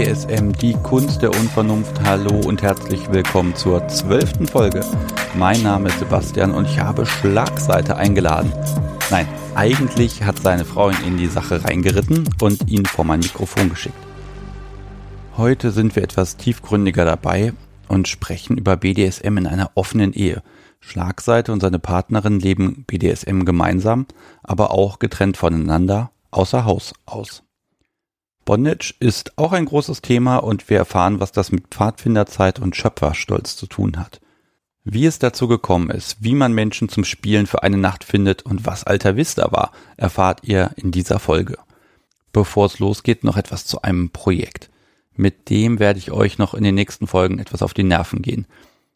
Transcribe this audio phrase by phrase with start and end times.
[0.00, 2.00] BDSM, die Kunst der Unvernunft.
[2.02, 4.82] Hallo und herzlich willkommen zur zwölften Folge.
[5.34, 8.50] Mein Name ist Sebastian und ich habe Schlagseite eingeladen.
[9.10, 13.68] Nein, eigentlich hat seine Frau ihn in die Sache reingeritten und ihn vor mein Mikrofon
[13.68, 13.94] geschickt.
[15.36, 17.52] Heute sind wir etwas tiefgründiger dabei
[17.86, 20.42] und sprechen über BDSM in einer offenen Ehe.
[20.80, 24.06] Schlagseite und seine Partnerin leben BDSM gemeinsam,
[24.42, 27.42] aber auch getrennt voneinander, außer Haus aus.
[28.44, 33.56] Bondage ist auch ein großes Thema und wir erfahren, was das mit Pfadfinderzeit und Schöpferstolz
[33.56, 34.20] zu tun hat.
[34.82, 38.66] Wie es dazu gekommen ist, wie man Menschen zum Spielen für eine Nacht findet und
[38.66, 41.58] was Alter Vista war, erfahrt ihr in dieser Folge.
[42.32, 44.70] Bevor es losgeht, noch etwas zu einem Projekt.
[45.14, 48.46] Mit dem werde ich euch noch in den nächsten Folgen etwas auf die Nerven gehen.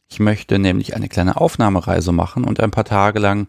[0.09, 3.47] Ich möchte nämlich eine kleine Aufnahmereise machen und ein paar Tage lang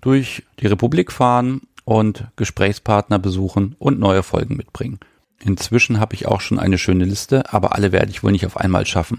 [0.00, 4.98] durch die Republik fahren und Gesprächspartner besuchen und neue Folgen mitbringen.
[5.44, 8.56] Inzwischen habe ich auch schon eine schöne Liste, aber alle werde ich wohl nicht auf
[8.56, 9.18] einmal schaffen.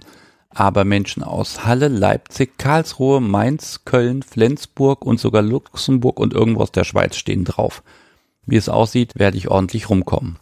[0.49, 6.71] Aber Menschen aus Halle, Leipzig, Karlsruhe, Mainz, Köln, Flensburg und sogar Luxemburg und irgendwo aus
[6.71, 7.83] der Schweiz stehen drauf.
[8.45, 10.37] Wie es aussieht, werde ich ordentlich rumkommen.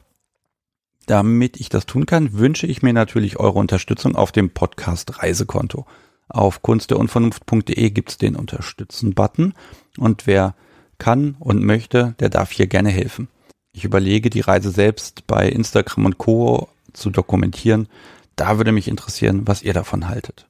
[1.06, 5.86] Damit ich das tun kann, wünsche ich mir natürlich eure Unterstützung auf dem Podcast Reisekonto.
[6.30, 9.54] Auf kunstderunvernunft.de gibt's den Unterstützen-Button
[9.98, 10.56] und wer
[10.98, 13.30] kann und möchte, der darf hier gerne helfen.
[13.78, 16.68] Ich überlege, die Reise selbst bei Instagram und Co.
[16.94, 17.88] zu dokumentieren.
[18.36, 20.48] Da würde mich interessieren, was ihr davon haltet.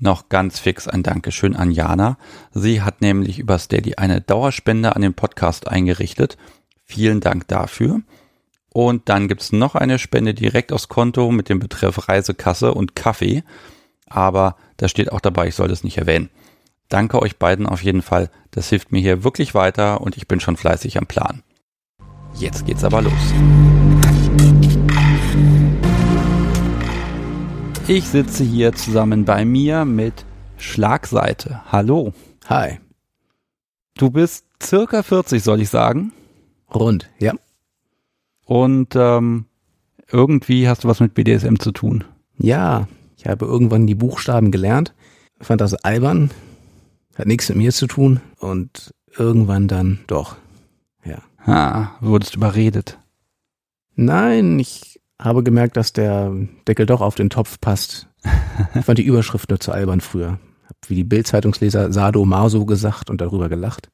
[0.00, 2.18] Noch ganz fix ein Dankeschön an Jana.
[2.52, 6.36] Sie hat nämlich über Steady eine Dauerspende an den Podcast eingerichtet.
[6.84, 8.00] Vielen Dank dafür.
[8.70, 13.44] Und dann gibt's noch eine Spende direkt aufs Konto mit dem Betreff Reisekasse und Kaffee.
[14.08, 16.30] Aber da steht auch dabei, ich soll das nicht erwähnen.
[16.88, 18.30] Danke euch beiden auf jeden Fall.
[18.50, 21.44] Das hilft mir hier wirklich weiter und ich bin schon fleißig am Plan.
[22.38, 23.12] Jetzt geht's aber los.
[27.88, 30.26] Ich sitze hier zusammen bei mir mit
[30.58, 31.62] Schlagseite.
[31.72, 32.12] Hallo.
[32.46, 32.78] Hi.
[33.96, 36.12] Du bist circa 40, soll ich sagen.
[36.74, 37.32] Rund, ja.
[38.44, 39.46] Und ähm,
[40.10, 42.04] irgendwie hast du was mit BDSM zu tun.
[42.36, 42.86] Ja,
[43.16, 44.94] ich habe irgendwann die Buchstaben gelernt,
[45.40, 46.30] fand das albern,
[47.16, 50.36] hat nichts mit mir zu tun und irgendwann dann doch.
[51.46, 52.98] Ah, wurdest überredet.
[53.94, 56.32] Nein, ich habe gemerkt, dass der
[56.66, 58.08] Deckel doch auf den Topf passt.
[58.74, 60.40] Ich fand die Überschrift nur zu albern früher.
[60.68, 63.90] Hab wie die Bild-Zeitungsleser Sado Maso gesagt und darüber gelacht.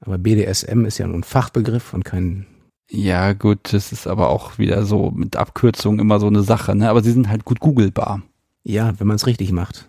[0.00, 2.46] Aber BDSM ist ja nun Fachbegriff und kein.
[2.90, 6.90] Ja, gut, das ist aber auch wieder so mit Abkürzungen immer so eine Sache, ne?
[6.90, 8.22] Aber sie sind halt gut googelbar.
[8.64, 9.88] Ja, wenn man es richtig macht.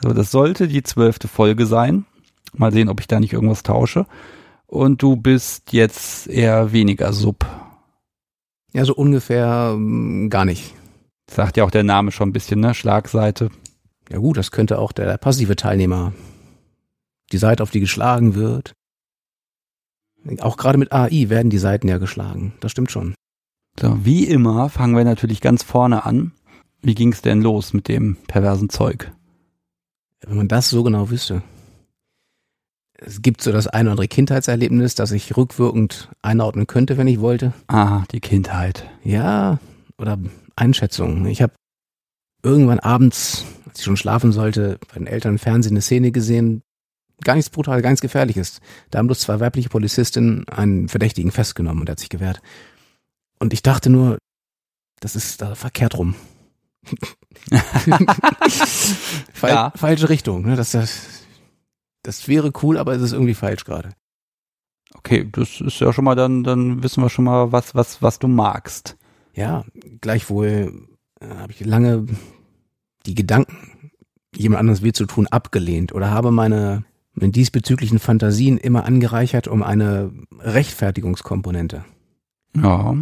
[0.00, 2.04] So, das sollte die zwölfte Folge sein.
[2.54, 4.06] Mal sehen, ob ich da nicht irgendwas tausche
[4.66, 7.46] und du bist jetzt eher weniger Sub.
[8.72, 10.74] Ja, so ungefähr ähm, gar nicht.
[11.30, 12.74] Sagt ja auch der Name schon ein bisschen, ne?
[12.74, 13.50] Schlagseite.
[14.10, 16.12] Ja gut, das könnte auch der passive Teilnehmer.
[17.32, 18.74] Die Seite, auf die geschlagen wird.
[20.40, 22.54] Auch gerade mit AI werden die Seiten ja geschlagen.
[22.60, 23.14] Das stimmt schon.
[23.80, 26.32] So, wie immer fangen wir natürlich ganz vorne an.
[26.82, 29.12] Wie ging's denn los mit dem perversen Zeug?
[30.20, 31.42] Wenn man das so genau wüsste
[32.98, 37.20] es gibt so das ein oder andere Kindheitserlebnis, das ich rückwirkend einordnen könnte, wenn ich
[37.20, 37.52] wollte.
[37.68, 38.88] Ah, die Kindheit.
[39.04, 39.58] Ja,
[39.98, 40.18] oder
[40.56, 41.26] Einschätzungen.
[41.26, 41.52] Ich habe
[42.42, 46.62] irgendwann abends, als ich schon schlafen sollte, bei den Eltern im Fernsehen eine Szene gesehen,
[47.22, 48.60] gar nichts brutal, gar nichts gefährliches.
[48.90, 52.40] Da haben bloß zwei weibliche Polizistinnen einen Verdächtigen festgenommen und er hat sich gewehrt.
[53.38, 54.18] Und ich dachte nur,
[55.00, 56.14] das ist da verkehrt rum.
[59.32, 59.72] Fal ja.
[59.76, 60.46] Falsche Richtung.
[60.46, 60.56] Ne?
[60.56, 61.15] Das, das,
[62.06, 63.90] das wäre cool, aber es ist irgendwie falsch gerade.
[64.94, 68.20] Okay, das ist ja schon mal dann, dann wissen wir schon mal, was, was, was
[68.20, 68.96] du magst.
[69.34, 69.64] Ja,
[70.00, 70.86] gleichwohl
[71.20, 72.06] äh, habe ich lange
[73.06, 73.90] die Gedanken,
[74.34, 79.64] jemand anderes weh zu tun, abgelehnt oder habe meine, meine diesbezüglichen Fantasien immer angereichert um
[79.64, 81.84] eine Rechtfertigungskomponente.
[82.56, 82.96] Ja.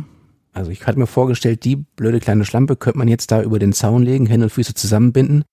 [0.52, 3.74] Also ich hatte mir vorgestellt, die blöde kleine Schlampe könnte man jetzt da über den
[3.74, 5.44] Zaun legen, Hände und Füße zusammenbinden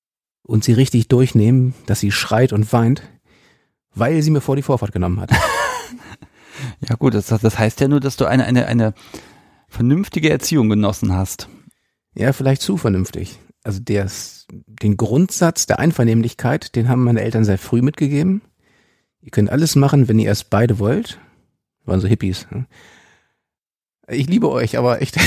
[0.44, 3.04] und sie richtig durchnehmen, dass sie schreit und weint
[3.94, 5.32] weil sie mir vor die Vorfahrt genommen hat.
[6.90, 8.94] ja gut, das, das heißt ja nur, dass du eine, eine, eine
[9.68, 11.48] vernünftige Erziehung genossen hast.
[12.14, 13.40] Ja, vielleicht zu vernünftig.
[13.64, 14.10] Also der,
[14.50, 18.42] den Grundsatz der Einvernehmlichkeit, den haben meine Eltern sehr früh mitgegeben.
[19.22, 21.20] Ihr könnt alles machen, wenn ihr es beide wollt.
[21.86, 22.48] Waren so Hippies.
[22.50, 22.66] Ne?
[24.08, 25.18] Ich liebe euch, aber echt.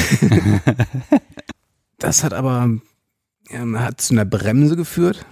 [1.99, 2.71] das hat aber
[3.51, 5.25] ja, hat zu einer Bremse geführt,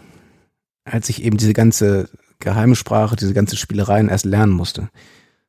[0.85, 2.09] als ich eben diese ganze
[2.43, 4.91] geheime Sprache, diese ganze Spielereien erst lernen musste.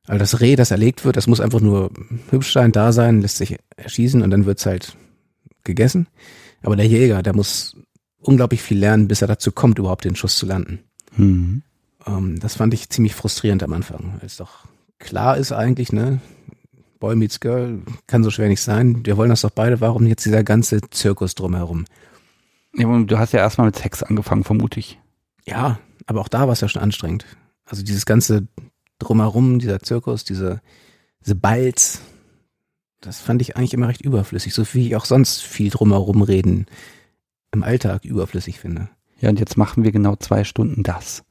[0.06, 1.92] Also das Reh, das erlegt wird, das muss einfach nur
[2.30, 4.96] hübsch sein, da sein, lässt sich erschießen und dann wird's halt
[5.64, 6.08] gegessen.
[6.62, 7.76] Aber der Jäger, der muss
[8.20, 10.80] unglaublich viel lernen, bis er dazu kommt, überhaupt den Schuss zu landen.
[11.16, 11.64] Mhm.
[12.06, 14.66] Ähm, das fand ich ziemlich frustrierend am Anfang, weil es doch
[15.00, 16.20] klar ist eigentlich, ne?
[17.00, 19.06] Boy meets Girl kann so schwer nicht sein.
[19.06, 19.82] Wir wollen das doch beide.
[19.82, 21.84] Warum jetzt dieser ganze Zirkus drumherum?
[22.76, 25.00] Ja, du hast ja erstmal mit Sex angefangen, vermute ich.
[25.46, 27.26] Ja, aber auch da war es ja schon anstrengend.
[27.66, 28.48] Also dieses ganze
[29.00, 30.62] drumherum, dieser Zirkus, diese,
[31.22, 32.02] diese Balz,
[33.02, 36.68] das fand ich eigentlich immer recht überflüssig, so wie ich auch sonst viel drumherum reden
[37.52, 38.90] im Alltag überflüssig finde.
[39.20, 41.24] Ja, und jetzt machen wir genau zwei Stunden das.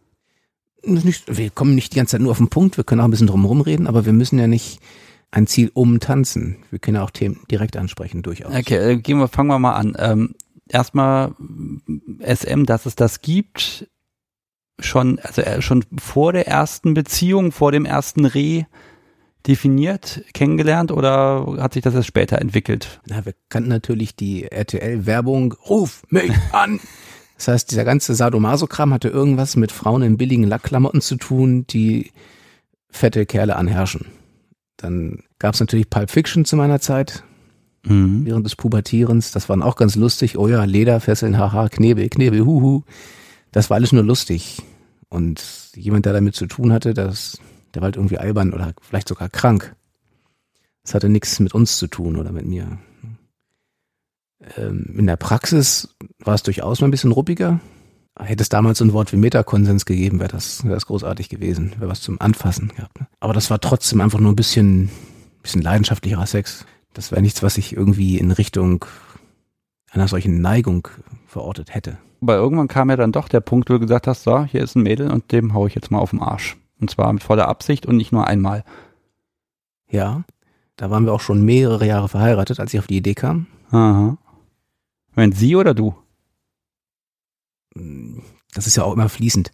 [0.85, 3.11] Nicht, wir kommen nicht die ganze Zeit nur auf den Punkt, wir können auch ein
[3.11, 4.81] bisschen drumherum reden, aber wir müssen ja nicht
[5.31, 6.59] ein Ziel umtanzen.
[6.71, 8.55] Wir können ja auch Themen direkt ansprechen, durchaus.
[8.55, 9.97] Okay, äh, gehen wir, fangen wir mal an.
[9.99, 10.35] Ähm,
[10.69, 11.35] erstmal
[12.21, 13.89] SM, dass es das gibt,
[14.79, 18.65] schon, also äh, schon vor der ersten Beziehung, vor dem ersten Reh
[19.47, 23.01] definiert, kennengelernt oder hat sich das erst später entwickelt?
[23.07, 26.81] Na, wir kannten natürlich die RTL-Werbung, ruf mich an.
[27.37, 32.13] Das heißt, dieser ganze Sadomaso-Kram hatte irgendwas mit Frauen in billigen Lackklamotten zu tun, die
[32.89, 34.07] fette Kerle anherrschen.
[34.77, 37.25] Dann gab es natürlich Pulp Fiction zu meiner Zeit,
[37.85, 38.25] mhm.
[38.25, 39.33] während des Pubertierens.
[39.33, 40.39] Das waren auch ganz lustig.
[40.39, 42.83] Oh ja, Lederfesseln, haha, Knebel, Knebel, huhu.
[43.53, 44.63] Das war alles nur lustig.
[45.09, 47.39] Und jemand, der damit zu tun hatte, das,
[47.75, 49.77] der war halt irgendwie albern oder vielleicht sogar krank.
[50.83, 52.79] Das hatte nichts mit uns zu tun oder mit mir.
[54.57, 57.61] Ähm, in der Praxis war es durchaus mal ein bisschen ruppiger.
[58.19, 61.75] Hätte es damals so ein Wort wie Metakonsens gegeben, wäre das, wäre das großartig gewesen.
[61.79, 63.01] Wäre was zum Anfassen gehabt.
[63.01, 63.07] Ne?
[63.21, 64.91] Aber das war trotzdem einfach nur ein bisschen,
[65.43, 66.67] bisschen leidenschaftlicherer Sex.
[66.95, 68.85] Das wäre nichts, was ich irgendwie in Richtung
[69.91, 70.89] einer solchen Neigung
[71.27, 71.99] verortet hätte.
[72.23, 74.77] Aber irgendwann kam ja dann doch der Punkt, wo du gesagt hast, so, hier ist
[74.77, 76.57] ein Mädel und dem hau ich jetzt mal auf den Arsch.
[76.81, 78.65] Und zwar mit voller Absicht und nicht nur einmal.
[79.91, 80.23] Ja,
[80.77, 83.47] da waren wir auch schon mehrere Jahre verheiratet, als ich auf die Idee kam.
[83.71, 84.17] Aha.
[85.15, 85.95] Wenn sie oder du?
[88.55, 89.51] Das ist ja auch immer fließend.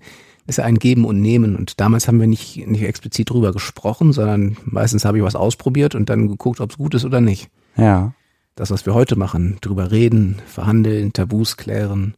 [0.46, 1.56] Das ist ja ein Geben und Nehmen.
[1.56, 5.94] Und damals haben wir nicht, nicht explizit drüber gesprochen, sondern meistens habe ich was ausprobiert
[5.94, 7.50] und dann geguckt, ob es gut ist oder nicht.
[7.76, 8.12] Ja.
[8.56, 12.14] Das, was wir heute machen, drüber reden, verhandeln, Tabus klären,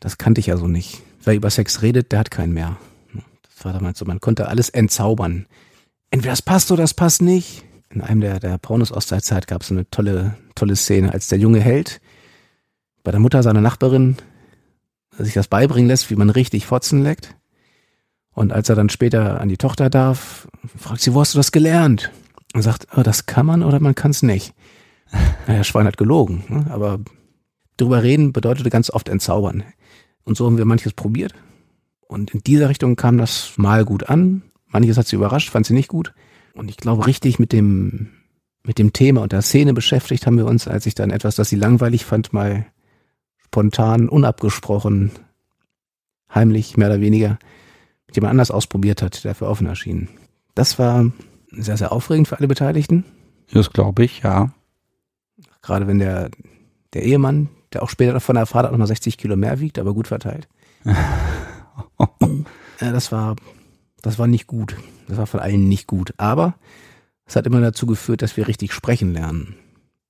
[0.00, 1.02] das kannte ich ja so nicht.
[1.24, 2.76] Wer über Sex redet, der hat keinen mehr.
[3.42, 5.46] Das war damals so, man konnte alles entzaubern.
[6.10, 7.64] Entweder das passt oder das passt nicht.
[7.90, 11.28] In einem der, der Pornos aus der Zeit gab es eine tolle, tolle Szene, als
[11.28, 12.00] der junge Held
[13.06, 14.16] bei der Mutter seiner Nachbarin
[15.16, 17.36] sich das beibringen lässt, wie man richtig Fotzen leckt.
[18.32, 21.52] Und als er dann später an die Tochter darf, fragt sie, wo hast du das
[21.52, 22.10] gelernt?
[22.52, 24.54] Und sagt, oh, das kann man oder man kann es nicht.
[25.46, 26.66] Naja, Schwein hat gelogen, ne?
[26.70, 26.98] aber
[27.76, 29.64] drüber reden bedeutete ganz oft entzaubern.
[30.24, 31.34] Und so haben wir manches probiert.
[32.08, 34.42] Und in dieser Richtung kam das mal gut an.
[34.66, 36.12] Manches hat sie überrascht, fand sie nicht gut.
[36.54, 38.10] Und ich glaube, richtig mit dem,
[38.62, 41.48] mit dem Thema und der Szene beschäftigt haben wir uns, als ich dann etwas, das
[41.48, 42.66] sie langweilig fand, mal
[43.44, 45.12] spontan, unabgesprochen,
[46.34, 47.38] heimlich, mehr oder weniger,
[48.06, 50.08] mit jemand anders ausprobiert hat, der für offen erschien.
[50.54, 51.10] Das war
[51.50, 53.04] sehr, sehr aufregend für alle Beteiligten.
[53.52, 54.52] Das glaube ich, ja.
[55.62, 56.30] Gerade wenn der,
[56.94, 60.08] der Ehemann der auch später davon erfahrt hat, nochmal 60 Kilo mehr wiegt, aber gut
[60.08, 60.48] verteilt.
[60.84, 60.94] ja,
[62.78, 63.36] das war,
[64.02, 64.76] das war nicht gut.
[65.08, 66.14] Das war von allen nicht gut.
[66.16, 66.54] Aber
[67.26, 69.56] es hat immer dazu geführt, dass wir richtig sprechen lernen.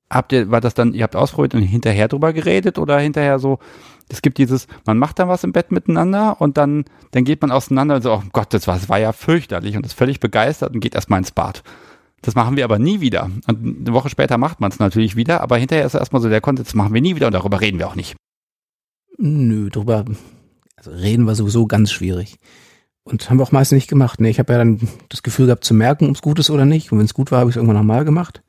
[0.09, 3.59] Habt ihr, war das dann, ihr habt ausprobiert und hinterher drüber geredet oder hinterher so,
[4.09, 7.51] es gibt dieses, man macht dann was im Bett miteinander und dann, dann geht man
[7.51, 10.75] auseinander und so, oh Gott, das war, das war ja fürchterlich und ist völlig begeistert
[10.75, 11.65] und geht erstmal ins Bad.
[12.23, 13.31] Das machen wir aber nie wieder.
[13.47, 16.41] Und eine Woche später macht man es natürlich wieder, aber hinterher ist erstmal so der
[16.41, 18.17] Kontext, das machen wir nie wieder und darüber reden wir auch nicht.
[19.19, 20.05] Nö, darüber
[20.77, 22.37] also reden wir sowieso ganz schwierig.
[23.05, 24.21] Und haben wir auch meistens nicht gemacht.
[24.21, 26.65] Nee, ich habe ja dann das Gefühl gehabt zu merken, ob es gut ist oder
[26.65, 26.91] nicht.
[26.91, 28.43] Und wenn es gut war, habe ich es irgendwann nochmal gemacht.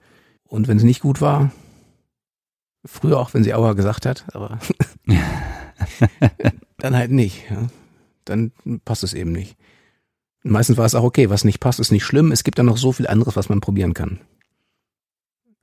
[0.43, 1.51] Und wenn es nicht gut war,
[2.83, 4.59] früher auch, wenn sie Aua gesagt hat, aber
[6.77, 7.49] dann halt nicht.
[7.49, 7.67] Ja.
[8.25, 8.51] Dann
[8.83, 9.55] passt es eben nicht.
[10.49, 12.31] Meistens war es auch okay, was nicht passt, ist nicht schlimm.
[12.31, 14.19] Es gibt dann noch so viel anderes, was man probieren kann.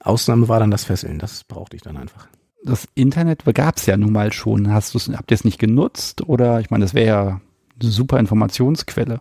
[0.00, 2.28] Ausnahme war dann das Fesseln, das brauchte ich dann einfach.
[2.62, 4.72] Das Internet gab es ja nun mal schon.
[4.72, 6.22] Hast du's, habt ihr es nicht genutzt?
[6.22, 7.40] Oder ich meine, das wäre ja
[7.80, 9.20] eine super Informationsquelle.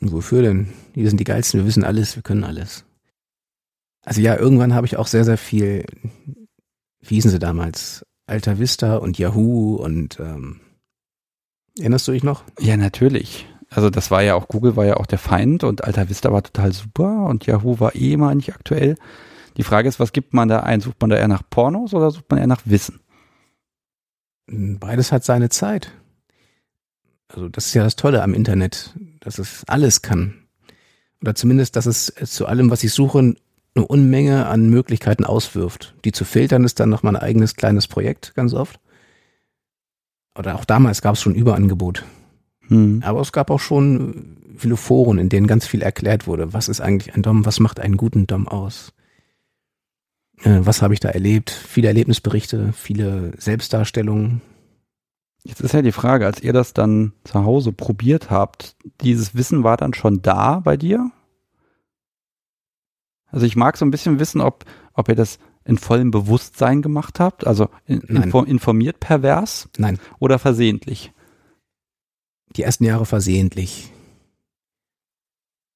[0.00, 0.72] Wofür denn?
[0.94, 2.84] Wir sind die Geilsten, wir wissen alles, wir können alles.
[4.02, 5.84] Also ja, irgendwann habe ich auch sehr, sehr viel,
[7.00, 8.06] wie hießen sie damals?
[8.26, 10.60] Alta Vista und Yahoo und ähm,
[11.78, 12.44] erinnerst du dich noch?
[12.58, 16.08] Ja, natürlich also das war ja auch, Google war ja auch der Feind und Alta
[16.08, 18.96] Vista war total super und Yahoo war eh mal nicht aktuell.
[19.56, 20.80] Die Frage ist, was gibt man da ein?
[20.80, 23.00] Sucht man da eher nach Pornos oder sucht man eher nach Wissen?
[24.46, 25.92] Beides hat seine Zeit.
[27.28, 30.48] Also das ist ja das Tolle am Internet, dass es alles kann.
[31.22, 35.94] Oder zumindest, dass es zu allem, was ich suche, eine Unmenge an Möglichkeiten auswirft.
[36.04, 38.80] Die zu filtern ist dann noch mal ein eigenes kleines Projekt, ganz oft.
[40.36, 42.04] Oder auch damals gab es schon Überangebot.
[42.70, 43.02] Hm.
[43.04, 46.52] Aber es gab auch schon viele Foren, in denen ganz viel erklärt wurde.
[46.52, 47.44] Was ist eigentlich ein Dom?
[47.44, 48.92] Was macht einen guten Dom aus?
[50.42, 51.50] Äh, was habe ich da erlebt?
[51.50, 54.40] Viele Erlebnisberichte, viele Selbstdarstellungen.
[55.42, 59.64] Jetzt ist ja die Frage, als ihr das dann zu Hause probiert habt, dieses Wissen
[59.64, 61.10] war dann schon da bei dir?
[63.26, 67.20] Also ich mag so ein bisschen wissen, ob, ob ihr das in vollem Bewusstsein gemacht
[67.20, 69.98] habt, also in, informiert pervers Nein.
[70.18, 71.12] oder versehentlich?
[72.56, 73.90] Die ersten Jahre versehentlich.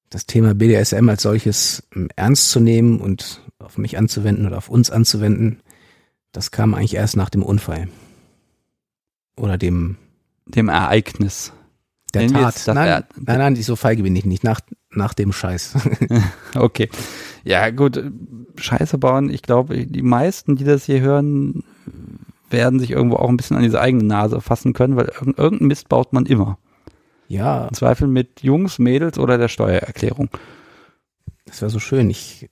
[0.09, 4.69] Das Thema BDSM als solches ähm, ernst zu nehmen und auf mich anzuwenden oder auf
[4.69, 5.61] uns anzuwenden,
[6.31, 7.87] das kam eigentlich erst nach dem Unfall.
[9.37, 9.97] Oder dem
[10.45, 11.51] dem Ereignis.
[12.13, 12.61] Der Tat.
[12.67, 14.43] Nein, nein, nein, so feige bin ich nicht.
[14.43, 15.75] Nach, nach dem Scheiß.
[16.55, 16.89] okay.
[17.43, 18.01] Ja, gut.
[18.55, 19.29] Scheiße bauen.
[19.29, 21.63] Ich glaube, die meisten, die das hier hören,
[22.49, 25.89] werden sich irgendwo auch ein bisschen an diese eigene Nase fassen können, weil irgendeinen Mist
[25.89, 26.57] baut man immer.
[27.27, 27.67] Ja.
[27.67, 30.29] Im Zweifel mit Jungs, Mädels oder der Steuererklärung.
[31.45, 32.09] Das wäre so schön.
[32.09, 32.49] Ich,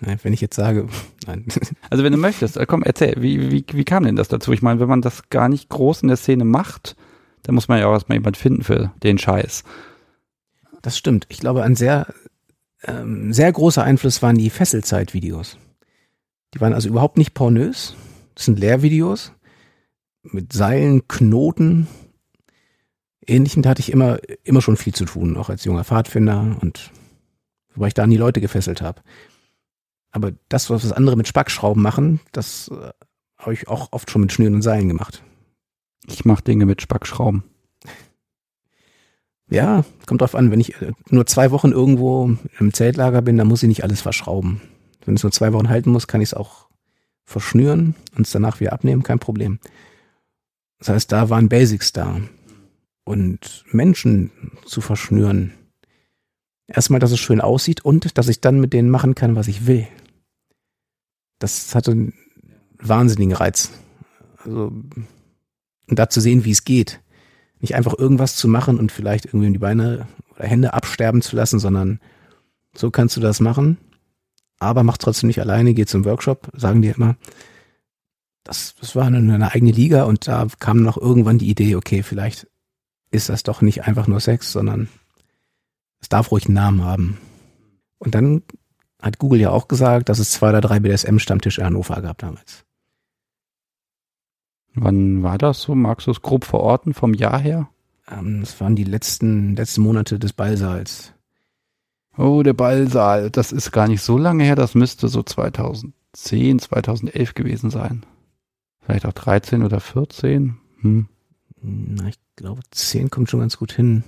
[0.00, 0.88] nein, wenn ich jetzt sage,
[1.26, 1.46] nein.
[1.90, 4.52] Also wenn du möchtest, äh, komm, erzähl, wie, wie, wie kam denn das dazu?
[4.52, 6.96] Ich meine, wenn man das gar nicht groß in der Szene macht,
[7.42, 9.64] dann muss man ja auch erstmal jemand finden für den Scheiß.
[10.82, 11.26] Das stimmt.
[11.28, 12.06] Ich glaube, ein sehr,
[12.84, 15.58] ähm, sehr großer Einfluss waren die Fesselzeit-Videos.
[16.54, 17.94] Die waren also überhaupt nicht pornös.
[18.34, 19.32] Das sind Lehrvideos
[20.22, 21.86] mit Seilen, Knoten,
[23.26, 23.64] Ähnlichem.
[23.64, 26.90] Hatte ich immer, immer schon viel zu tun, auch als junger Pfadfinder und
[27.74, 29.02] wobei ich da an die Leute gefesselt habe.
[30.12, 32.90] Aber das, was andere mit Spackschrauben machen, das äh,
[33.38, 35.22] habe ich auch oft schon mit Schnüren und Seilen gemacht.
[36.06, 37.44] Ich mache Dinge mit Spackschrauben.
[39.48, 40.50] Ja, kommt drauf an.
[40.50, 44.00] Wenn ich äh, nur zwei Wochen irgendwo im Zeltlager bin, dann muss ich nicht alles
[44.00, 44.60] verschrauben.
[45.04, 46.68] Wenn es nur zwei Wochen halten muss, kann ich es auch
[47.24, 49.60] verschnüren und es danach wieder abnehmen, kein Problem.
[50.78, 52.20] Das heißt, da waren Basics da.
[53.10, 54.30] Und Menschen
[54.64, 55.52] zu verschnüren.
[56.68, 59.66] Erstmal, dass es schön aussieht und dass ich dann mit denen machen kann, was ich
[59.66, 59.88] will.
[61.40, 62.14] Das hatte einen
[62.78, 63.72] wahnsinnigen Reiz.
[64.44, 64.70] Also,
[65.88, 67.00] da zu sehen, wie es geht.
[67.58, 71.58] Nicht einfach irgendwas zu machen und vielleicht irgendwie die Beine oder Hände absterben zu lassen,
[71.58, 71.98] sondern
[72.76, 73.76] so kannst du das machen.
[74.60, 77.16] Aber mach trotzdem nicht alleine, geh zum Workshop, sagen die immer.
[78.44, 82.04] Das, das war eine, eine eigene Liga und da kam noch irgendwann die Idee, okay,
[82.04, 82.46] vielleicht
[83.10, 84.88] ist das doch nicht einfach nur Sex, sondern
[86.00, 87.18] es darf ruhig einen Namen haben.
[87.98, 88.42] Und dann
[89.00, 92.64] hat Google ja auch gesagt, dass es zwei oder drei BDSM-Stammtische in Hannover gab damals.
[94.74, 95.74] Wann war das so?
[95.74, 97.68] Magst du es grob verorten vom Jahr her?
[98.08, 101.12] Ähm, das waren die letzten, letzten Monate des Ballsaals.
[102.16, 103.30] Oh, der Ballsaal.
[103.30, 104.56] Das ist gar nicht so lange her.
[104.56, 108.04] Das müsste so 2010, 2011 gewesen sein.
[108.80, 110.56] Vielleicht auch 13 oder 14.
[110.80, 111.08] Hm.
[111.62, 114.04] Na, ich glaube, 10 kommt schon ganz gut hin.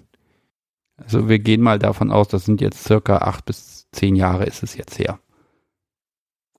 [0.97, 4.63] Also wir gehen mal davon aus, das sind jetzt circa acht bis zehn Jahre ist
[4.63, 5.19] es jetzt her.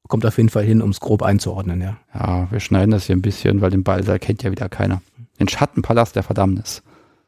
[0.08, 1.98] Kommt auf jeden Fall hin, um es grob einzuordnen, ja.
[2.14, 5.02] Ja, wir schneiden das hier ein bisschen, weil den Ballsaal kennt ja wieder keiner.
[5.40, 6.84] Den Schattenpalast der Verdammnis.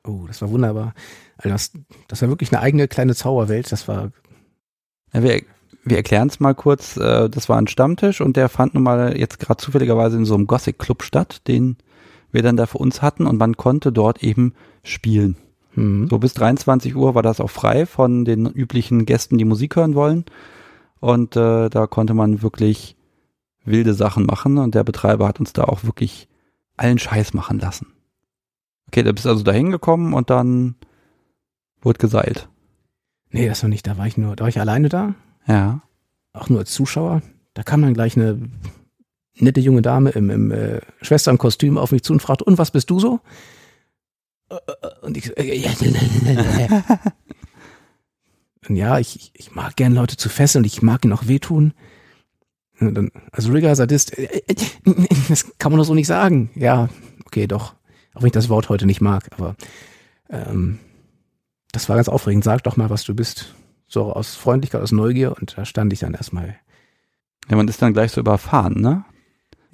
[0.05, 0.93] Oh, das war wunderbar.
[1.37, 1.71] Also das,
[2.07, 3.71] das war wirklich eine eigene kleine Zauberwelt.
[3.71, 4.11] Das war.
[5.13, 5.41] Ja, wir,
[5.83, 6.97] wir erklären es mal kurz.
[6.97, 10.35] Äh, das war ein Stammtisch und der fand nun mal jetzt gerade zufälligerweise in so
[10.35, 11.77] einem Gothic-Club statt, den
[12.35, 15.37] wir dann da für uns hatten und man konnte dort eben spielen.
[15.73, 16.07] Mhm.
[16.09, 19.95] So bis 23 Uhr war das auch frei von den üblichen Gästen, die Musik hören
[19.95, 20.25] wollen.
[20.99, 22.95] Und äh, da konnte man wirklich
[23.63, 26.27] wilde Sachen machen und der Betreiber hat uns da auch wirklich
[26.77, 27.87] allen Scheiß machen lassen.
[28.87, 30.75] Okay, da bist also da hingekommen und dann
[31.81, 32.47] wurde geseilt.
[33.31, 33.87] Nee, das noch nicht.
[33.87, 35.15] Da war ich nur, da war ich alleine da.
[35.47, 35.81] Ja.
[36.33, 37.21] Auch nur als Zuschauer.
[37.53, 38.39] Da kam dann gleich eine
[39.37, 42.89] nette junge Dame im, im äh, Schwesternkostüm auf mich zu und fragte, und was bist
[42.89, 43.19] du so?
[45.01, 45.71] Und ich, äh, ja,
[48.69, 51.73] ja ich, ich mag gern Leute zu fesseln und ich mag ihnen auch wehtun.
[52.79, 54.55] Dann, also Rigger Sadist, äh, äh,
[55.29, 56.51] das kann man doch so nicht sagen.
[56.55, 56.89] Ja,
[57.25, 57.73] okay, doch.
[58.13, 59.55] Auch wenn ich das Wort heute nicht mag, aber
[60.29, 60.79] ähm,
[61.71, 62.43] das war ganz aufregend.
[62.43, 63.53] Sag doch mal, was du bist.
[63.87, 66.55] So aus Freundlichkeit, aus Neugier und da stand ich dann erstmal.
[67.49, 69.05] Ja, man ist dann gleich so überfahren, ne?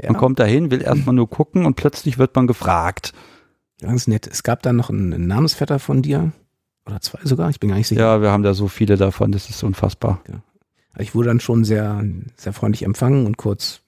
[0.01, 0.12] Ja.
[0.12, 3.13] Man kommt dahin, will erstmal nur gucken und plötzlich wird man gefragt.
[3.81, 4.27] Ganz nett.
[4.27, 6.31] Es gab dann noch einen Namensvetter von dir.
[6.86, 8.01] Oder zwei sogar, ich bin gar nicht sicher.
[8.01, 10.22] Ja, wir haben da so viele davon, das ist unfassbar.
[10.27, 10.41] Ja.
[10.98, 12.03] Ich wurde dann schon sehr,
[12.36, 13.81] sehr freundlich empfangen und kurz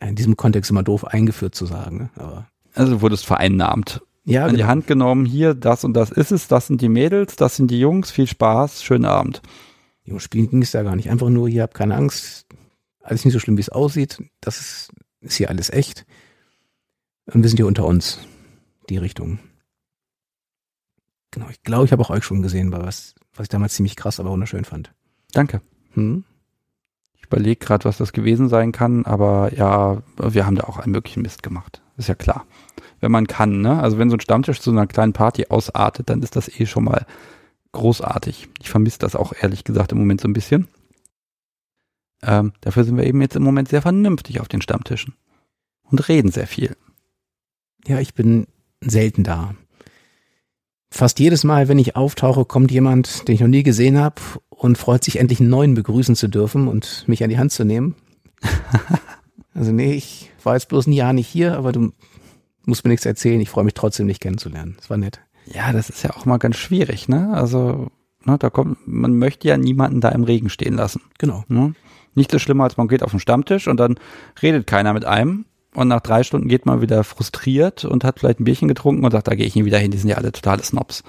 [0.00, 1.96] in diesem Kontext immer doof eingeführt zu sagen.
[1.98, 2.10] Ne?
[2.16, 4.02] Aber also wurdest vereinnahmt.
[4.24, 4.58] Ja, An genau.
[4.58, 7.70] die Hand genommen, hier, das und das ist es, das sind die Mädels, das sind
[7.70, 9.42] die Jungs, viel Spaß, schönen Abend.
[10.06, 11.10] Um Spielen ging es da gar nicht.
[11.10, 12.46] Einfach nur, ihr habt keine Angst,
[13.02, 14.22] alles nicht so schlimm, wie es aussieht.
[14.40, 14.92] Das ist,
[15.24, 16.06] ist hier alles echt.
[17.26, 18.20] Und wir sind hier unter uns.
[18.88, 19.38] Die Richtung.
[21.30, 24.20] Genau, ich glaube, ich habe auch euch schon gesehen, was, was ich damals ziemlich krass,
[24.20, 24.92] aber wunderschön fand.
[25.32, 25.62] Danke.
[25.94, 26.24] Hm?
[27.16, 30.92] Ich überlege gerade, was das gewesen sein kann, aber ja, wir haben da auch einen
[30.92, 31.82] möglichen Mist gemacht.
[31.96, 32.46] Ist ja klar.
[33.00, 33.80] Wenn man kann, ne?
[33.80, 36.84] Also wenn so ein Stammtisch zu einer kleinen Party ausartet, dann ist das eh schon
[36.84, 37.06] mal
[37.72, 38.48] großartig.
[38.60, 40.68] Ich vermisse das auch ehrlich gesagt im Moment so ein bisschen.
[42.26, 45.14] Ähm, dafür sind wir eben jetzt im Moment sehr vernünftig auf den Stammtischen
[45.84, 46.76] und reden sehr viel.
[47.86, 48.46] Ja, ich bin
[48.80, 49.54] selten da.
[50.90, 54.78] Fast jedes Mal, wenn ich auftauche, kommt jemand, den ich noch nie gesehen habe und
[54.78, 57.96] freut sich endlich einen neuen begrüßen zu dürfen und mich an die Hand zu nehmen.
[59.54, 61.92] also nee, ich war jetzt bloß ein Jahr nicht hier, aber du
[62.64, 63.40] musst mir nichts erzählen.
[63.40, 64.74] Ich freue mich trotzdem, dich kennenzulernen.
[64.76, 65.20] Das war nett.
[65.46, 67.34] Ja, das ist ja auch mal ganz schwierig, ne?
[67.34, 67.90] Also,
[68.24, 71.02] ne, da kommt, man möchte ja niemanden da im Regen stehen lassen.
[71.18, 71.44] Genau.
[71.48, 71.74] Ne?
[72.14, 73.96] Nicht so schlimmer, als man geht auf den Stammtisch und dann
[74.42, 75.46] redet keiner mit einem.
[75.74, 79.10] Und nach drei Stunden geht man wieder frustriert und hat vielleicht ein Bierchen getrunken und
[79.10, 81.02] sagt, da gehe ich nie wieder hin, die sind ja alle totale Snobs.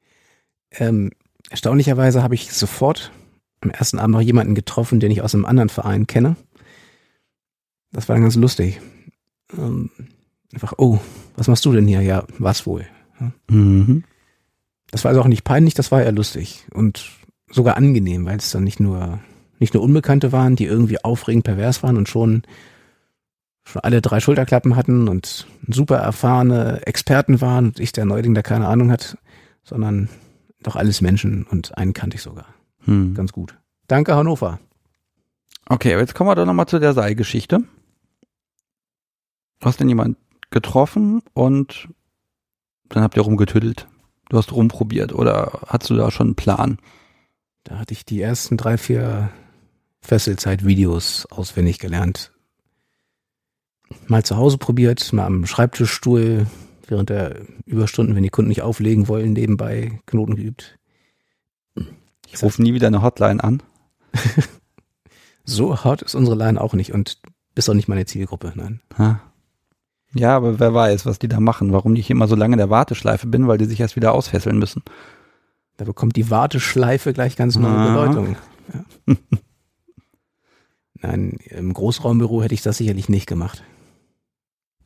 [0.70, 1.10] ähm,
[1.50, 3.10] erstaunlicherweise habe ich sofort
[3.60, 6.36] am ersten Abend noch jemanden getroffen, den ich aus einem anderen Verein kenne.
[7.90, 8.80] Das war dann ganz lustig.
[9.56, 9.90] Ähm,
[10.52, 11.00] einfach, oh,
[11.36, 12.02] was machst du denn hier?
[12.02, 12.86] Ja, was wohl?
[13.48, 14.04] Mhm.
[14.90, 17.10] Das war also auch nicht peinlich, das war eher lustig und
[17.50, 19.20] sogar angenehm, weil es dann nicht nur
[19.58, 22.42] nicht nur Unbekannte waren, die irgendwie aufregend pervers waren und schon
[23.68, 28.42] schon alle drei Schulterklappen hatten und super erfahrene Experten waren und ich der Neuling, der
[28.42, 29.18] keine Ahnung hat,
[29.62, 30.08] sondern
[30.62, 32.46] doch alles Menschen und einen kannte ich sogar.
[32.84, 33.14] Hm.
[33.14, 33.58] Ganz gut.
[33.86, 34.58] Danke, Hannover.
[35.68, 37.60] Okay, aber jetzt kommen wir doch nochmal zu der Seilgeschichte.
[39.60, 40.16] Du hast denn jemand
[40.50, 41.88] getroffen und
[42.88, 43.86] dann habt ihr rumgetüdelt.
[44.30, 46.78] Du hast rumprobiert oder hast du da schon einen Plan?
[47.64, 49.30] Da hatte ich die ersten drei, vier
[50.08, 52.32] Fesselzeit-Videos auswendig gelernt.
[54.06, 56.46] Mal zu Hause probiert, mal am Schreibtischstuhl
[56.86, 60.78] während der Überstunden, wenn die Kunden nicht auflegen wollen, nebenbei Knoten geübt.
[62.26, 63.62] Ich rufe nie wieder eine Hotline an.
[65.44, 67.18] so hart ist unsere Line auch nicht und
[67.54, 68.80] bist auch nicht meine Zielgruppe, nein.
[68.96, 69.20] Ha.
[70.14, 72.70] Ja, aber wer weiß, was die da machen, warum ich immer so lange in der
[72.70, 74.82] Warteschleife bin, weil die sich erst wieder ausfesseln müssen.
[75.76, 77.88] Da bekommt die Warteschleife gleich ganz neue ah.
[77.88, 78.36] Bedeutung.
[78.72, 79.14] Ja.
[81.00, 83.62] Nein, im Großraumbüro hätte ich das sicherlich nicht gemacht.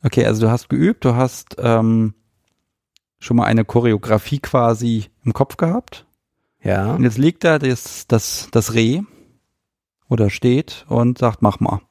[0.03, 2.13] Okay, also du hast geübt, du hast ähm,
[3.19, 6.05] schon mal eine Choreografie quasi im Kopf gehabt.
[6.61, 6.93] Ja.
[6.93, 9.01] Und jetzt liegt da das, das, das Reh
[10.09, 11.81] oder steht und sagt, mach mal.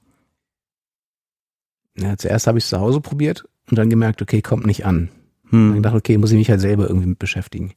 [1.97, 5.11] Ja, zuerst habe ich es zu Hause probiert und dann gemerkt, okay, kommt nicht an.
[5.51, 5.69] Hm.
[5.69, 7.75] Dann gedacht, okay, muss ich mich halt selber irgendwie mit beschäftigen.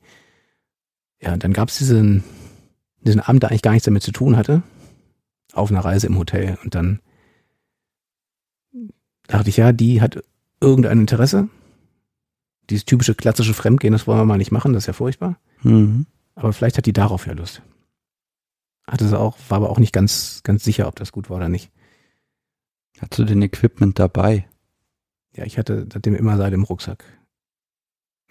[1.21, 2.23] Ja, und dann gab es diesen,
[3.01, 4.63] diesen Abend, der eigentlich gar nichts damit zu tun hatte,
[5.55, 6.57] auf einer Reise im Hotel.
[6.63, 6.99] Und dann
[9.27, 10.23] dachte ich, ja, die hat
[10.59, 11.49] irgendein Interesse.
[12.69, 15.37] Dieses typische klassische Fremdgehen, das wollen wir mal nicht machen, das ist ja furchtbar.
[15.61, 16.07] Mhm.
[16.33, 17.61] Aber vielleicht hat die darauf ja Lust.
[18.87, 21.49] Hatte sie auch, war aber auch nicht ganz, ganz sicher, ob das gut war oder
[21.49, 21.71] nicht.
[22.99, 24.47] Hast du denn Equipment dabei?
[25.35, 27.03] Ja, ich hatte seitdem immer Seil im Rucksack.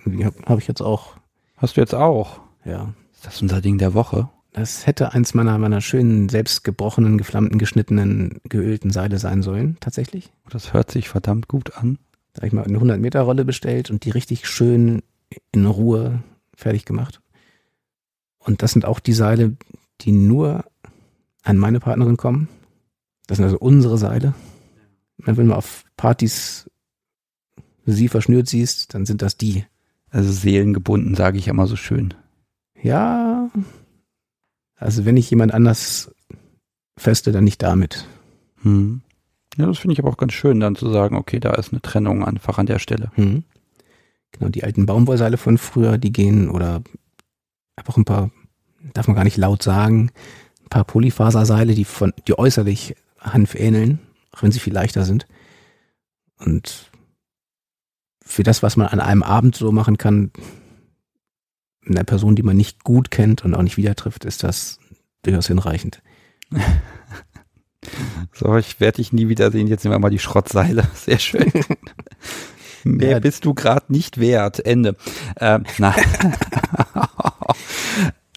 [0.04, 1.16] Habe hab ich jetzt auch.
[1.56, 2.40] Hast du jetzt auch?
[2.64, 2.94] Ja.
[3.12, 4.28] Ist das unser Ding der Woche?
[4.54, 10.32] Das hätte eins meiner, meiner schönen, selbst gebrochenen, geflammten, geschnittenen, geölten Seile sein sollen, tatsächlich.
[10.48, 11.98] Das hört sich verdammt gut an.
[12.32, 15.02] Da habe ich mal eine 100-Meter-Rolle bestellt und die richtig schön
[15.50, 16.22] in Ruhe
[16.54, 17.20] fertig gemacht.
[18.38, 19.56] Und das sind auch die Seile,
[20.02, 20.64] die nur
[21.42, 22.48] an meine Partnerin kommen.
[23.26, 24.34] Das sind also unsere Seile.
[25.16, 26.70] Wenn du mal auf Partys
[27.86, 29.64] sie verschnürt siehst, dann sind das die.
[30.10, 32.14] Also seelengebunden, sage ich immer so schön.
[32.80, 33.50] Ja.
[34.76, 36.14] Also wenn ich jemand anders
[36.96, 38.06] feste, dann nicht damit.
[38.62, 39.02] Hm.
[39.56, 41.80] Ja, das finde ich aber auch ganz schön, dann zu sagen, okay, da ist eine
[41.80, 43.10] Trennung einfach an der Stelle.
[43.14, 43.44] Hm.
[44.32, 46.82] Genau, die alten Baumwollseile von früher, die gehen oder
[47.76, 48.30] einfach ein paar,
[48.92, 50.10] darf man gar nicht laut sagen,
[50.62, 54.00] ein paar Polyfaserseile, die von, die äußerlich Hanf ähneln,
[54.32, 55.26] auch wenn sie viel leichter sind.
[56.38, 56.90] Und
[58.24, 60.32] für das, was man an einem Abend so machen kann,
[61.86, 64.78] einer Person, die man nicht gut kennt und auch nicht wieder trifft, ist das
[65.22, 66.02] durchaus hinreichend.
[68.32, 69.66] So, ich werde dich nie wiedersehen.
[69.66, 70.88] Jetzt nehmen wir mal die Schrottseile.
[70.94, 71.52] Sehr schön.
[72.84, 73.18] Mehr ja.
[73.18, 74.64] bist du gerade nicht wert.
[74.64, 74.96] Ende.
[75.38, 75.94] Ähm, nein.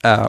[0.03, 0.27] äh,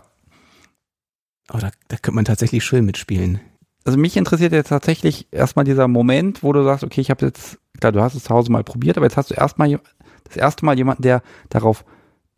[1.53, 3.41] oh, da, da könnte man tatsächlich schön mitspielen
[3.89, 7.59] also mich interessiert jetzt tatsächlich erstmal dieser Moment, wo du sagst, okay, ich habe jetzt,
[7.81, 9.81] klar, du hast es zu Hause mal probiert, aber jetzt hast du erstmal
[10.25, 11.87] das erste Mal jemanden, der darauf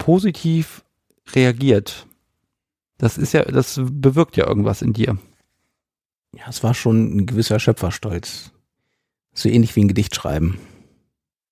[0.00, 0.82] positiv
[1.34, 2.08] reagiert.
[2.98, 5.16] Das ist ja, das bewirkt ja irgendwas in dir.
[6.36, 8.50] Ja, es war schon ein gewisser Schöpferstolz.
[9.32, 10.58] So ähnlich wie ein Gedicht schreiben.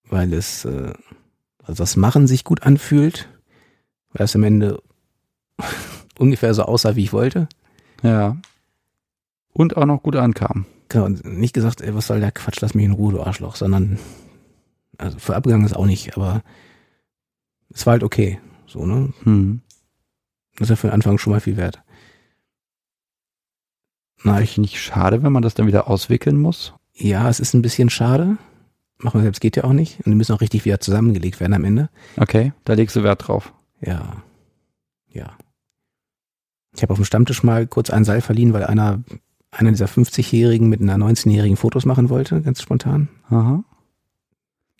[0.04, 0.92] Weil es, äh,
[1.62, 3.28] also das Machen sich gut anfühlt,
[4.12, 4.82] weil es am Ende
[6.18, 7.48] ungefähr so aussah, wie ich wollte.
[8.02, 8.36] Ja.
[9.52, 10.66] Und auch noch gut ankam.
[10.88, 13.98] Genau, nicht gesagt, ey, was soll der Quatsch, lass mich in Ruhe, du Arschloch, sondern,
[14.96, 16.42] also für abgegangen ist auch nicht, aber
[17.86, 19.12] war halt okay, so, ne?
[19.22, 19.60] Hm.
[20.56, 21.82] Das ist ja für den Anfang schon mal viel wert.
[24.24, 26.74] Na, ich nicht schade, wenn man das dann wieder auswickeln muss.
[26.94, 28.36] Ja, es ist ein bisschen schade.
[28.98, 29.98] Machen wir selbst geht ja auch nicht.
[29.98, 31.88] Und die müssen auch richtig wieder zusammengelegt werden am Ende.
[32.16, 33.52] Okay, da legst du Wert drauf.
[33.80, 34.24] Ja.
[35.08, 35.36] Ja.
[36.74, 39.02] Ich habe auf dem Stammtisch mal kurz ein Seil verliehen, weil einer,
[39.52, 43.08] einer dieser 50-Jährigen mit einer 19-Jährigen Fotos machen wollte, ganz spontan.
[43.30, 43.62] Aha.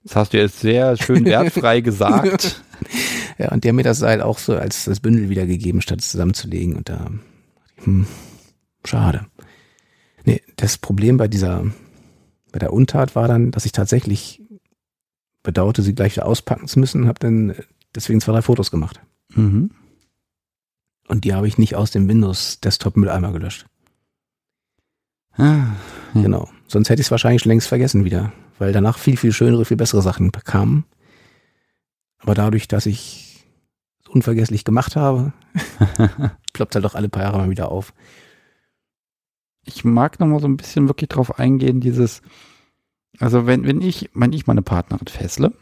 [0.03, 2.63] Das hast du jetzt sehr schön wertfrei gesagt.
[3.39, 6.77] Ja, und der mir das Seil auch so als das Bündel wiedergegeben, statt es zusammenzulegen.
[6.77, 7.11] Und da,
[7.85, 8.07] hm,
[8.85, 9.27] schade.
[10.25, 11.65] Nee, das Problem bei dieser,
[12.53, 14.43] bei der Untat war dann, dass ich tatsächlich
[15.43, 17.55] bedauerte, sie gleich wieder auspacken zu müssen, habe dann
[17.95, 19.01] deswegen zwei, drei Fotos gemacht.
[19.35, 19.71] Mhm.
[21.07, 23.67] Und die habe ich nicht aus dem Windows-Desktop-Mülleimer gelöscht.
[25.33, 25.69] Ah,
[26.13, 26.23] Hm.
[26.23, 26.49] Genau.
[26.67, 29.77] Sonst hätte ich es wahrscheinlich schon längst vergessen wieder, weil danach viel, viel schönere, viel
[29.77, 30.85] bessere Sachen kamen.
[32.19, 33.28] Aber dadurch, dass ich
[34.09, 35.33] unvergesslich gemacht habe,
[36.53, 37.93] ploppt halt doch alle paar Jahre mal wieder auf.
[39.65, 42.23] ich mag noch mal so ein bisschen wirklich drauf eingehen, dieses,
[43.19, 45.53] also wenn, wenn ich, wenn ich meine Partnerin fessle,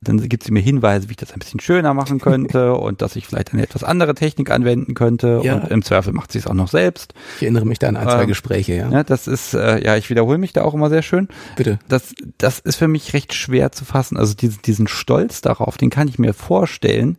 [0.00, 3.16] dann gibt sie mir Hinweise, wie ich das ein bisschen schöner machen könnte und dass
[3.16, 5.54] ich vielleicht eine etwas andere Technik anwenden könnte Ja.
[5.56, 7.14] und im Zweifel macht sie es auch noch selbst.
[7.38, 8.88] Ich erinnere mich da an ein, zwei Ähm, Gespräche, ja.
[8.90, 11.26] Ja, das ist, äh, ja, ich wiederhole mich da auch immer sehr schön.
[11.56, 11.80] Bitte.
[11.88, 14.16] Das, das ist für mich recht schwer zu fassen.
[14.16, 17.18] Also diesen, diesen Stolz darauf, den kann ich mir vorstellen,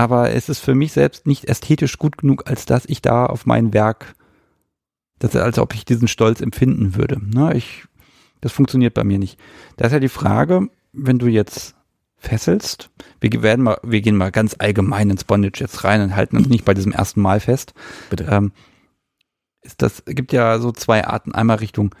[0.00, 3.44] aber es ist für mich selbst nicht ästhetisch gut genug, als dass ich da auf
[3.44, 4.14] mein Werk,
[5.18, 7.20] das, als ob ich diesen Stolz empfinden würde.
[7.22, 7.84] Ne, ich,
[8.40, 9.38] das funktioniert bei mir nicht.
[9.76, 11.74] Da ist ja die Frage, wenn du jetzt
[12.16, 12.88] fesselst,
[13.20, 16.48] wir werden mal, wir gehen mal ganz allgemein ins Bondage jetzt rein und halten uns
[16.48, 17.74] nicht bei diesem ersten Mal fest.
[18.08, 18.24] Bitte.
[18.30, 18.52] Ähm,
[19.60, 21.94] ist das gibt ja so zwei Arten, einmal Richtung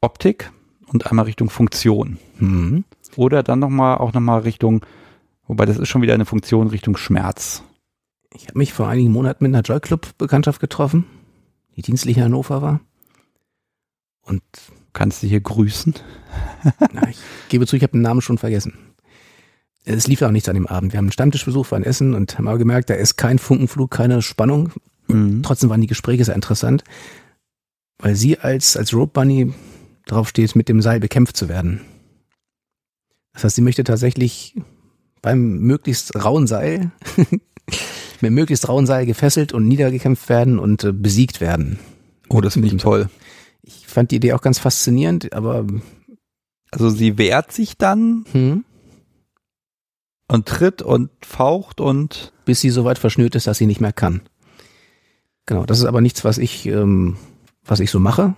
[0.00, 0.50] Optik
[0.86, 2.16] und einmal Richtung Funktion.
[2.38, 2.84] Hm.
[3.14, 4.86] Oder dann nochmal auch nochmal Richtung,
[5.46, 7.62] wobei das ist schon wieder eine Funktion Richtung Schmerz.
[8.34, 11.06] Ich habe mich vor einigen Monaten mit einer Joy Club Bekanntschaft getroffen,
[11.76, 12.80] die dienstlich in Hannover war.
[14.22, 14.42] Und
[14.96, 15.92] Kannst du hier grüßen?
[16.94, 17.18] na, ich
[17.50, 18.78] gebe zu, ich habe den Namen schon vergessen.
[19.84, 20.94] Es lief auch nichts an dem Abend.
[20.94, 24.22] Wir haben einen Stammtischbesuch, waren essen und haben aber gemerkt, da ist kein Funkenflug, keine
[24.22, 24.72] Spannung.
[25.08, 25.42] Mhm.
[25.42, 26.82] Trotzdem waren die Gespräche sehr interessant,
[27.98, 29.52] weil sie als, als Rope Bunny
[30.06, 31.82] drauf steht, mit dem Seil bekämpft zu werden.
[33.34, 34.54] Das heißt, sie möchte tatsächlich
[35.26, 36.92] beim möglichst rauen Seil,
[38.20, 41.80] mit möglichst rauen Seil gefesselt und niedergekämpft werden und äh, besiegt werden.
[42.28, 43.10] Oh, das finde ich toll.
[43.62, 45.66] Ich fand die Idee auch ganz faszinierend, aber
[46.70, 48.64] Also sie wehrt sich dann hm,
[50.28, 53.92] und tritt und faucht und bis sie so weit verschnürt ist, dass sie nicht mehr
[53.92, 54.20] kann.
[55.44, 57.16] Genau, das ist aber nichts, was ich, ähm,
[57.64, 58.36] was ich so mache,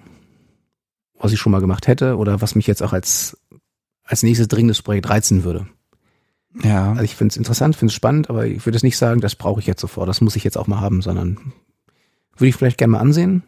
[1.19, 3.37] was ich schon mal gemacht hätte oder was mich jetzt auch als,
[4.05, 5.69] als nächstes dringendes Projekt reizen würde.
[6.63, 6.91] Ja.
[6.91, 9.35] Also ich finde es interessant, finde es spannend, aber ich würde es nicht sagen, das
[9.35, 11.39] brauche ich jetzt sofort, das muss ich jetzt auch mal haben, sondern
[12.37, 13.43] würde ich vielleicht gerne mal ansehen.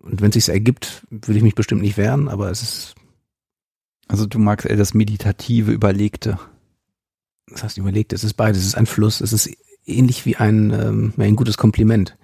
[0.00, 2.94] Und wenn es sich ergibt, würde ich mich bestimmt nicht wehren, aber es ist,
[4.08, 6.38] Also du magst eher das Meditative, Überlegte.
[7.48, 9.50] das heißt überlegt, es ist beides, es ist ein Fluss, es ist
[9.86, 12.16] ähnlich wie ein, ähm, ein gutes Kompliment.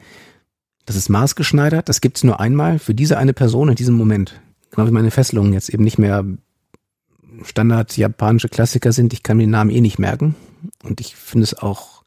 [0.86, 4.40] Das ist maßgeschneidert, das gibt's nur einmal für diese eine Person in diesem Moment.
[4.70, 6.24] Genau wie meine Fesselungen jetzt eben nicht mehr
[7.42, 10.34] Standard japanische Klassiker sind, ich kann mir den Namen eh nicht merken.
[10.82, 12.04] Und ich finde es auch,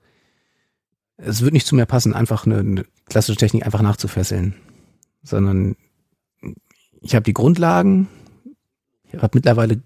[1.17, 4.56] es wird nicht zu mir passen, einfach eine, eine klassische Technik einfach nachzufesseln.
[5.24, 5.76] Sondern
[7.02, 8.08] ich habe die Grundlagen,
[9.12, 9.82] ich habe mittlerweile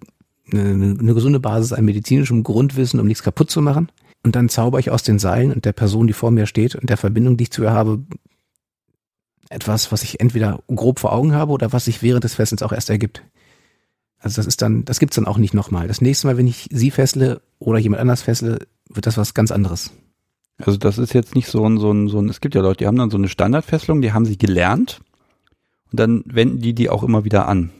[0.51, 3.89] eine, eine gesunde Basis an medizinischem Grundwissen, um nichts kaputt zu machen.
[4.23, 6.89] Und dann zauber ich aus den Seilen und der Person, die vor mir steht und
[6.89, 8.03] der Verbindung, die ich zu ihr habe,
[9.49, 12.71] etwas, was ich entweder grob vor Augen habe oder was sich während des Fessels auch
[12.71, 13.21] erst ergibt.
[14.19, 15.87] Also das ist dann, das gibt's dann auch nicht nochmal.
[15.87, 19.51] Das nächste Mal, wenn ich sie fessle oder jemand anders fessle, wird das was ganz
[19.51, 19.91] anderes.
[20.57, 22.77] Also das ist jetzt nicht so ein, so ein, so ein, es gibt ja Leute,
[22.77, 25.01] die haben dann so eine Standardfesselung, die haben sie gelernt
[25.91, 27.71] und dann wenden die die auch immer wieder an.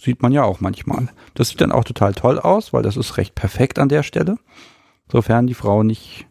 [0.00, 1.08] Sieht man ja auch manchmal.
[1.34, 4.36] Das sieht dann auch total toll aus, weil das ist recht perfekt an der Stelle.
[5.10, 6.26] Sofern die Frau nicht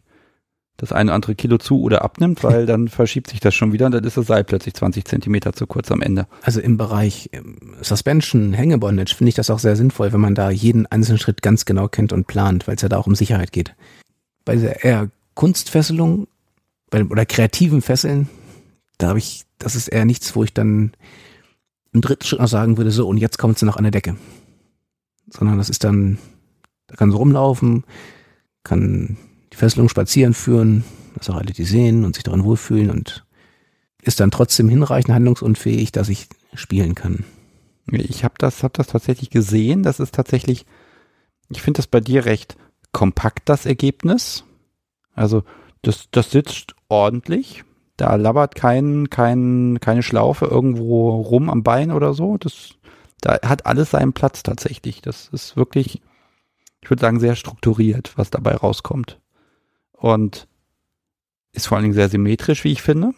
[0.78, 3.88] das eine oder andere Kilo zu oder abnimmt, weil dann verschiebt sich das schon wieder
[3.88, 6.28] und dann ist das Seil plötzlich 20 Zentimeter zu kurz am Ende.
[6.44, 10.50] Also im Bereich ähm, Suspension, Hängebondage finde ich das auch sehr sinnvoll, wenn man da
[10.50, 13.52] jeden einzelnen Schritt ganz genau kennt und plant, weil es ja da auch um Sicherheit
[13.52, 13.76] geht.
[14.46, 16.28] Bei der eher Kunstfesselung
[16.90, 18.30] bei, oder kreativen Fesseln
[18.98, 20.94] da habe ich, das ist eher nichts, wo ich dann
[21.94, 24.18] im dritten Schritt noch sagen würde, so, und jetzt kommt sie noch an der Decke.
[25.30, 26.18] Sondern das ist dann,
[26.88, 27.84] da kann sie rumlaufen,
[28.64, 29.18] kann
[29.54, 30.84] die Fesselung spazieren führen,
[31.16, 33.26] dass auch alle die sehen und sich daran wohlfühlen und
[34.02, 37.26] ist dann trotzdem hinreichend handlungsunfähig, dass ich spielen kann.
[37.92, 39.84] Ich habe das, hab das tatsächlich gesehen.
[39.84, 40.66] Das ist tatsächlich,
[41.50, 42.58] ich finde das bei dir recht
[42.92, 44.44] kompakt, das Ergebnis.
[45.14, 45.44] Also
[45.82, 47.64] das, das sitzt ordentlich.
[47.96, 52.38] Da labert kein, kein, keine Schlaufe irgendwo rum am Bein oder so.
[52.38, 52.76] Das,
[53.22, 55.02] da hat alles seinen Platz tatsächlich.
[55.02, 56.02] Das ist wirklich,
[56.82, 59.20] ich würde sagen, sehr strukturiert, was dabei rauskommt.
[59.98, 60.48] Und
[61.54, 63.14] ist vor allen Dingen sehr symmetrisch, wie ich finde.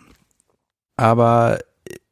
[0.97, 1.59] Aber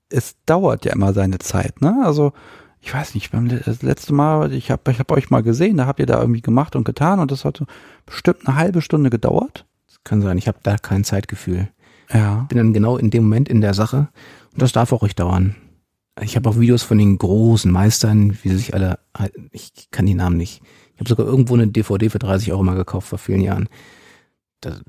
[0.10, 2.02] es dauert ja immer seine Zeit, ne?
[2.04, 2.34] Also,
[2.80, 5.88] ich weiß nicht, beim das letzte Mal, ich habe ich hab euch mal gesehen, da
[5.88, 7.64] habt ihr da irgendwie gemacht und getan und das hat
[8.06, 9.66] bestimmt eine halbe Stunde gedauert.
[9.88, 11.70] Das kann sein, ich habe da kein Zeitgefühl.
[12.14, 12.46] Ja.
[12.50, 14.10] Bin dann genau in dem Moment in der Sache
[14.54, 15.56] und das darf auch ruhig dauern.
[16.22, 19.00] Ich habe auch Videos von den großen Meistern, wie sie sich alle,
[19.52, 20.62] ich kann die Namen nicht.
[20.94, 23.70] Ich habe sogar irgendwo eine DVD für 30 Euro mal gekauft vor vielen Jahren.
[24.62, 24.80] Da,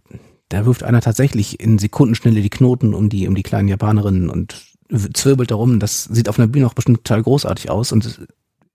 [0.49, 4.65] da wirft einer tatsächlich in Sekundenschnelle die Knoten um die, um die kleinen Japanerinnen und
[5.15, 5.81] zwirbelt darum.
[5.81, 8.27] Das sieht auf einer Bühne auch bestimmt total großartig aus und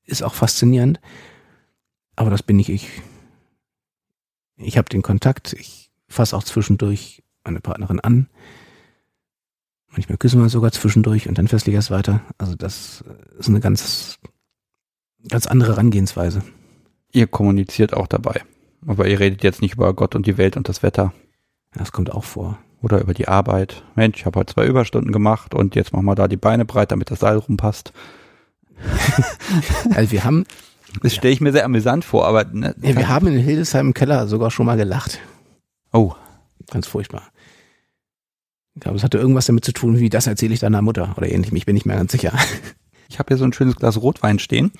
[0.05, 0.99] ist auch faszinierend.
[2.15, 2.89] Aber das bin nicht ich.
[4.57, 8.29] Ich habe den Kontakt, ich fasse auch zwischendurch meine Partnerin an.
[9.89, 12.21] Manchmal küssen wir sogar zwischendurch und dann fessle ich erst weiter.
[12.37, 13.03] Also das
[13.37, 14.19] ist eine ganz,
[15.27, 16.43] ganz andere Herangehensweise.
[17.11, 18.41] Ihr kommuniziert auch dabei.
[18.87, 21.13] Aber ihr redet jetzt nicht über Gott und die Welt und das Wetter.
[21.73, 22.57] Das kommt auch vor.
[22.81, 23.83] Oder über die Arbeit.
[23.95, 26.91] Mensch, ich habe heute zwei Überstunden gemacht und jetzt machen wir da die Beine breit,
[26.91, 27.93] damit das Seil rumpasst.
[29.95, 30.45] also wir haben.
[31.01, 32.43] Das stelle ich mir sehr amüsant vor, aber.
[32.45, 35.19] Ne, ja, wir haben in Hildesheim im Keller sogar schon mal gelacht.
[35.91, 36.13] Oh.
[36.69, 37.23] Ganz furchtbar.
[38.75, 41.29] Ich glaube, es hatte irgendwas damit zu tun, wie das erzähle ich deiner Mutter oder
[41.29, 41.53] ähnlich.
[41.53, 42.33] Ich bin nicht mehr ganz sicher.
[43.09, 44.71] Ich habe hier so ein schönes Glas Rotwein stehen.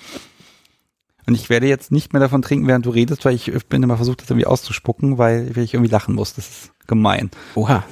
[1.26, 3.96] Und ich werde jetzt nicht mehr davon trinken, während du redest, weil ich bin immer
[3.98, 6.34] versucht, das irgendwie auszuspucken, weil ich irgendwie lachen muss.
[6.36, 7.32] Das ist gemein.
[7.56, 7.84] Oha.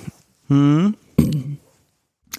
[0.48, 0.96] Hm.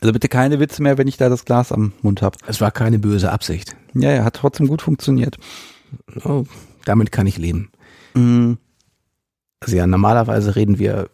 [0.00, 2.36] Also bitte keine Witze mehr, wenn ich da das Glas am Mund habe.
[2.46, 3.76] Es war keine böse Absicht.
[3.94, 5.36] Ja, ja, hat trotzdem gut funktioniert.
[6.24, 6.44] Oh,
[6.84, 7.70] damit kann ich leben.
[8.14, 8.58] Mhm.
[9.60, 11.08] Also ja, normalerweise reden wir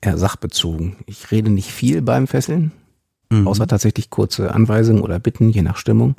[0.00, 0.96] eher sachbezogen.
[1.06, 2.72] Ich rede nicht viel beim Fesseln,
[3.30, 3.48] Mhm.
[3.48, 6.16] außer tatsächlich kurze Anweisungen oder Bitten, je nach Stimmung.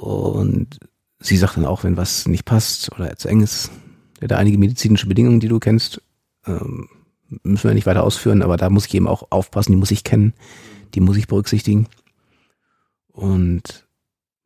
[0.00, 0.80] Und
[1.18, 3.70] sie sagt dann auch, wenn was nicht passt oder zu eng ist,
[4.20, 6.00] da einige medizinische Bedingungen, die du kennst,
[6.46, 6.88] ähm,
[7.42, 10.02] müssen wir nicht weiter ausführen, aber da muss ich eben auch aufpassen, die muss ich
[10.02, 10.32] kennen,
[10.94, 11.86] die muss ich berücksichtigen.
[13.12, 13.86] Und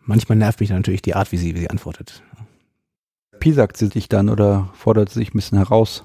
[0.00, 2.22] manchmal nervt mich dann natürlich die Art, wie sie, wie sie antwortet.
[3.38, 6.04] Piesackt sie sich dann oder fordert sie sich ein bisschen heraus?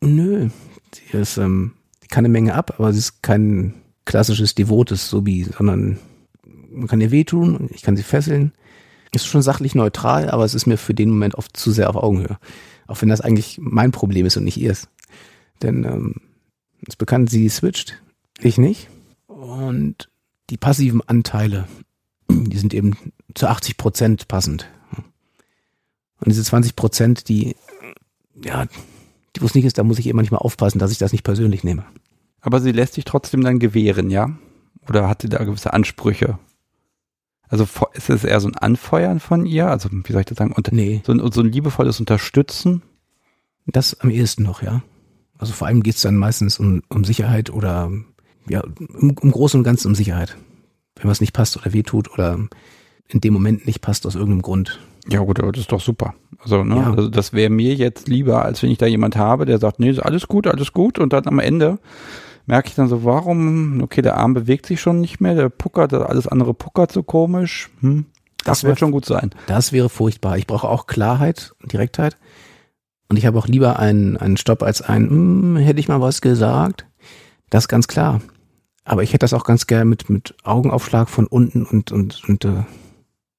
[0.00, 0.48] Nö,
[0.92, 5.44] sie ist, ähm, die kann eine Menge ab, aber sie ist kein klassisches devotes Sobi,
[5.44, 6.00] sondern
[6.70, 8.52] man kann ihr wehtun, ich kann sie fesseln.
[9.12, 11.96] Ist schon sachlich neutral, aber es ist mir für den Moment oft zu sehr auf
[11.96, 12.38] Augenhöhe.
[12.86, 14.88] Auch wenn das eigentlich mein Problem ist und nicht ihrs.
[15.62, 16.14] Denn ähm,
[16.86, 18.02] ist bekannt, sie switcht,
[18.40, 18.88] ich nicht.
[19.26, 20.08] Und
[20.50, 21.66] die passiven Anteile,
[22.30, 22.96] die sind eben
[23.34, 24.68] zu 80 Prozent passend.
[26.20, 27.56] Und diese 20 Prozent, die,
[28.44, 28.66] ja,
[29.36, 31.24] die wo es nicht ist, da muss ich eben manchmal aufpassen, dass ich das nicht
[31.24, 31.84] persönlich nehme.
[32.40, 34.36] Aber sie lässt sich trotzdem dann gewähren, ja?
[34.88, 36.38] Oder hat sie da gewisse Ansprüche?
[37.48, 39.68] Also ist es eher so ein Anfeuern von ihr?
[39.68, 40.52] Also wie soll ich das sagen?
[40.52, 41.02] Und nee.
[41.04, 42.82] so, ein, so ein liebevolles Unterstützen?
[43.66, 44.82] Das am ehesten noch, ja.
[45.38, 47.90] Also vor allem geht's dann meistens um, um Sicherheit oder
[48.48, 50.36] ja, im, im Großen und Ganzen um Sicherheit.
[50.96, 52.38] Wenn was nicht passt oder wehtut oder
[53.08, 54.80] in dem Moment nicht passt aus irgendeinem Grund.
[55.08, 56.14] Ja gut, aber das ist doch super.
[56.38, 56.90] Also, ne, Ja.
[56.92, 59.90] also das wäre mir jetzt lieber, als wenn ich da jemand habe, der sagt, nee,
[59.90, 61.78] ist alles gut, alles gut und dann am Ende
[62.48, 65.92] merke ich dann so, warum, okay, der Arm bewegt sich schon nicht mehr, der puckert,
[65.92, 67.70] alles andere puckert so komisch.
[67.80, 68.06] Hm,
[68.38, 69.30] das, Das wird schon gut sein.
[69.46, 70.38] Das wäre furchtbar.
[70.38, 72.16] Ich brauche auch Klarheit und Direktheit.
[73.08, 76.20] Und ich habe auch lieber einen, einen Stopp als ein, hm, hätte ich mal was
[76.20, 76.86] gesagt.
[77.50, 78.20] Das ist ganz klar.
[78.84, 82.44] Aber ich hätte das auch ganz gern mit, mit Augenaufschlag von unten und, und, und
[82.46, 82.64] äh,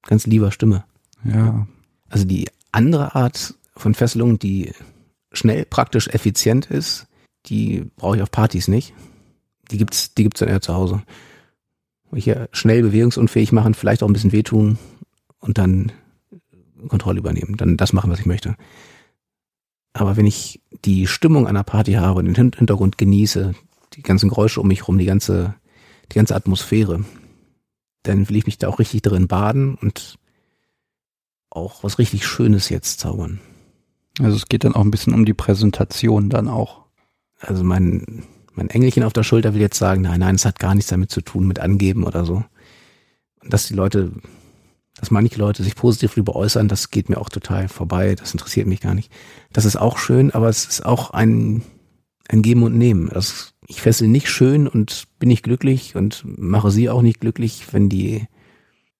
[0.06, 0.84] ganz lieber Stimme.
[1.24, 1.66] Ja.
[2.08, 4.72] Also die andere Art von Fesselung, die
[5.32, 7.08] schnell, praktisch, effizient ist,
[7.46, 8.94] die brauche ich auf Partys nicht.
[9.70, 11.02] Die gibt's, die gibt's dann eher zu Hause.
[12.10, 14.78] Wo ich ja schnell bewegungsunfähig machen, vielleicht auch ein bisschen wehtun
[15.38, 15.92] und dann
[16.88, 18.56] Kontrolle übernehmen, dann das machen, was ich möchte.
[19.92, 23.54] Aber wenn ich die Stimmung einer Party habe, den Hin- Hintergrund genieße,
[23.94, 25.54] die ganzen Geräusche um mich rum, die ganze,
[26.10, 27.04] die ganze Atmosphäre,
[28.02, 30.18] dann will ich mich da auch richtig drin baden und
[31.50, 33.40] auch was richtig Schönes jetzt zaubern.
[34.20, 36.86] Also es geht dann auch ein bisschen um die Präsentation dann auch.
[37.40, 38.24] Also mein,
[38.54, 41.10] Mein Engelchen auf der Schulter will jetzt sagen, nein, nein, es hat gar nichts damit
[41.10, 42.44] zu tun, mit angeben oder so.
[43.42, 44.12] Und dass die Leute,
[44.96, 48.66] dass manche Leute sich positiv darüber äußern, das geht mir auch total vorbei, das interessiert
[48.66, 49.10] mich gar nicht.
[49.52, 51.62] Das ist auch schön, aber es ist auch ein,
[52.28, 53.08] ein Geben und Nehmen.
[53.08, 57.72] Das, ich fessel nicht schön und bin nicht glücklich und mache sie auch nicht glücklich,
[57.72, 58.26] wenn die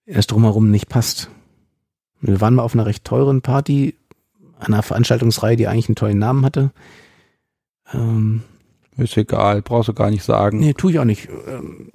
[0.06, 1.28] es drumherum nicht passt.
[2.22, 3.94] Wir waren mal auf einer recht teuren Party,
[4.58, 6.70] einer Veranstaltungsreihe, die eigentlich einen tollen Namen hatte.
[7.92, 8.42] Ähm,
[8.96, 10.58] ist egal, brauchst du gar nicht sagen.
[10.60, 11.28] Nee, tue ich auch nicht.
[11.48, 11.90] Ähm,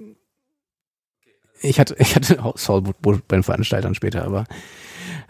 [1.60, 4.44] ich hatte, ich hatte Hausverbot bei den Veranstaltern später, aber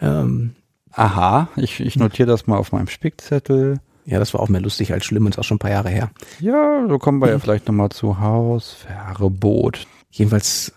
[0.01, 0.55] ähm,
[0.97, 3.81] Aha, ich, ich notiere das mal auf meinem Spickzettel.
[4.07, 5.91] Ja, das war auch mehr lustig als schlimm und ist auch schon ein paar Jahre
[5.91, 6.11] her.
[6.41, 9.87] Ja, so kommen wir ja vielleicht nochmal zu Hausverbot.
[10.11, 10.73] Jedenfalls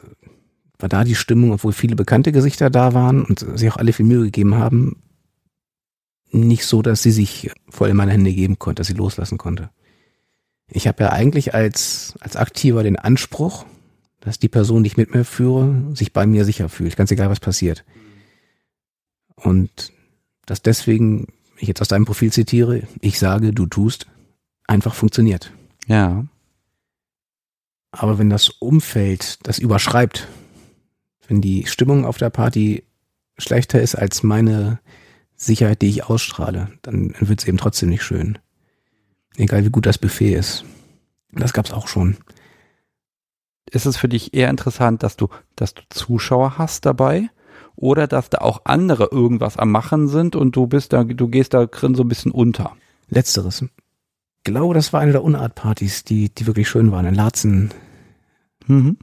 [0.77, 4.05] war da die Stimmung, obwohl viele bekannte Gesichter da waren und sich auch alle viel
[4.05, 4.97] Mühe gegeben haben,
[6.31, 9.69] nicht so, dass sie sich voll in meine Hände geben konnte, dass sie loslassen konnte.
[10.69, 13.65] Ich habe ja eigentlich als, als Aktiver den Anspruch,
[14.19, 17.29] dass die Person, die ich mit mir führe, sich bei mir sicher fühlt, ganz egal
[17.29, 17.83] was passiert.
[19.35, 19.93] Und
[20.45, 21.27] dass deswegen,
[21.57, 24.07] ich jetzt aus deinem Profil zitiere, ich sage, du tust,
[24.67, 25.51] einfach funktioniert.
[25.87, 26.25] Ja.
[27.91, 30.27] Aber wenn das Umfeld das überschreibt,
[31.27, 32.83] wenn die Stimmung auf der Party
[33.37, 34.79] schlechter ist als meine
[35.35, 38.37] Sicherheit, die ich ausstrahle, dann wird es eben trotzdem nicht schön.
[39.37, 40.65] Egal wie gut das Buffet ist.
[41.31, 42.17] Das gab's auch schon.
[43.71, 47.29] Ist es für dich eher interessant, dass du, dass du Zuschauer hast dabei?
[47.75, 51.53] Oder dass da auch andere irgendwas am Machen sind und du bist da, du gehst
[51.53, 52.75] da drin so ein bisschen unter?
[53.07, 53.61] Letzteres.
[53.61, 57.05] Ich glaube, das war eine der Unartpartys, die, die wirklich schön waren.
[57.05, 57.71] In Laatzen.
[58.67, 58.97] Mhm.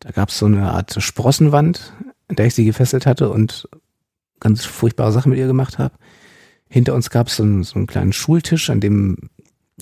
[0.00, 1.92] Da gab's so eine Art Sprossenwand,
[2.28, 3.68] in der ich sie gefesselt hatte und
[4.40, 5.94] ganz furchtbare Sachen mit ihr gemacht habe.
[6.68, 9.30] Hinter uns gab es so, so einen kleinen Schultisch, an dem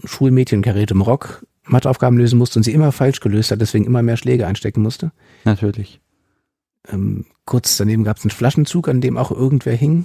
[0.05, 4.03] Schulmädchen Karete im Rock Matheaufgaben lösen musste und sie immer falsch gelöst hat, deswegen immer
[4.03, 5.11] mehr Schläge einstecken musste.
[5.45, 6.01] Natürlich.
[6.89, 10.05] Ähm, kurz daneben gab es einen Flaschenzug, an dem auch irgendwer hing.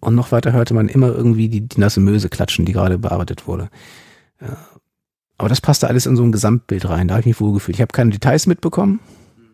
[0.00, 3.46] Und noch weiter hörte man immer irgendwie die, die nasse Möse klatschen, die gerade bearbeitet
[3.46, 3.70] wurde.
[4.40, 4.48] Ja.
[4.48, 4.56] Äh,
[5.38, 7.08] aber das passte alles in so ein Gesamtbild rein.
[7.08, 7.76] Da habe ich mich wohlgefühlt.
[7.76, 9.00] Ich habe keine Details mitbekommen,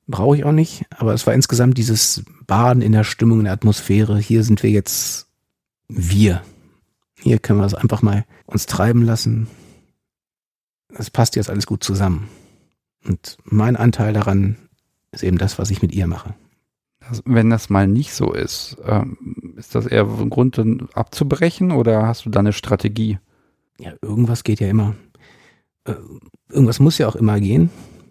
[0.07, 0.85] brauche ich auch nicht.
[0.91, 4.19] Aber es war insgesamt dieses Baden in der Stimmung, in der Atmosphäre.
[4.19, 5.29] Hier sind wir jetzt
[5.89, 6.43] wir.
[7.21, 9.49] Hier können wir es einfach mal uns treiben lassen.
[10.95, 12.29] Es passt jetzt alles gut zusammen.
[13.05, 14.57] Und mein Anteil daran
[15.13, 16.35] ist eben das, was ich mit ihr mache.
[17.01, 19.17] Also, wenn das mal nicht so ist, ähm,
[19.57, 23.19] ist das eher ein Grund, dann abzubrechen oder hast du da eine Strategie?
[23.79, 24.95] Ja, irgendwas geht ja immer.
[25.85, 25.95] Äh,
[26.51, 27.71] irgendwas muss ja auch immer gehen.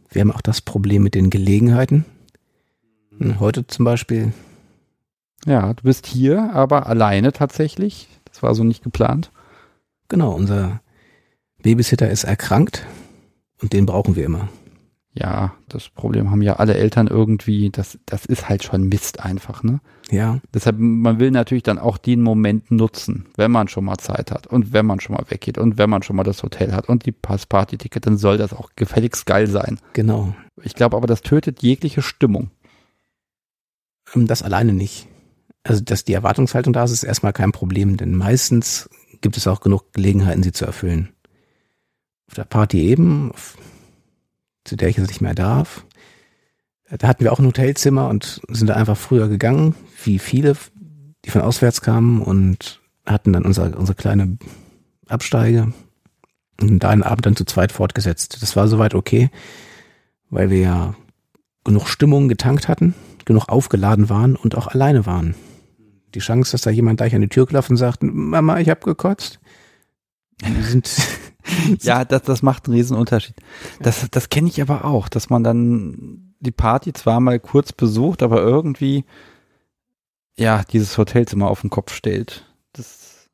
[0.09, 2.05] Wir haben auch das Problem mit den Gelegenheiten.
[3.39, 4.31] Heute zum Beispiel.
[5.45, 8.07] Ja, du bist hier, aber alleine tatsächlich.
[8.37, 9.31] Das war so nicht geplant.
[10.09, 10.79] Genau, unser
[11.63, 12.85] Babysitter ist erkrankt
[13.63, 14.47] und den brauchen wir immer.
[15.15, 17.71] Ja, das Problem haben ja alle Eltern irgendwie.
[17.71, 19.79] Das, das ist halt schon Mist einfach, ne?
[20.11, 20.39] Ja.
[20.53, 24.45] Deshalb, man will natürlich dann auch den Moment nutzen, wenn man schon mal Zeit hat
[24.45, 27.07] und wenn man schon mal weggeht und wenn man schon mal das Hotel hat und
[27.07, 29.79] die Passparty-Ticket, dann soll das auch gefälligst geil sein.
[29.93, 30.35] Genau.
[30.61, 32.51] Ich glaube aber, das tötet jegliche Stimmung.
[34.13, 35.07] Ähm, das alleine nicht
[35.67, 38.89] also dass die Erwartungshaltung da ist, ist erstmal kein Problem, denn meistens
[39.21, 41.09] gibt es auch genug Gelegenheiten, sie zu erfüllen.
[42.27, 43.31] Auf der Party eben,
[44.63, 45.85] zu der ich jetzt nicht mehr darf,
[46.89, 50.55] da hatten wir auch ein Hotelzimmer und sind da einfach früher gegangen, wie viele,
[51.25, 54.37] die von auswärts kamen und hatten dann unser, unsere kleine
[55.07, 55.73] Absteige
[56.61, 58.41] und da einen Abend dann zu zweit fortgesetzt.
[58.41, 59.29] Das war soweit okay,
[60.29, 60.95] weil wir ja
[61.63, 62.93] genug Stimmung getankt hatten,
[63.25, 65.35] genug aufgeladen waren und auch alleine waren
[66.13, 68.81] die Chance, dass da jemand gleich an die Tür klopft und sagt, Mama, ich habe
[68.81, 69.39] gekotzt.
[70.41, 70.89] Sind,
[71.81, 73.35] ja, das, das macht einen riesen Unterschied.
[73.81, 78.21] Das, das kenne ich aber auch, dass man dann die Party zwar mal kurz besucht,
[78.21, 79.05] aber irgendwie
[80.37, 82.45] ja dieses Hotelzimmer auf den Kopf stellt.
[82.73, 83.29] Das,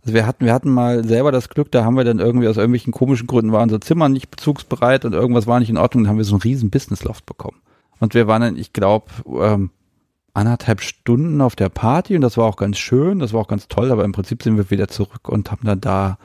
[0.00, 2.56] also wir hatten, wir hatten mal selber das Glück, da haben wir dann irgendwie aus
[2.56, 6.10] irgendwelchen komischen Gründen war unser Zimmer nicht bezugsbereit und irgendwas war nicht in Ordnung, dann
[6.10, 7.60] haben wir so einen riesen Businessloft bekommen.
[7.98, 9.70] Und wir waren dann, ich glaube, ähm,
[10.36, 13.68] anderthalb Stunden auf der Party und das war auch ganz schön, das war auch ganz
[13.68, 16.18] toll, aber im Prinzip sind wir wieder zurück und haben dann da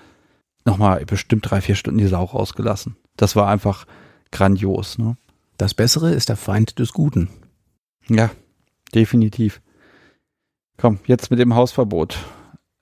[0.66, 2.98] nochmal bestimmt drei, vier Stunden die Sau rausgelassen.
[3.16, 3.88] Das war einfach
[4.32, 4.98] grandios.
[4.98, 5.16] Ne?
[5.58, 7.30] Das Bessere ist der Feind des Guten.
[8.10, 8.32] Ja,
[8.94, 9.62] definitiv.
[10.78, 12.18] Komm, jetzt mit dem Hausverbot.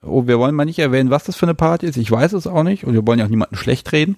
[0.01, 1.97] Oh, wir wollen mal nicht erwähnen, was das für eine Party ist.
[1.97, 4.15] Ich weiß es auch nicht und wir wollen ja auch niemanden schlecht reden.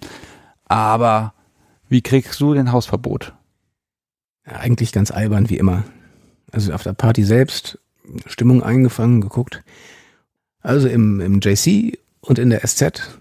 [0.65, 1.33] Aber
[1.89, 3.33] wie kriegst du den Hausverbot?
[4.45, 5.83] Ja, eigentlich ganz albern wie immer
[6.51, 7.79] also auf der Party selbst,
[8.25, 9.63] Stimmung eingefangen, geguckt.
[10.61, 13.19] Also im, im JC und in der SZ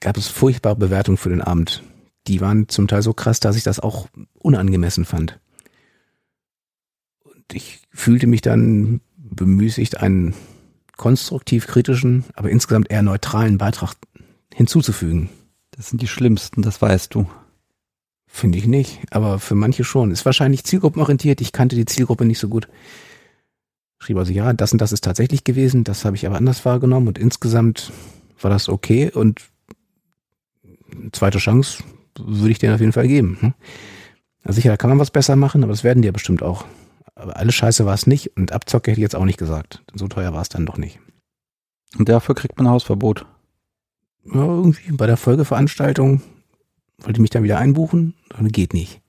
[0.00, 1.82] gab es furchtbare Bewertungen für den Abend.
[2.26, 5.40] die waren zum Teil so krass, dass ich das auch unangemessen fand.
[7.24, 10.34] Und ich fühlte mich dann bemüßigt, einen
[10.98, 13.94] konstruktiv kritischen, aber insgesamt eher neutralen Beitrag
[14.52, 15.30] hinzuzufügen.
[15.70, 17.26] Das sind die schlimmsten, das weißt du.
[18.30, 20.10] Finde ich nicht, aber für manche schon.
[20.10, 21.40] Ist wahrscheinlich zielgruppenorientiert.
[21.40, 22.68] Ich kannte die Zielgruppe nicht so gut.
[23.98, 27.08] Schrieb also, ja, das und das ist tatsächlich gewesen, das habe ich aber anders wahrgenommen
[27.08, 27.90] und insgesamt
[28.40, 29.42] war das okay und
[31.12, 31.82] zweite Chance
[32.16, 33.54] würde ich denen auf jeden Fall geben.
[34.44, 36.64] Also sicher, da kann man was besser machen, aber das werden die ja bestimmt auch.
[37.16, 39.82] Aber alles scheiße war es nicht und Abzocke hätte ich jetzt auch nicht gesagt.
[39.94, 41.00] So teuer war es dann doch nicht.
[41.98, 43.26] Und dafür kriegt man ein Hausverbot.
[44.24, 46.22] Ja, irgendwie bei der Folgeveranstaltung
[46.98, 49.00] wollte ich mich dann wieder einbuchen, dann geht nicht.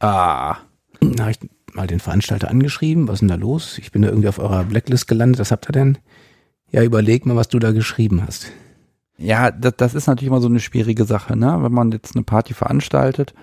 [0.00, 0.56] Ah.
[1.00, 1.38] Da habe ich
[1.72, 3.78] mal den Veranstalter angeschrieben, was ist denn da los?
[3.78, 5.98] Ich bin da irgendwie auf eurer Blacklist gelandet, was habt ihr denn?
[6.70, 8.52] Ja, überleg mal, was du da geschrieben hast.
[9.16, 11.58] Ja, das, das ist natürlich immer so eine schwierige Sache, ne?
[11.60, 13.34] Wenn man jetzt eine Party veranstaltet,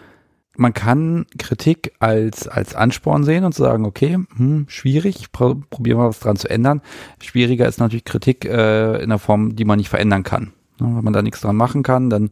[0.55, 6.19] man kann Kritik als, als Ansporn sehen und sagen, okay, hm, schwierig, probieren wir was
[6.19, 6.81] dran zu ändern.
[7.21, 10.53] Schwieriger ist natürlich Kritik äh, in der Form, die man nicht verändern kann.
[10.79, 10.95] Ne?
[10.95, 12.29] Wenn man da nichts dran machen kann, dann,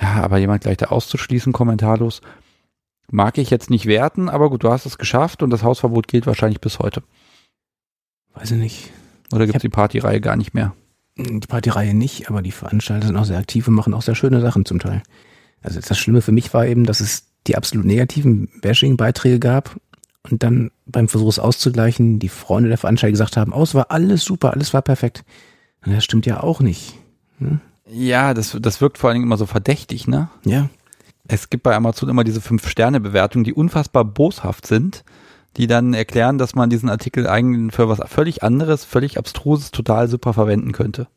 [0.00, 2.20] ja, aber jemand gleich da auszuschließen, kommentarlos,
[3.10, 6.26] mag ich jetzt nicht werten, aber gut, du hast es geschafft und das Hausverbot gilt
[6.26, 7.02] wahrscheinlich bis heute.
[8.34, 8.90] Weiß ich nicht.
[9.32, 10.74] Oder gibt es die Partyreihe gar nicht mehr?
[11.16, 14.40] Die Partyreihe nicht, aber die Veranstalter sind auch sehr aktiv und machen auch sehr schöne
[14.40, 15.02] Sachen zum Teil.
[15.62, 19.76] Also das Schlimme für mich war eben, dass es die absolut negativen Bashing-Beiträge gab
[20.30, 23.90] und dann beim Versuch es auszugleichen, die Freunde der Veranstalter gesagt haben, oh, es war
[23.90, 25.24] alles super, alles war perfekt.
[25.84, 26.94] Und das stimmt ja auch nicht.
[27.38, 27.60] Ne?
[27.90, 30.28] Ja, das, das wirkt vor allen Dingen immer so verdächtig, ne?
[30.44, 30.68] Ja.
[31.26, 35.04] Es gibt bei Amazon immer diese Fünf-Sterne-Bewertungen, die unfassbar boshaft sind,
[35.56, 40.08] die dann erklären, dass man diesen Artikel eigentlich für was völlig anderes, völlig abstruses, total
[40.08, 41.08] super verwenden könnte.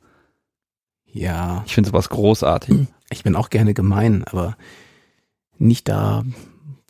[1.05, 1.63] Ja.
[1.65, 2.87] Ich finde sowas großartig.
[3.09, 4.55] Ich bin auch gerne gemein, aber
[5.57, 6.23] nicht da,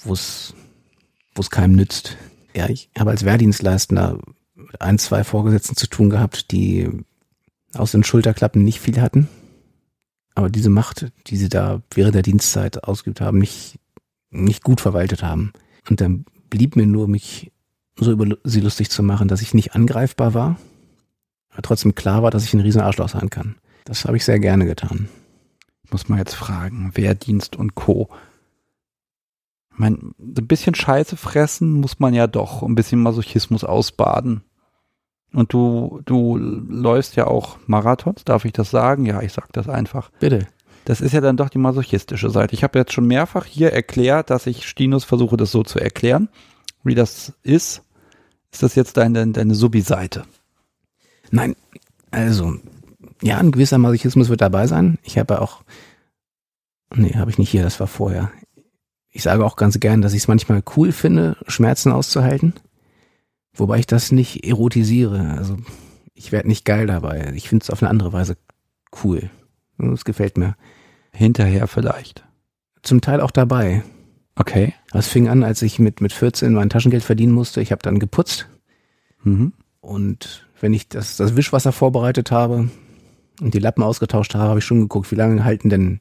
[0.03, 0.53] wo es
[1.33, 2.17] wo es keinem nützt.
[2.53, 4.19] Ja, ich habe als Wehrdienstleistender
[4.79, 6.89] ein, zwei Vorgesetzten zu tun gehabt, die
[7.73, 9.29] aus den Schulterklappen nicht viel hatten,
[10.35, 13.79] aber diese Macht, die sie da während der Dienstzeit ausgeübt haben, nicht,
[14.29, 15.51] nicht gut verwaltet haben.
[15.89, 17.51] Und dann blieb mir nur, mich
[17.97, 20.57] so über sie lustig zu machen, dass ich nicht angreifbar war,
[21.49, 23.55] aber trotzdem klar war, dass ich ein riesen Arschloch sein kann.
[23.85, 25.09] Das habe ich sehr gerne getan.
[25.91, 28.09] Muss man jetzt fragen, Wehrdienst und Co.
[29.73, 34.43] Ich meine, ein bisschen Scheiße fressen muss man ja doch, ein bisschen Masochismus ausbaden.
[35.33, 39.05] Und du, du läufst ja auch Marathons, darf ich das sagen?
[39.05, 40.11] Ja, ich sag das einfach.
[40.19, 40.47] Bitte.
[40.85, 42.53] Das ist ja dann doch die masochistische Seite.
[42.53, 46.27] Ich habe jetzt schon mehrfach hier erklärt, dass ich Stinus versuche, das so zu erklären,
[46.83, 47.83] wie das ist.
[48.51, 50.23] Ist das jetzt deine, deine Subi-Seite?
[51.29, 51.55] Nein,
[52.09, 52.55] also,
[53.21, 54.97] ja, ein gewisser Masochismus wird dabei sein.
[55.03, 55.63] Ich habe auch,
[56.93, 58.31] nee, habe ich nicht hier, das war vorher.
[59.11, 62.53] Ich sage auch ganz gern, dass ich es manchmal cool finde, Schmerzen auszuhalten.
[63.53, 65.35] Wobei ich das nicht erotisiere.
[65.37, 65.57] Also
[66.13, 67.33] ich werde nicht geil dabei.
[67.35, 68.37] Ich finde es auf eine andere Weise
[69.03, 69.29] cool.
[69.77, 70.55] Es gefällt mir.
[71.11, 72.23] Hinterher vielleicht.
[72.83, 73.83] Zum Teil auch dabei.
[74.35, 74.73] Okay.
[74.93, 77.61] Es fing an, als ich mit, mit 14 mein Taschengeld verdienen musste.
[77.61, 78.47] Ich habe dann geputzt.
[79.23, 79.53] Mhm.
[79.81, 82.69] Und wenn ich das, das Wischwasser vorbereitet habe
[83.41, 85.99] und die Lappen ausgetauscht habe, habe ich schon geguckt, wie lange halten denn,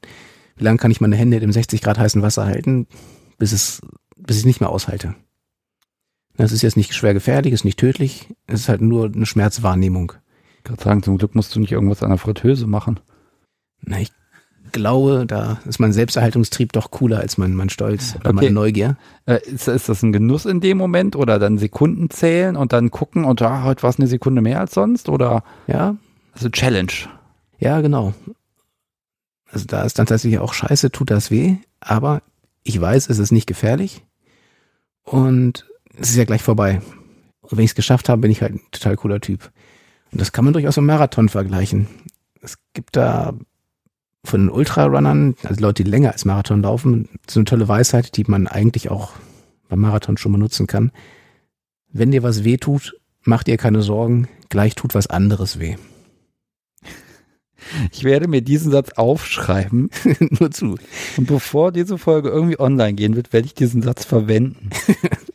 [0.56, 2.86] wie lange kann ich meine Hände im 60 Grad heißen Wasser halten,
[3.38, 3.80] bis es,
[4.16, 5.14] bis ich nicht mehr aushalte.
[6.40, 10.14] Das ist jetzt nicht schwer gefährlich, ist nicht tödlich, es ist halt nur eine Schmerzwahrnehmung.
[10.56, 12.98] Ich kann sagen, zum Glück musst du nicht irgendwas an der Fritteuse machen.
[13.82, 14.10] Na, ich
[14.72, 18.36] glaube, da ist mein Selbsterhaltungstrieb doch cooler als mein, mein Stolz oder okay.
[18.36, 18.96] meine Neugier.
[19.26, 22.90] Äh, ist, ist das ein Genuss in dem Moment oder dann Sekunden zählen und dann
[22.90, 25.44] gucken und ah, heute war es eine Sekunde mehr als sonst oder?
[25.66, 25.96] Ja.
[26.32, 26.92] Also Challenge.
[27.58, 28.14] Ja, genau.
[29.52, 32.22] Also da ist dann tatsächlich auch scheiße, tut das weh, aber
[32.62, 34.06] ich weiß, es ist nicht gefährlich
[35.02, 35.66] und
[35.98, 36.80] es ist ja gleich vorbei.
[37.42, 39.50] Und wenn ich es geschafft habe, bin ich halt ein total cooler Typ.
[40.12, 41.88] Und das kann man durchaus mit Marathon vergleichen.
[42.42, 43.34] Es gibt da
[44.24, 48.24] von den Ultrarunnern, also Leute, die länger als Marathon laufen, so eine tolle Weisheit, die
[48.24, 49.12] man eigentlich auch
[49.68, 50.92] beim Marathon schon benutzen kann.
[51.92, 55.76] Wenn dir was weh tut, mach dir keine Sorgen, gleich tut was anderes weh.
[57.92, 59.90] Ich werde mir diesen Satz aufschreiben.
[60.40, 60.78] Nur zu.
[61.18, 64.70] Und bevor diese Folge irgendwie online gehen wird, werde ich diesen Satz verwenden.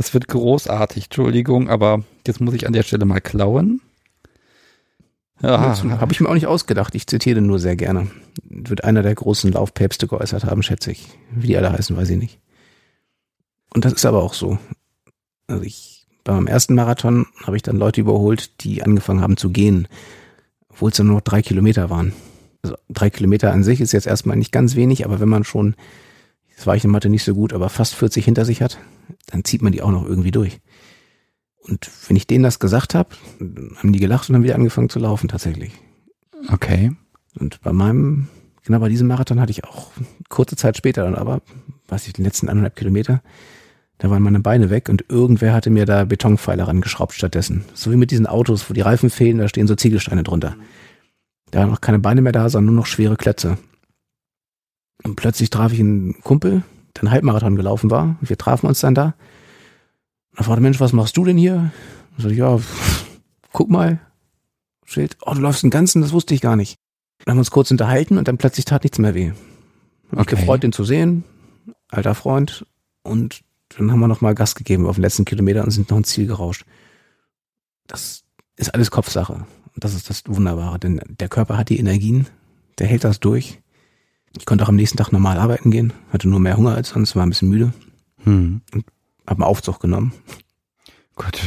[0.00, 3.82] Das wird großartig, Entschuldigung, aber jetzt muss ich an der Stelle mal klauen.
[5.42, 5.76] Ja.
[6.00, 6.94] Habe ich mir auch nicht ausgedacht.
[6.94, 8.06] Ich zitiere nur sehr gerne.
[8.44, 11.06] Wird einer der großen Laufpäpste geäußert haben, schätze ich.
[11.32, 12.38] Wie die alle heißen, weiß ich nicht.
[13.74, 14.58] Und das ist aber auch so.
[15.48, 19.50] Also ich, bei meinem ersten Marathon habe ich dann Leute überholt, die angefangen haben zu
[19.50, 19.86] gehen,
[20.70, 22.14] obwohl es dann nur noch drei Kilometer waren.
[22.62, 25.74] Also drei Kilometer an sich ist jetzt erstmal nicht ganz wenig, aber wenn man schon,
[26.60, 28.76] das war ich in Mathe nicht so gut, aber fast 40 hinter sich hat,
[29.28, 30.60] dann zieht man die auch noch irgendwie durch.
[31.58, 33.16] Und wenn ich denen das gesagt habe,
[33.76, 35.72] haben die gelacht und haben wieder angefangen zu laufen tatsächlich.
[36.52, 36.92] Okay.
[37.38, 38.28] Und bei meinem,
[38.62, 39.90] genau bei diesem Marathon hatte ich auch
[40.28, 41.40] kurze Zeit später dann aber,
[41.88, 43.22] weiß ich, den letzten anderthalb Kilometer,
[43.96, 47.64] da waren meine Beine weg und irgendwer hatte mir da Betonpfeiler rangeschraubt stattdessen.
[47.72, 50.56] So wie mit diesen Autos, wo die Reifen fehlen, da stehen so Ziegelsteine drunter.
[51.52, 53.56] Da waren noch keine Beine mehr da, sondern nur noch schwere Klötze.
[55.02, 56.62] Und plötzlich traf ich einen Kumpel,
[56.94, 58.16] der einen Halbmarathon gelaufen war.
[58.20, 59.14] Wir trafen uns dann da.
[60.36, 61.72] Da fragte Mensch, was machst du denn hier?
[62.16, 62.58] Sagte ich, ja,
[63.52, 64.00] guck mal.
[64.84, 66.76] Schild, oh, du läufst den ganzen, das wusste ich gar nicht.
[67.18, 69.32] Dann haben wir uns kurz unterhalten und dann plötzlich tat nichts mehr weh.
[70.10, 70.36] Hab Okay.
[70.36, 71.24] gefreut, den zu sehen.
[71.88, 72.66] Alter Freund.
[73.02, 73.42] Und
[73.76, 76.08] dann haben wir noch mal Gas gegeben auf den letzten Kilometer und sind noch ins
[76.08, 76.64] Ziel gerauscht.
[77.86, 78.24] Das
[78.56, 79.34] ist alles Kopfsache.
[79.74, 82.26] Und das ist das Wunderbare, denn der Körper hat die Energien,
[82.78, 83.60] der hält das durch.
[84.38, 87.16] Ich konnte auch am nächsten Tag normal arbeiten gehen, hatte nur mehr Hunger als sonst,
[87.16, 87.72] war ein bisschen müde,
[88.24, 88.60] Hm.
[89.26, 90.12] hab einen Aufzug genommen.
[91.16, 91.38] Gott,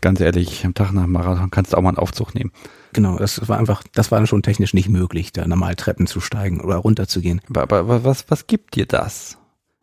[0.00, 2.50] ganz ehrlich, am Tag nach dem Marathon kannst du auch mal einen Aufzug nehmen.
[2.94, 6.60] Genau, das war einfach, das war schon technisch nicht möglich, da normal Treppen zu steigen
[6.60, 7.40] oder runterzugehen.
[7.50, 9.36] Aber, aber, aber was, was gibt dir das?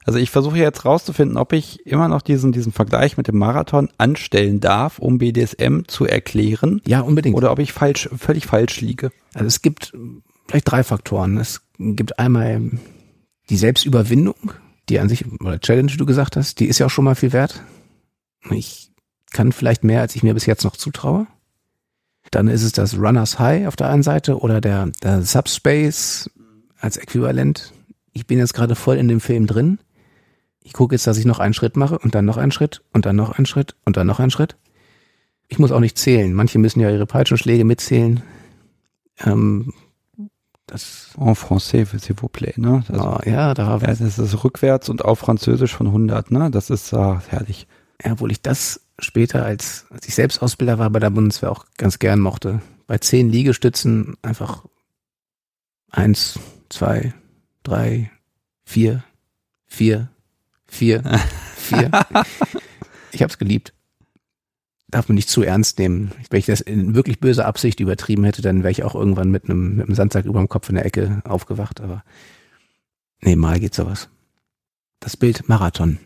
[0.03, 3.89] Also ich versuche jetzt rauszufinden, ob ich immer noch diesen, diesen Vergleich mit dem Marathon
[3.97, 7.35] anstellen darf, um BDSM zu erklären, Ja, unbedingt.
[7.35, 9.11] oder ob ich falsch, völlig falsch liege.
[9.33, 9.93] Also es gibt
[10.47, 11.37] vielleicht drei Faktoren.
[11.37, 12.61] Es gibt einmal
[13.49, 14.53] die Selbstüberwindung,
[14.89, 17.33] die an sich, oder Challenge, du gesagt hast, die ist ja auch schon mal viel
[17.33, 17.61] wert.
[18.51, 18.91] Ich
[19.31, 21.27] kann vielleicht mehr, als ich mir bis jetzt noch zutraue.
[22.31, 26.29] Dann ist es das Runners High auf der einen Seite oder der, der Subspace
[26.79, 27.73] als Äquivalent.
[28.13, 29.79] Ich bin jetzt gerade voll in dem Film drin.
[30.63, 33.05] Ich gucke jetzt, dass ich noch einen Schritt mache und dann noch einen Schritt und
[33.05, 34.55] dann noch einen Schritt und dann noch einen Schritt.
[35.47, 36.33] Ich muss auch nicht zählen.
[36.33, 38.23] Manche müssen ja ihre Peitschenschläge mitzählen.
[39.23, 39.73] Ähm,
[40.67, 42.83] das, En français, s'il vous plaît, ne?
[42.89, 46.49] Also, ah, ja, da, ja, das ist rückwärts und auf Französisch von 100, ne?
[46.51, 47.67] Das ist ah, herrlich.
[48.03, 51.65] ja, obwohl ich das später, als, als ich selbst Ausbilder war bei der Bundeswehr, auch
[51.77, 52.61] ganz gern mochte.
[52.87, 54.65] Bei zehn Liegestützen einfach
[55.91, 56.39] eins,
[56.69, 57.13] zwei,
[57.63, 58.11] drei,
[58.63, 59.03] vier,
[59.67, 60.09] vier,
[60.67, 61.03] vier,
[61.55, 61.91] vier.
[63.11, 63.74] ich habe es geliebt.
[64.95, 66.13] Darf man nicht zu ernst nehmen.
[66.29, 69.43] Wenn ich das in wirklich böser Absicht übertrieben hätte, dann wäre ich auch irgendwann mit
[69.43, 71.81] einem, mit einem Sandsack über dem Kopf in der Ecke aufgewacht.
[71.81, 72.05] Aber
[73.19, 74.07] nee, mal geht sowas.
[75.01, 75.99] Das Bild Marathon.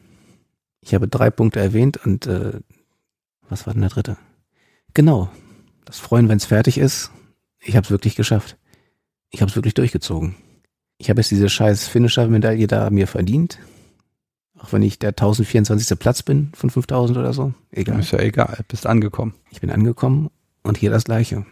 [0.81, 2.61] Ich habe drei Punkte erwähnt und äh,
[3.47, 4.17] was war denn der dritte?
[4.95, 5.29] Genau.
[5.85, 7.11] Das Freuen, wenn es fertig ist.
[7.59, 8.57] Ich habe es wirklich geschafft.
[9.29, 10.33] Ich habe es wirklich durchgezogen.
[10.97, 13.59] Ich habe jetzt diese scheiß Finisher-Medaille da mir verdient.
[14.59, 15.97] Auch wenn ich der 1024.
[15.97, 17.53] Platz bin von 5000 oder so.
[17.71, 17.99] Egal.
[17.99, 19.33] Ist ja egal, bist angekommen.
[19.51, 20.29] Ich bin angekommen
[20.63, 21.45] und hier das Gleiche.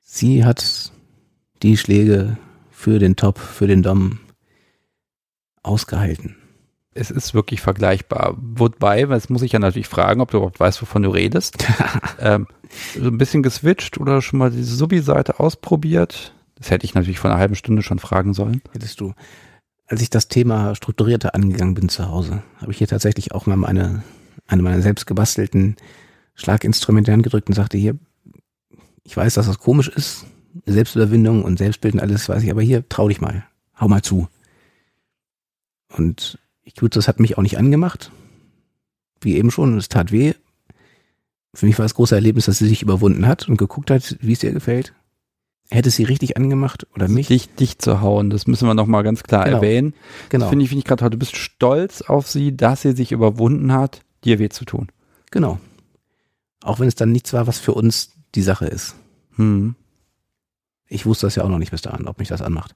[0.00, 0.92] Sie hat
[1.62, 2.38] die Schläge
[2.70, 4.20] für den Top, für den Dom
[5.62, 6.36] ausgehalten.
[6.94, 8.36] Es ist wirklich vergleichbar.
[8.38, 11.64] Wobei, das muss ich ja natürlich fragen, ob du überhaupt weißt, wovon du redest.
[12.18, 12.46] ähm,
[12.98, 16.34] so ein bisschen geswitcht oder schon mal diese Subi-Seite ausprobiert?
[16.56, 18.62] Das hätte ich natürlich vor einer halben Stunde schon fragen sollen.
[18.72, 19.14] Hättest du.
[19.90, 23.56] Als ich das Thema strukturierter angegangen bin zu Hause, habe ich hier tatsächlich auch mal
[23.56, 24.04] meine,
[24.46, 25.74] eine meiner selbst gebastelten
[26.36, 27.98] Schlaginstrumente angedrückt und sagte hier,
[29.02, 30.26] ich weiß, dass das komisch ist,
[30.64, 33.44] Selbstüberwindung und Selbstbild und alles weiß ich, aber hier, trau dich mal,
[33.80, 34.28] hau mal zu.
[35.96, 38.12] Und ich gut, das hat mich auch nicht angemacht,
[39.20, 40.34] wie eben schon, es tat weh.
[41.52, 44.34] Für mich war das große Erlebnis, dass sie sich überwunden hat und geguckt hat, wie
[44.34, 44.94] es ihr gefällt.
[45.70, 47.28] Hätte sie richtig angemacht oder mich?
[47.28, 49.58] Dich, dich zu hauen, das müssen wir nochmal ganz klar Genau.
[49.58, 49.94] erwähnen.
[50.28, 50.48] Genau.
[50.48, 51.10] Finde ich, finde ich gerade toll.
[51.10, 54.88] Du bist stolz auf sie, dass sie sich überwunden hat, dir weh zu tun.
[55.30, 55.60] Genau.
[56.62, 58.96] Auch wenn es dann nichts war, was für uns die Sache ist.
[59.36, 59.76] Hm.
[60.88, 62.74] Ich wusste das ja auch noch nicht bis dahin, ob mich das anmacht.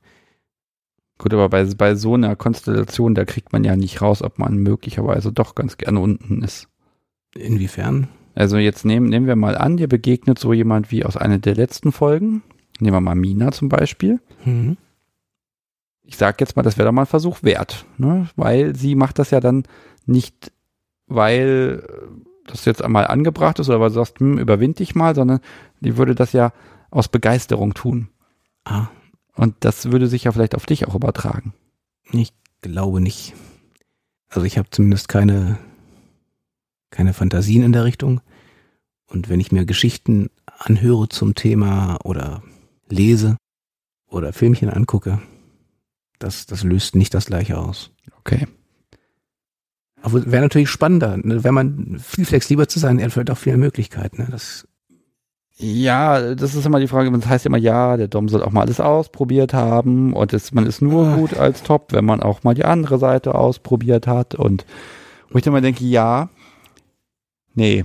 [1.18, 4.56] Gut, aber bei, bei so einer Konstellation, da kriegt man ja nicht raus, ob man
[4.56, 6.68] möglicherweise doch ganz gerne unten ist.
[7.34, 8.08] Inwiefern?
[8.36, 11.54] Also jetzt nehmen, nehmen wir mal an, dir begegnet so jemand wie aus einer der
[11.54, 12.42] letzten Folgen.
[12.80, 14.20] Nehmen wir mal Mina zum Beispiel.
[14.44, 14.76] Mhm.
[16.02, 18.28] Ich sag jetzt mal, das wäre doch mal ein Versuch wert, ne?
[18.36, 19.64] weil sie macht das ja dann
[20.04, 20.52] nicht,
[21.06, 21.82] weil
[22.46, 25.40] das jetzt einmal angebracht ist oder weil du sagst, hm, überwind dich mal, sondern
[25.80, 26.52] die würde das ja
[26.90, 28.08] aus Begeisterung tun.
[28.64, 28.88] Ah,
[29.34, 31.54] Und das würde sich ja vielleicht auf dich auch übertragen.
[32.12, 33.32] ich glaube nicht.
[34.28, 35.58] Also ich habe zumindest keine,
[36.90, 38.20] keine Fantasien in der Richtung.
[39.06, 42.42] Und wenn ich mir Geschichten anhöre zum Thema oder
[42.88, 43.36] lese
[44.08, 45.20] oder Filmchen angucke,
[46.18, 47.90] das, das löst nicht das gleiche aus.
[48.18, 48.46] Okay.
[50.02, 51.44] Aber wäre natürlich spannender, ne?
[51.44, 54.22] wenn man viel flexibler zu sein, erfüllt auch viele Möglichkeiten.
[54.22, 54.28] Ne?
[54.30, 54.68] Das
[55.56, 58.62] Ja, das ist immer die Frage, das heißt immer, ja, der Dom soll auch mal
[58.62, 61.16] alles ausprobiert haben und es, man ist nur Ah.
[61.16, 64.66] gut als Top, wenn man auch mal die andere Seite ausprobiert hat und
[65.30, 66.28] wo ich dann mal denke, ja,
[67.54, 67.84] nee.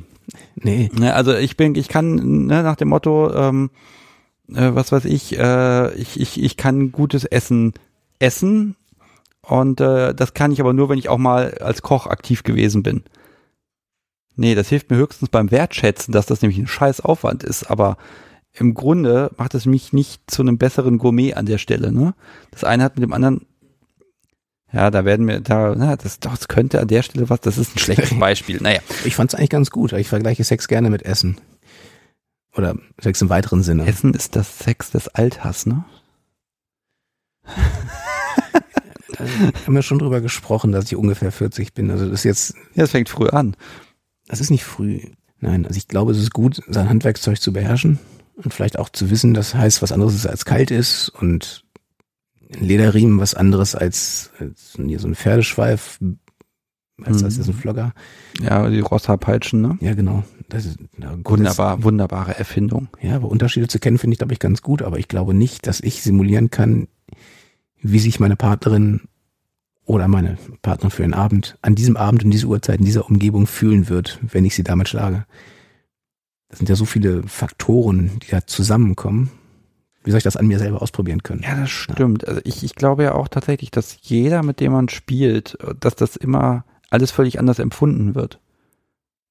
[0.55, 0.91] Nee.
[0.93, 3.71] Ne, Also ich bin, ich kann ne, nach dem Motto, ähm,
[4.55, 7.73] äh, was weiß ich, äh, ich, ich, ich kann gutes Essen
[8.19, 8.75] essen
[9.41, 12.83] und äh, das kann ich aber nur, wenn ich auch mal als Koch aktiv gewesen
[12.83, 13.03] bin.
[14.35, 17.97] Nee, das hilft mir höchstens beim Wertschätzen, dass das nämlich ein scheiß Aufwand ist, aber
[18.53, 22.13] im Grunde macht es mich nicht zu einem besseren Gourmet an der Stelle, ne?
[22.51, 23.45] Das eine hat mit dem anderen
[24.71, 27.75] ja, da werden wir, da, na, das, das könnte an der Stelle was, das ist
[27.75, 28.59] ein schlechtes Beispiel.
[28.61, 29.93] Naja, Ich fand es eigentlich ganz gut.
[29.93, 31.37] Ich vergleiche Sex gerne mit Essen.
[32.55, 33.85] Oder Sex im weiteren Sinne.
[33.85, 35.85] Essen ist das Sex des Alters, ne?
[39.65, 41.91] Haben wir schon drüber gesprochen, dass ich ungefähr 40 bin.
[41.91, 43.55] Also das ist jetzt, Ja, es fängt früh an.
[44.27, 45.01] das ist nicht früh.
[45.39, 47.99] Nein, also ich glaube, es ist gut, sein Handwerkszeug zu beherrschen
[48.35, 51.63] und vielleicht auch zu wissen, dass heiß was anderes ist als kalt ist und
[52.53, 55.99] ein Lederriemen was anderes als, als hier so ein Pferdeschweif,
[57.05, 57.41] als das Mhm.
[57.41, 57.93] ist ein Flogger.
[58.41, 59.77] Ja, die Rosshaarpeitschen, ne?
[59.81, 60.23] Ja, genau.
[60.49, 60.77] Das ist,
[61.23, 62.87] gut, Wunderbar, wunderbare Erfindung.
[63.01, 65.67] Ja, aber Unterschiede zu kennen finde ich, glaube ich, ganz gut, aber ich glaube nicht,
[65.67, 66.87] dass ich simulieren kann,
[67.81, 69.01] wie sich meine Partnerin
[69.85, 73.47] oder meine Partnerin für einen Abend an diesem Abend und diese Uhrzeit in dieser Umgebung
[73.47, 75.25] fühlen wird, wenn ich sie damit schlage.
[76.49, 79.29] Das sind ja so viele Faktoren, die da zusammenkommen.
[80.03, 81.41] Wie soll ich das an mir selber ausprobieren können?
[81.43, 82.27] Ja, das stimmt.
[82.27, 86.15] Also ich, ich glaube ja auch tatsächlich, dass jeder, mit dem man spielt, dass das
[86.15, 88.39] immer alles völlig anders empfunden wird.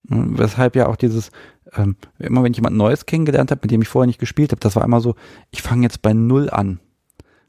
[0.09, 1.31] Und Weshalb ja auch dieses,
[1.77, 4.61] ähm, immer wenn ich jemand Neues kennengelernt habe, mit dem ich vorher nicht gespielt habe,
[4.61, 5.17] das war immer so,
[5.51, 6.81] ich fange jetzt bei Null an.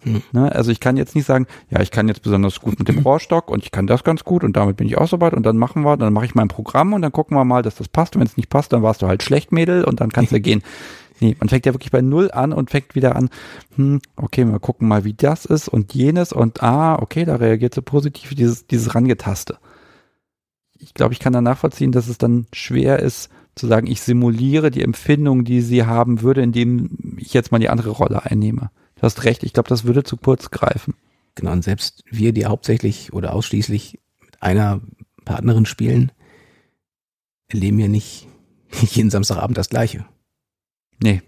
[0.02, 0.22] Hm.
[0.32, 0.54] Ne?
[0.54, 3.50] Also ich kann jetzt nicht sagen, ja, ich kann jetzt besonders gut mit dem Rohrstock
[3.50, 5.58] und ich kann das ganz gut und damit bin ich auch so weit und dann
[5.58, 8.16] machen wir, dann mache ich mein Programm und dann gucken wir mal, dass das passt.
[8.16, 10.40] Und wenn es nicht passt, dann warst du halt schlecht, Mädel, und dann kannst du
[10.42, 10.64] gehen.
[11.22, 13.30] Nee, man fängt ja wirklich bei Null an und fängt wieder an,
[13.76, 17.74] hm, okay, wir gucken mal, wie das ist und jenes und ah, okay, da reagiert
[17.74, 19.58] so positiv dieses, dieses Rangetaste.
[20.80, 24.72] Ich glaube, ich kann da nachvollziehen, dass es dann schwer ist, zu sagen, ich simuliere
[24.72, 28.72] die Empfindung, die sie haben würde, indem ich jetzt mal die andere Rolle einnehme.
[28.96, 30.96] Du hast recht, ich glaube, das würde zu kurz greifen.
[31.36, 34.82] Genau, und selbst wir, die hauptsächlich oder ausschließlich mit einer
[35.26, 36.12] Partnerin spielen,
[37.50, 38.28] erleben ja nicht
[38.92, 40.06] jeden Samstagabend das Gleiche.
[41.02, 41.22] Nee,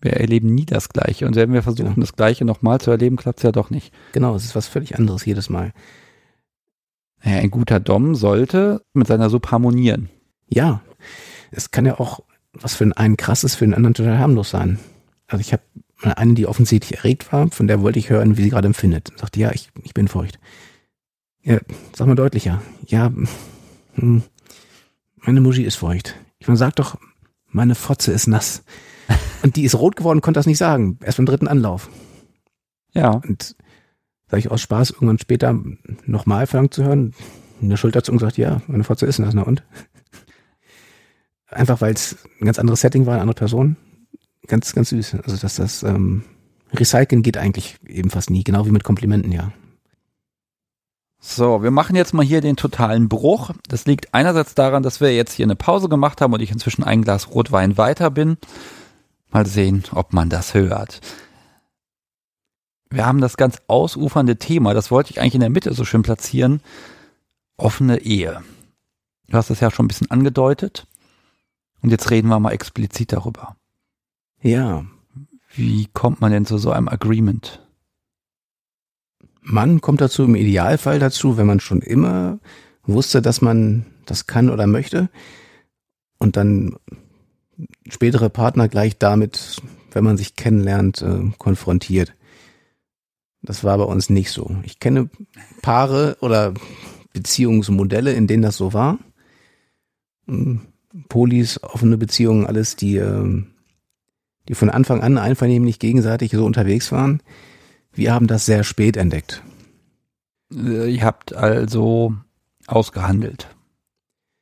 [0.00, 1.26] wir erleben nie das Gleiche.
[1.26, 2.00] Und wenn wir versuchen, Genau.
[2.00, 3.92] das Gleiche nochmal zu erleben, klappt es ja doch nicht.
[4.12, 5.72] Genau, es ist was völlig anderes jedes Mal.
[7.26, 10.10] Naja, ein guter Dom sollte mit seiner Sub harmonieren.
[10.48, 10.80] Ja,
[11.50, 12.20] es kann ja auch
[12.52, 14.78] was für den einen krass ist, für den anderen total harmlos sein.
[15.26, 15.64] Also ich habe
[16.00, 19.10] eine, die offensichtlich erregt war, von der wollte ich hören, wie sie gerade empfindet.
[19.10, 20.38] Und sagte, ja, ich, ich bin feucht.
[21.42, 21.58] Ja,
[21.96, 22.62] sag mal deutlicher.
[22.86, 23.12] Ja,
[23.94, 24.22] hm,
[25.16, 26.14] meine Muschi ist feucht.
[26.38, 26.96] Ich meine, sag doch,
[27.48, 28.62] meine Fotze ist nass.
[29.42, 31.00] Und die ist rot geworden, konnte das nicht sagen.
[31.02, 31.90] Erst beim dritten Anlauf.
[32.94, 33.56] Ja, Und
[34.28, 35.58] sag ich aus Spaß irgendwann später
[36.04, 37.14] nochmal verlangt zu hören,
[37.62, 39.62] eine Schulterzuckung sagt, ja, meine Fotze ist nass, na und?
[41.48, 43.76] Einfach weil es ein ganz anderes Setting war, eine andere Person.
[44.46, 45.16] Ganz, ganz süß.
[45.24, 46.24] Also dass das ähm,
[46.72, 49.52] Recyceln geht eigentlich eben fast nie, genau wie mit Komplimenten, ja.
[51.18, 53.50] So, wir machen jetzt mal hier den totalen Bruch.
[53.68, 56.84] Das liegt einerseits daran, dass wir jetzt hier eine Pause gemacht haben und ich inzwischen
[56.84, 58.36] ein Glas Rotwein weiter bin.
[59.30, 61.00] Mal sehen, ob man das hört.
[62.90, 66.02] Wir haben das ganz ausufernde Thema, das wollte ich eigentlich in der Mitte so schön
[66.02, 66.60] platzieren.
[67.56, 68.42] Offene Ehe.
[69.28, 70.86] Du hast das ja schon ein bisschen angedeutet.
[71.82, 73.56] Und jetzt reden wir mal explizit darüber.
[74.40, 74.84] Ja,
[75.54, 77.66] Wie kommt man denn zu so einem Agreement?
[79.46, 82.38] man kommt dazu im Idealfall dazu, wenn man schon immer
[82.82, 85.08] wusste, dass man das kann oder möchte
[86.18, 86.76] und dann
[87.88, 89.62] spätere Partner gleich damit,
[89.92, 92.14] wenn man sich kennenlernt, äh, konfrontiert.
[93.46, 94.56] Das war bei uns nicht so.
[94.64, 95.08] Ich kenne
[95.62, 96.52] Paare oder
[97.12, 98.98] Beziehungsmodelle, in denen das so war.
[100.26, 100.60] Hm,
[101.08, 103.48] Polis, offene Beziehungen, alles, die, ähm,
[104.48, 107.22] die von Anfang an einvernehmlich gegenseitig so unterwegs waren.
[107.92, 109.42] Wir haben das sehr spät entdeckt.
[110.52, 112.14] Äh, Ihr habt also
[112.66, 113.48] ausgehandelt.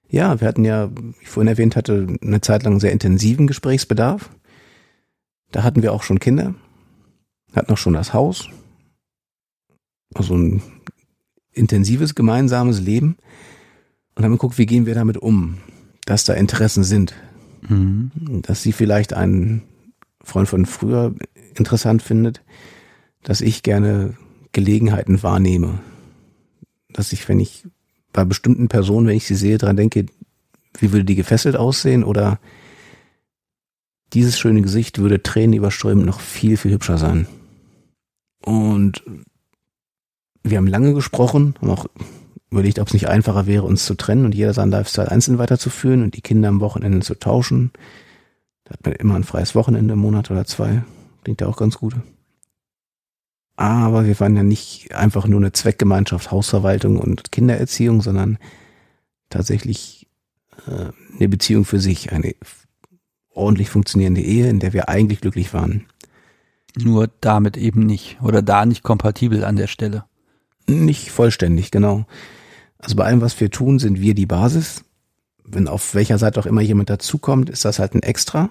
[0.09, 4.31] Ja, wir hatten ja, wie ich vorhin erwähnt hatte, eine Zeit lang sehr intensiven Gesprächsbedarf.
[5.51, 6.55] Da hatten wir auch schon Kinder,
[7.55, 8.49] hatten auch schon das Haus.
[10.15, 10.63] Also ein
[11.53, 13.17] intensives gemeinsames Leben.
[14.15, 15.59] Und haben geguckt, wie gehen wir damit um,
[16.07, 17.15] dass da Interessen sind.
[17.69, 18.11] Mhm.
[18.43, 19.63] Dass sie vielleicht einen
[20.23, 21.15] Freund von früher
[21.55, 22.43] interessant findet,
[23.23, 24.15] dass ich gerne
[24.53, 25.81] Gelegenheiten wahrnehme.
[26.93, 27.67] Dass ich, wenn ich
[28.13, 30.07] bei bestimmten Personen, wenn ich sie sehe, dran denke,
[30.79, 32.39] wie würde die gefesselt aussehen oder
[34.13, 37.27] dieses schöne Gesicht würde Tränen überströmend noch viel, viel hübscher sein.
[38.45, 39.03] Und
[40.45, 41.87] wir haben lange gesprochen, haben auch
[42.51, 46.03] überlegt, ob es nicht einfacher wäre, uns zu trennen und jeder seinen Lifestyle einzeln weiterzuführen
[46.03, 47.73] und die Kinder am Wochenende zu tauschen.
[48.65, 50.85] Da hat man immer ein freies Wochenende im Monat oder zwei.
[51.25, 51.95] Klingt ja auch ganz gut.
[53.57, 58.39] Aber wir waren ja nicht einfach nur eine Zweckgemeinschaft, Hausverwaltung und Kindererziehung, sondern
[59.31, 60.09] tatsächlich
[60.67, 62.35] äh, eine Beziehung für sich, eine
[63.31, 65.87] ordentlich funktionierende Ehe, in der wir eigentlich glücklich waren.
[66.77, 70.05] Nur damit eben nicht oder da nicht kompatibel an der Stelle.
[70.67, 72.07] Nicht vollständig, genau.
[72.79, 74.85] Also bei allem, was wir tun, sind wir die Basis.
[75.45, 78.51] Wenn auf welcher Seite auch immer jemand dazukommt, ist das halt ein Extra,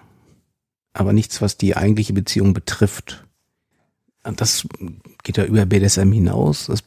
[0.94, 3.26] aber nichts, was die eigentliche Beziehung betrifft.
[4.24, 4.68] Das
[5.24, 6.68] geht ja über BDSM hinaus.
[6.68, 6.84] Das,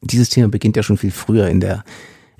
[0.00, 1.84] dieses Thema beginnt ja schon viel früher in der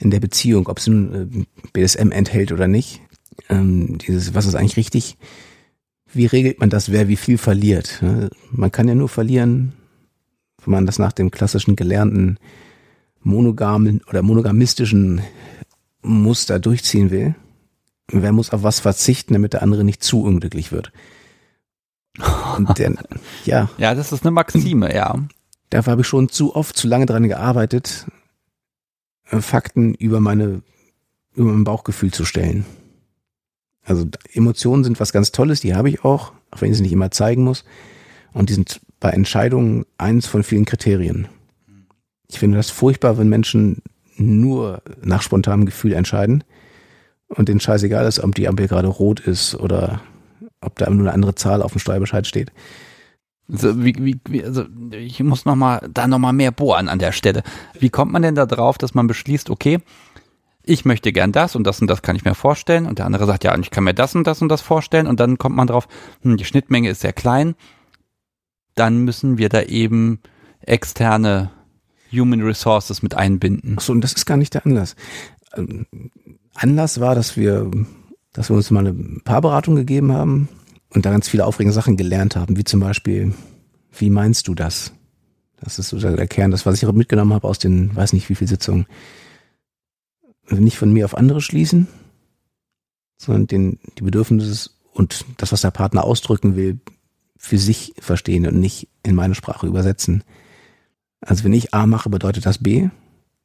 [0.01, 3.03] in der Beziehung, ob es nun äh, BDSM enthält oder nicht.
[3.49, 5.17] Ähm, dieses, was ist eigentlich richtig?
[6.13, 8.03] Wie regelt man das, wer wie viel verliert?
[8.51, 9.75] Man kann ja nur verlieren,
[10.65, 12.39] wenn man das nach dem klassischen gelernten
[13.23, 15.21] monogamen oder monogamistischen
[16.03, 17.35] Muster durchziehen will.
[18.09, 20.93] Wer muss auf was verzichten, damit der andere nicht zu unglücklich wird?
[22.77, 22.95] Der,
[23.45, 23.71] ja.
[23.79, 25.19] Ja, das ist eine Maxime, ja.
[25.71, 28.07] Dafür habe ich schon zu oft, zu lange dran gearbeitet,
[29.31, 30.63] äh, Fakten über meine,
[31.35, 32.67] über mein Bauchgefühl zu stellen.
[33.85, 36.93] Also Emotionen sind was ganz Tolles, die habe ich auch, auch wenn ich sie nicht
[36.93, 37.65] immer zeigen muss.
[38.33, 41.27] Und die sind bei Entscheidungen eins von vielen Kriterien.
[42.29, 43.83] Ich finde das furchtbar, wenn Menschen
[44.17, 46.45] nur nach spontanem Gefühl entscheiden
[47.29, 50.01] und denen scheißegal ist, ob die Ampel gerade rot ist oder
[50.61, 52.53] ob da nur eine andere Zahl auf dem Steuerbescheid steht.
[53.51, 57.13] Also, wie, wie, also ich muss noch mal da noch mal mehr bohren an der
[57.13, 57.43] Stelle.
[57.79, 59.79] Wie kommt man denn da drauf, dass man beschließt, okay,
[60.63, 63.27] ich möchte gern das und das und das kann ich mir vorstellen und der andere
[63.27, 65.67] sagt, ja, ich kann mir das und das und das vorstellen und dann kommt man
[65.67, 65.89] drauf,
[66.23, 67.55] hm, die Schnittmenge ist sehr klein,
[68.75, 70.21] dann müssen wir da eben
[70.61, 71.51] externe
[72.13, 73.77] Human Resources mit einbinden.
[73.79, 74.97] Ach so, und das ist gar nicht der Anlass.
[75.55, 75.87] Ähm,
[76.55, 77.71] Anlass war, dass wir,
[78.33, 78.95] dass wir uns mal eine
[79.25, 80.49] Paarberatung gegeben haben
[80.91, 83.35] und da ganz viele aufregende Sachen gelernt haben, wie zum Beispiel,
[83.97, 84.93] wie meinst du das?
[85.61, 88.35] Das ist so der Kern, das, was ich mitgenommen habe aus den, weiß nicht wie
[88.35, 88.87] viel Sitzungen.
[90.49, 91.87] Nicht von mir auf andere schließen,
[93.19, 96.81] sondern den, die Bedürfnisse und das, was der Partner ausdrücken will,
[97.43, 100.23] für sich verstehen und nicht in meine Sprache übersetzen.
[101.23, 102.91] Also wenn ich A mache, bedeutet das B.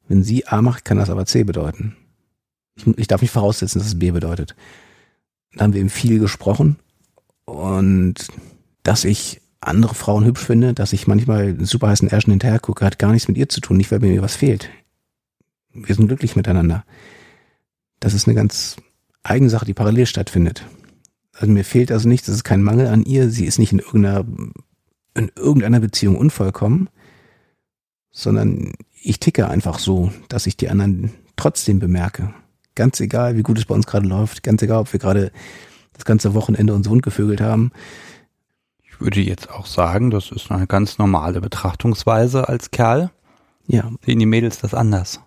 [0.06, 1.96] Wenn sie A macht, kann das aber C bedeuten.
[2.76, 4.54] Ich, ich darf nicht voraussetzen, dass es B bedeutet.
[5.54, 6.76] Da haben wir eben viel gesprochen
[7.46, 8.28] und
[8.82, 12.98] dass ich andere Frauen hübsch finde, dass ich manchmal super heißen Ärschen hinterher gucke, hat
[12.98, 14.68] gar nichts mit ihr zu tun, nicht weil mir was fehlt.
[15.72, 16.84] Wir sind glücklich miteinander.
[17.98, 18.76] Das ist eine ganz
[19.22, 20.66] eigene Sache, die parallel stattfindet.
[21.38, 23.78] Also mir fehlt also nichts, das ist kein Mangel an ihr, sie ist nicht in
[23.78, 24.24] irgendeiner,
[25.14, 26.88] in irgendeiner Beziehung unvollkommen,
[28.10, 28.72] sondern
[29.02, 32.32] ich ticke einfach so, dass ich die anderen trotzdem bemerke.
[32.74, 35.30] Ganz egal, wie gut es bei uns gerade läuft, ganz egal, ob wir gerade
[35.92, 37.72] das ganze Wochenende uns wundgevögelt haben.
[38.82, 43.10] Ich würde jetzt auch sagen, das ist eine ganz normale Betrachtungsweise als Kerl.
[43.66, 43.90] Ja.
[44.04, 45.20] Sehen die Mädels das anders?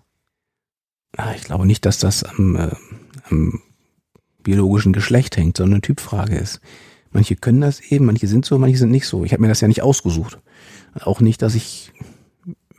[1.16, 2.70] Ah, ich glaube nicht, dass das am, äh,
[3.30, 3.60] am
[4.42, 6.60] biologischen Geschlecht hängt, sondern eine Typfrage ist.
[7.12, 9.24] Manche können das eben, manche sind so, manche sind nicht so.
[9.24, 10.38] Ich habe mir das ja nicht ausgesucht.
[10.94, 11.92] Auch nicht, dass ich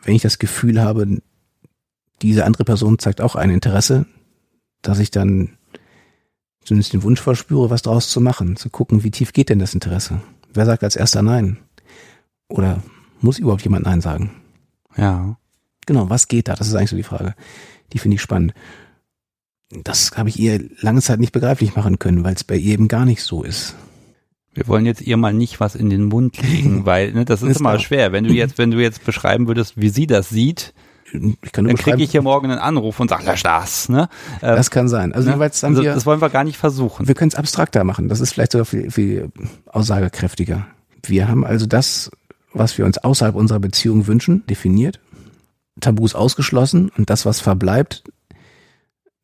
[0.03, 1.21] wenn ich das Gefühl habe,
[2.21, 4.05] diese andere Person zeigt auch ein Interesse,
[4.81, 5.57] dass ich dann
[6.63, 9.73] zumindest den Wunsch verspüre, was draus zu machen, zu gucken, wie tief geht denn das
[9.73, 10.21] Interesse?
[10.53, 11.57] Wer sagt als erster Nein?
[12.47, 12.83] Oder
[13.21, 14.31] muss überhaupt jemand Nein sagen?
[14.97, 15.37] Ja.
[15.87, 16.55] Genau, was geht da?
[16.55, 17.33] Das ist eigentlich so die Frage.
[17.93, 18.53] Die finde ich spannend.
[19.83, 22.87] Das habe ich ihr lange Zeit nicht begreiflich machen können, weil es bei ihr eben
[22.87, 23.75] gar nicht so ist.
[24.53, 27.51] Wir wollen jetzt ihr mal nicht was in den Mund legen, weil ne, das ist,
[27.51, 28.11] ist immer schwer.
[28.11, 30.73] Wenn du jetzt, wenn du jetzt beschreiben würdest, wie sie das sieht,
[31.53, 33.89] dann kriege ich hier morgen einen Anruf und sage, lösch das.
[33.89, 34.09] Ne?
[34.41, 35.13] Ähm, das kann sein.
[35.13, 35.33] Also, ne?
[35.33, 37.07] haben also wir, das wollen wir gar nicht versuchen.
[37.07, 38.07] Wir können es abstrakter machen.
[38.07, 39.29] Das ist vielleicht sogar viel, viel
[39.65, 40.67] aussagekräftiger.
[41.03, 42.11] Wir haben also das,
[42.53, 44.99] was wir uns außerhalb unserer Beziehung wünschen, definiert,
[45.79, 48.03] Tabus ausgeschlossen und das, was verbleibt,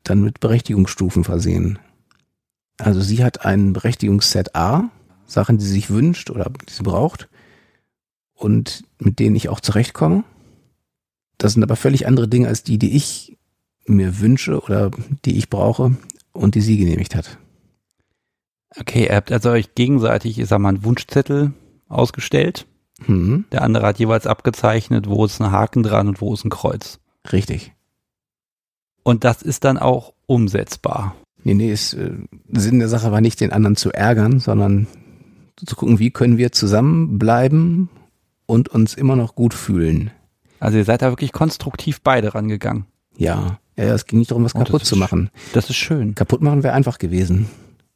[0.10, 1.80] dann mit Berechtigungsstufen versehen.
[2.78, 4.90] Also sie hat ein Berechtigungsset A,
[5.26, 7.28] Sachen, die sie sich wünscht oder die sie braucht
[8.34, 10.24] und mit denen ich auch zurechtkomme.
[11.38, 13.38] Das sind aber völlig andere Dinge als die, die ich
[13.86, 14.92] mir wünsche oder
[15.26, 15.98] die ich brauche
[16.34, 17.38] und die sie genehmigt hat.
[18.80, 21.54] Okay, ihr habt also euch gegenseitig, ich sag mal, einen Wunschzettel
[21.88, 22.68] ausgestellt.
[23.06, 23.46] Mhm.
[23.52, 27.00] Der andere hat jeweils abgezeichnet, wo ist ein Haken dran und wo ist ein Kreuz.
[27.32, 27.74] Richtig.
[29.08, 31.16] Und das ist dann auch umsetzbar.
[31.42, 32.12] Nee, nee, es, äh,
[32.52, 34.86] Sinn der Sache war nicht, den anderen zu ärgern, sondern
[35.56, 37.88] zu gucken, wie können wir zusammenbleiben
[38.48, 40.12] und uns immer noch gut fühlen.
[40.60, 42.86] Also ihr seid da wirklich konstruktiv beide rangegangen.
[43.16, 45.30] Ja, ja, es ging nicht darum, was Oh, kaputt zu ist machen.
[45.54, 46.14] Das ist schön.
[46.14, 47.48] Kaputt machen wäre einfach gewesen.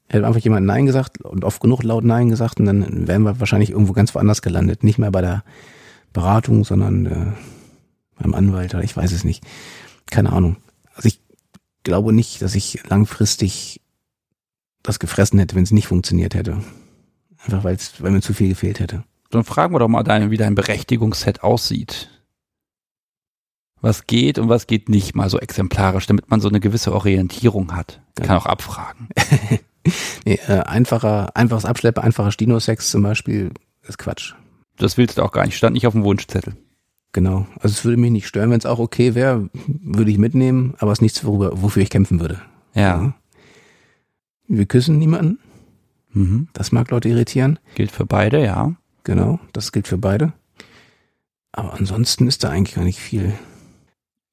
[0.08, 3.38] Hätte einfach jemand Nein gesagt und oft genug laut Nein gesagt und dann wären wir
[3.42, 4.86] wahrscheinlich irgendwo ganz woanders gelandet.
[4.86, 5.44] Nicht mehr bei der
[6.14, 7.26] Beratung, sondern äh,
[8.18, 9.44] beim Anwalt oder ich weiß es nicht.
[10.10, 10.56] Keine Ahnung.
[11.82, 13.82] Ich glaube nicht, dass ich langfristig
[14.84, 16.64] das gefressen hätte, wenn es nicht funktioniert hätte.
[17.44, 19.04] Einfach weil es, weil mir zu viel gefehlt hätte.
[19.32, 22.10] Dann fragen wir doch mal, dein, wie dein Berechtigungsset aussieht.
[23.80, 27.76] Was geht und was geht nicht, mal so exemplarisch, damit man so eine gewisse Orientierung
[27.76, 28.00] hat.
[28.20, 28.26] Ja.
[28.26, 29.10] Kann auch abfragen.
[30.26, 33.50] Nee, äh, einfacher, einfaches Abschleppen, einfacher Stino-Sex zum Beispiel
[33.82, 34.36] ist Quatsch.
[34.78, 36.56] Das willst du auch gar nicht, stand nicht auf dem Wunschzettel.
[37.14, 37.46] Genau.
[37.60, 40.92] Also es würde mich nicht stören, wenn es auch okay wäre, würde ich mitnehmen, aber
[40.92, 42.42] es ist nichts, worüber, wofür ich kämpfen würde.
[42.74, 43.14] Ja.
[44.48, 45.40] Wir küssen niemanden.
[46.14, 46.48] Mhm.
[46.54, 47.60] Das mag Leute irritieren.
[47.76, 48.76] Gilt für beide, ja.
[49.04, 49.40] Genau.
[49.54, 50.34] Das gilt für beide.
[51.52, 53.34] Aber ansonsten ist da eigentlich gar nicht viel.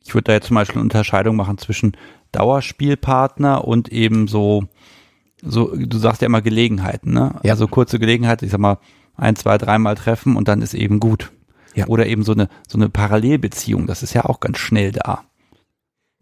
[0.05, 1.97] Ich würde da jetzt zum Beispiel eine Unterscheidung machen zwischen
[2.33, 4.65] Dauerspielpartner und eben so,
[5.43, 7.35] so, du sagst ja immer Gelegenheiten, ne?
[7.43, 7.53] Ja.
[7.53, 8.79] Also kurze Gelegenheit, ich sag mal,
[9.17, 11.33] ein, zwei, dreimal treffen und dann ist eben gut.
[11.79, 11.87] Ja.
[11.87, 15.23] Oder eben so eine, so eine Parallelbeziehung, das ist ja auch ganz schnell da.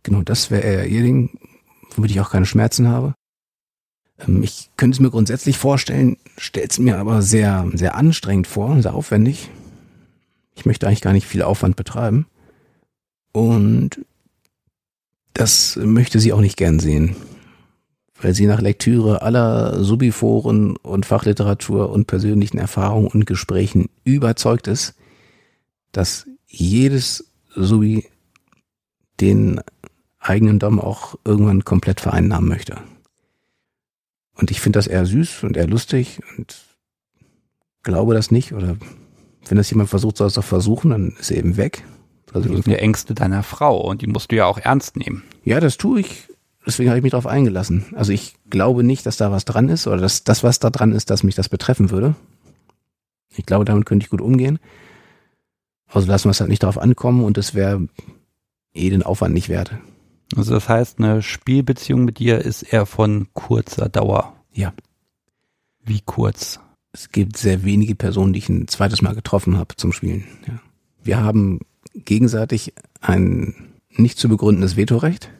[0.03, 1.39] Genau, das wäre eher ihr Ding,
[1.95, 3.15] womit ich auch keine Schmerzen habe.
[4.19, 8.83] Ähm, Ich könnte es mir grundsätzlich vorstellen, stellt es mir aber sehr, sehr anstrengend vor,
[8.83, 9.51] sehr aufwendig.
[10.57, 12.27] Ich möchte eigentlich gar nicht viel Aufwand betreiben.
[13.33, 14.05] Und
[15.33, 17.17] das möchte sie auch nicht gern sehen.
[18.21, 24.95] Weil sie nach Lektüre aller Subiforen und Fachliteratur und persönlichen Erfahrungen und Gesprächen überzeugt ist,
[25.97, 28.07] dass jedes Subi
[29.21, 29.61] den
[30.19, 32.79] eigenen Dom auch irgendwann komplett vereinnahmen möchte.
[34.35, 36.57] Und ich finde das eher süß und eher lustig und
[37.83, 38.53] glaube das nicht.
[38.53, 38.77] Oder
[39.49, 41.85] wenn das jemand versucht, soll es doch versuchen, dann ist er eben weg.
[42.35, 45.23] Also, Das sind ja Ängste deiner Frau und die musst du ja auch ernst nehmen.
[45.45, 46.29] ja, das tue ich.
[46.67, 47.87] Deswegen habe ich mich darauf eingelassen.
[47.95, 50.91] Also ich glaube nicht, dass da was dran ist oder dass das, was da dran
[50.91, 52.17] ist, dass mich das betreffen würde.
[53.37, 54.59] Ich glaube, damit könnte ich gut umgehen.
[55.97, 57.89] Also lassen wir es halt nicht darauf ankommen und es wäre
[58.75, 59.73] eh den Aufwand nicht wert.
[60.37, 64.35] Also das heißt, eine Spielbeziehung mit dir ist eher von kurzer Dauer.
[64.53, 64.73] Ja.
[65.85, 66.61] Wie kurz?
[66.97, 70.25] es gibt sehr wenige Personen, die ich ein zweites Mal getroffen habe zum Spielen.
[70.47, 70.61] Ja.
[71.03, 71.61] Wir haben
[71.95, 72.73] gegenseitig
[73.03, 73.55] ein
[73.91, 75.31] nicht zu begründendes Vetorecht.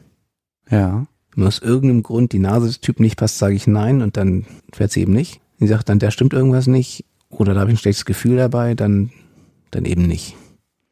[0.69, 1.07] Ja.
[1.35, 4.45] Wenn aus irgendeinem Grund die Nase des Typen nicht passt, sage ich nein und dann
[4.71, 5.41] fährt sie eben nicht.
[5.59, 8.75] Sie sagt dann, da stimmt irgendwas nicht oder da habe ich ein schlechtes Gefühl dabei,
[8.75, 9.11] dann,
[9.71, 10.35] dann eben nicht.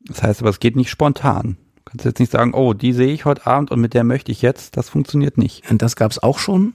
[0.08, 1.58] Das heißt aber, es geht nicht spontan.
[1.76, 4.32] Du kannst jetzt nicht sagen, oh, die sehe ich heute Abend und mit der möchte
[4.32, 4.78] ich jetzt.
[4.78, 5.70] Das funktioniert nicht.
[5.70, 6.74] Und das gab es auch schon.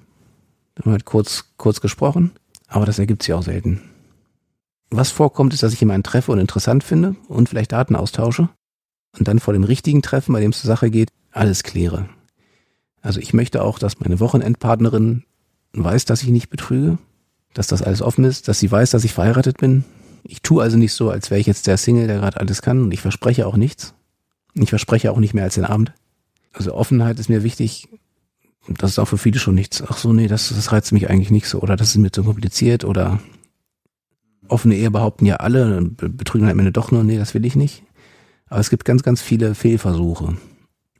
[0.74, 2.33] Da haben wir halt kurz, kurz gesprochen,
[2.68, 3.83] aber das ergibt sich auch selten.
[4.91, 8.49] Was vorkommt, ist, dass ich jemanden treffe und interessant finde und vielleicht Daten austausche
[9.16, 12.09] und dann vor dem richtigen Treffen, bei dem es zur Sache geht, alles kläre.
[13.01, 15.24] Also ich möchte auch, dass meine Wochenendpartnerin
[15.72, 16.99] weiß, dass ich nicht betrüge,
[17.55, 19.85] dass das alles offen ist, dass sie weiß, dass ich verheiratet bin.
[20.24, 22.82] Ich tue also nicht so, als wäre ich jetzt der Single, der gerade alles kann
[22.82, 23.94] und ich verspreche auch nichts.
[24.54, 25.92] Ich verspreche auch nicht mehr als den Abend.
[26.52, 27.88] Also Offenheit ist mir wichtig.
[28.68, 29.82] Das ist auch für viele schon nichts.
[29.86, 31.60] Ach so, nee, das, das reizt mich eigentlich nicht so.
[31.60, 32.84] Oder das ist mir zu kompliziert.
[32.84, 33.20] Oder
[34.48, 37.56] offene Ehe behaupten ja alle, be- betrügen am Ende doch nur, nee, das will ich
[37.56, 37.82] nicht.
[38.48, 40.36] Aber es gibt ganz, ganz viele Fehlversuche.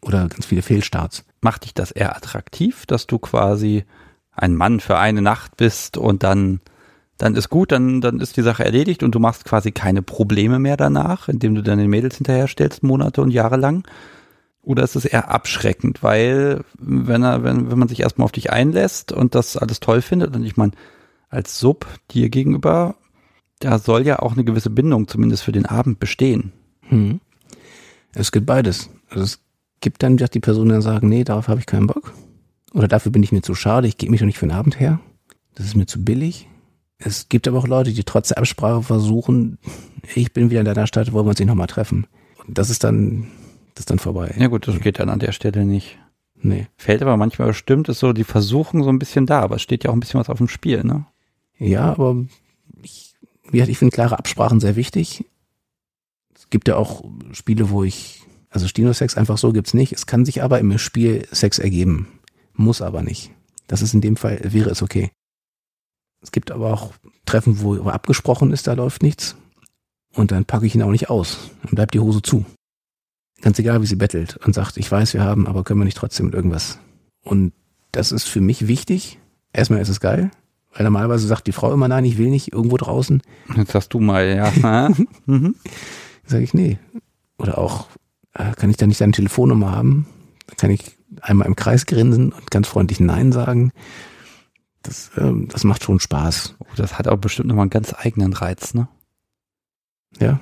[0.03, 1.25] Oder ganz viele Fehlstarts.
[1.41, 3.85] Macht dich das eher attraktiv, dass du quasi
[4.33, 6.61] ein Mann für eine Nacht bist und dann,
[7.21, 10.59] dann ist gut, dann, dann ist die Sache erledigt und du machst quasi keine Probleme
[10.59, 13.87] mehr danach, indem du dann den Mädels hinterherstellst, Monate und Jahre lang?
[14.63, 18.51] Oder ist es eher abschreckend, weil wenn er, wenn, wenn man sich erstmal auf dich
[18.51, 20.73] einlässt und das alles toll findet und ich meine,
[21.29, 22.95] als Sub dir gegenüber,
[23.59, 26.53] da soll ja auch eine gewisse Bindung zumindest für den Abend bestehen.
[26.89, 27.21] Hm.
[28.15, 28.89] Es gibt beides.
[29.11, 29.41] Also es
[29.83, 32.15] gibt dann die Personen, die dann sagen, nee, darauf habe ich keinen Bock.
[32.73, 34.81] Oder dafür bin ich mir zu schade, ich gebe mich doch nicht für den Abend
[34.81, 35.01] her.
[35.55, 36.50] Das ist mir zu billig.
[37.03, 39.59] Es gibt aber auch Leute, die trotz der Absprache versuchen,
[40.15, 42.07] ich bin wieder in deiner Stadt, wollen wir uns nicht nochmal treffen.
[42.47, 43.29] Und das ist dann,
[43.75, 44.35] das ist dann vorbei.
[44.39, 45.99] Ja gut, das geht dann an der Stelle nicht.
[46.43, 46.67] Nee.
[46.77, 49.85] Fällt aber manchmal bestimmt, ist so die Versuchung so ein bisschen da, aber es steht
[49.85, 51.07] ja auch ein bisschen was auf dem Spiel, ne?
[51.59, 52.17] Ja, aber
[52.83, 53.15] ich,
[53.53, 55.25] ich finde klare Absprachen sehr wichtig.
[56.35, 59.93] Es gibt ja auch Spiele, wo ich, also Stino-Sex einfach so gibt's nicht.
[59.93, 62.09] Es kann sich aber im Spiel Sex ergeben.
[62.55, 63.31] Muss aber nicht.
[63.67, 65.11] Das ist in dem Fall, wäre es okay.
[66.23, 66.93] Es gibt aber auch
[67.25, 69.37] Treffen, wo abgesprochen ist, da läuft nichts.
[70.15, 71.51] Und dann packe ich ihn auch nicht aus.
[71.63, 72.45] Dann bleibt die Hose zu.
[73.41, 75.97] Ganz egal, wie sie bettelt und sagt, ich weiß, wir haben, aber können wir nicht
[75.97, 76.79] trotzdem mit irgendwas.
[77.25, 77.53] Und
[77.93, 79.19] das ist für mich wichtig.
[79.53, 80.31] Erstmal ist es geil,
[80.75, 83.23] weil normalerweise sagt die Frau immer, nein, ich will nicht, irgendwo draußen.
[83.57, 84.91] Jetzt sagst du mal, ja.
[85.27, 85.55] mhm.
[86.27, 86.79] Sage ich, nee.
[87.39, 87.89] Oder auch,
[88.35, 90.07] äh, kann ich da nicht deine Telefonnummer haben?
[90.47, 93.73] Dann kann ich einmal im Kreis grinsen und ganz freundlich Nein sagen.
[94.83, 96.57] Das, ähm, das macht schon Spaß.
[96.59, 98.89] Oh, das hat auch bestimmt nochmal einen ganz eigenen Reiz, ne?
[100.19, 100.41] Ja.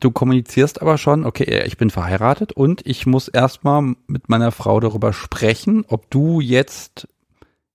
[0.00, 4.78] Du kommunizierst aber schon, okay, ich bin verheiratet und ich muss erstmal mit meiner Frau
[4.80, 7.08] darüber sprechen, ob du jetzt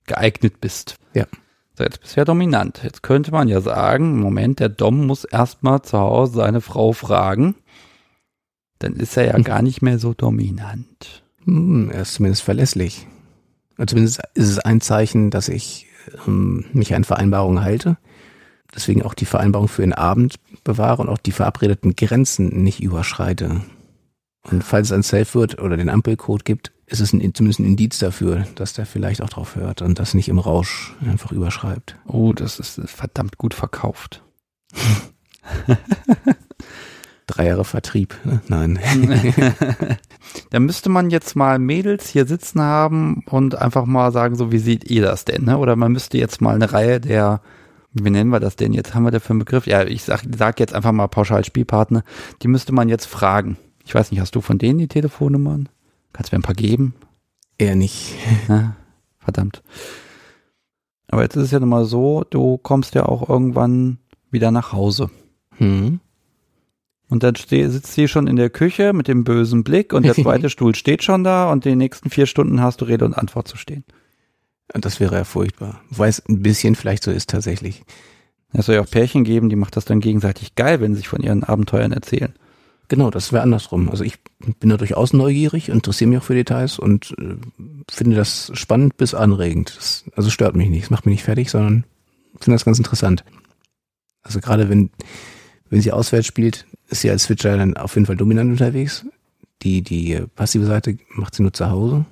[0.06, 0.98] geeignet bist.
[1.14, 1.26] Ja.
[1.74, 2.82] So, jetzt bist du ja dominant.
[2.84, 7.56] Jetzt könnte man ja sagen, Moment, der Dom muss erstmal zu Hause seine Frau fragen.
[8.78, 9.44] Dann ist er ja hm.
[9.44, 11.24] gar nicht mehr so dominant.
[11.46, 13.08] Hm, er ist zumindest verlässlich.
[13.78, 15.88] Zumindest ist es ein Zeichen, dass ich
[16.28, 17.98] ähm, mich an Vereinbarungen halte.
[18.74, 23.62] Deswegen auch die Vereinbarung für den Abend bewahre und auch die verabredeten Grenzen nicht überschreite.
[24.44, 27.66] Und falls es ein Safe wird oder den Ampelcode gibt, ist es ein, zumindest ein
[27.66, 31.98] Indiz dafür, dass der vielleicht auch drauf hört und das nicht im Rausch einfach überschreibt.
[32.06, 34.24] Oh, das ist verdammt gut verkauft.
[37.32, 38.14] Drei Jahre Vertrieb.
[38.26, 38.42] Ne?
[38.50, 38.78] Nein.
[40.50, 44.60] da müsste man jetzt mal Mädels hier sitzen haben und einfach mal sagen, so wie
[44.60, 45.46] seht ihr das denn?
[45.46, 45.58] Ne?
[45.58, 47.40] Oder man müsste jetzt mal eine Reihe der,
[47.94, 48.94] wie nennen wir das denn jetzt?
[48.94, 49.66] Haben wir da für einen Begriff?
[49.66, 52.04] Ja, ich sag, sag jetzt einfach mal pauschal Spielpartner.
[52.42, 53.56] Die müsste man jetzt fragen.
[53.86, 55.70] Ich weiß nicht, hast du von denen die Telefonnummern?
[56.12, 56.96] Kannst du mir ein paar geben?
[57.58, 58.14] Eher nicht.
[58.50, 58.76] Ja,
[59.20, 59.64] verdammt.
[61.08, 64.00] Aber jetzt ist es ja nun mal so, du kommst ja auch irgendwann
[64.32, 65.10] wieder nach Hause.
[65.58, 66.02] Hm.
[67.12, 70.50] Und dann sitzt sie schon in der Küche mit dem bösen Blick und der zweite
[70.50, 73.58] Stuhl steht schon da und die nächsten vier Stunden hast du Rede und Antwort zu
[73.58, 73.84] stehen.
[74.70, 75.82] Das wäre ja furchtbar.
[75.90, 77.84] Wobei es ein bisschen vielleicht so ist tatsächlich.
[78.54, 81.10] Es soll ja auch Pärchen geben, die macht das dann gegenseitig geil, wenn sie sich
[81.10, 82.34] von ihren Abenteuern erzählen.
[82.88, 83.90] Genau, das wäre andersrum.
[83.90, 84.16] Also ich
[84.60, 87.36] bin da durchaus neugierig, interessiere mich auch für Details und äh,
[87.92, 89.76] finde das spannend bis anregend.
[89.78, 91.84] Das, also stört mich nicht, es macht mich nicht fertig, sondern
[92.40, 93.26] finde das ganz interessant.
[94.24, 94.92] Also gerade wenn
[95.72, 99.06] wenn sie auswärts spielt, ist sie als Switcher dann auf jeden Fall dominant unterwegs.
[99.64, 102.06] Die, die passive Seite macht sie nur zu Hause.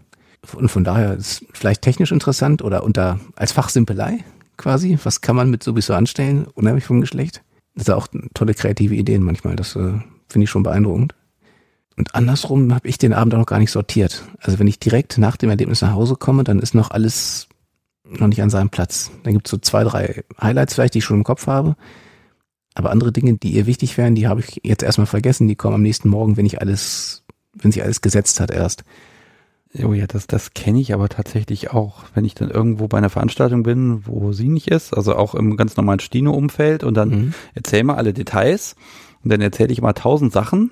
[0.55, 4.23] Und von daher ist vielleicht technisch interessant oder unter als Fachsimpelei
[4.57, 4.97] quasi.
[5.03, 7.43] Was kann man mit sowieso anstellen, unheimlich vom Geschlecht?
[7.75, 9.55] Das sind auch tolle kreative Ideen manchmal.
[9.55, 9.93] Das äh,
[10.30, 11.15] finde ich schon beeindruckend.
[11.97, 14.23] Und andersrum habe ich den Abend auch noch gar nicht sortiert.
[14.39, 17.49] Also wenn ich direkt nach dem Erlebnis nach Hause komme, dann ist noch alles
[18.05, 19.11] noch nicht an seinem Platz.
[19.23, 21.75] Dann gibt es so zwei, drei Highlights vielleicht, die ich schon im Kopf habe.
[22.76, 25.47] Aber andere Dinge, die ihr wichtig wären, die habe ich jetzt erstmal vergessen.
[25.47, 28.84] Die kommen am nächsten Morgen, wenn ich alles, wenn sich alles gesetzt hat erst.
[29.84, 33.11] Oh ja, das, das kenne ich aber tatsächlich auch, wenn ich dann irgendwo bei einer
[33.11, 37.34] Veranstaltung bin, wo sie nicht ist, also auch im ganz normalen Stino-Umfeld und dann mhm.
[37.53, 38.76] erzähl mal alle Details
[39.24, 40.72] und dann erzähle ich mal tausend Sachen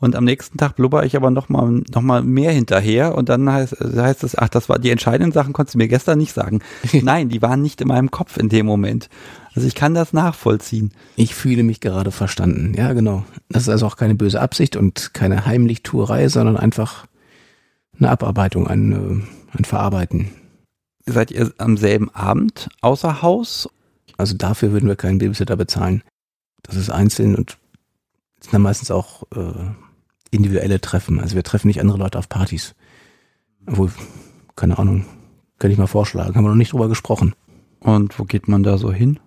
[0.00, 3.50] und am nächsten Tag blubber ich aber noch mal, noch mal mehr hinterher und dann
[3.50, 6.60] heißt, heißt es, ach, das war die entscheidenden Sachen, konntest du mir gestern nicht sagen.
[6.92, 9.08] Nein, die waren nicht in meinem Kopf in dem Moment.
[9.58, 10.92] Also ich kann das nachvollziehen.
[11.16, 12.74] Ich fühle mich gerade verstanden.
[12.76, 13.24] Ja, genau.
[13.48, 17.08] Das ist also auch keine böse Absicht und keine Heimlichtuerei, sondern einfach
[17.98, 20.30] eine Abarbeitung, ein, äh, ein Verarbeiten.
[21.06, 23.68] Seid ihr am selben Abend außer Haus?
[24.16, 26.04] Also dafür würden wir keinen Babysitter bezahlen.
[26.62, 27.58] Das ist einzeln und
[28.38, 29.72] sind dann meistens auch äh,
[30.30, 31.18] individuelle Treffen.
[31.18, 32.76] Also wir treffen nicht andere Leute auf Partys.
[33.66, 33.90] Obwohl,
[34.54, 35.04] keine Ahnung,
[35.58, 36.36] könnte ich mal vorschlagen.
[36.36, 37.34] Haben wir noch nicht drüber gesprochen.
[37.80, 39.18] Und wo geht man da so hin?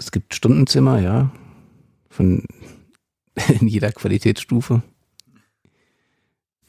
[0.00, 1.30] Es gibt Stundenzimmer, ja.
[2.08, 2.44] Von
[3.60, 4.82] in jeder Qualitätsstufe.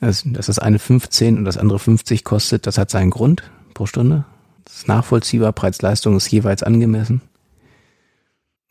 [0.01, 4.25] dass das eine 15 und das andere 50 kostet, das hat seinen Grund pro Stunde.
[4.65, 7.21] Das ist nachvollziehbar, Preis-Leistung ist jeweils angemessen.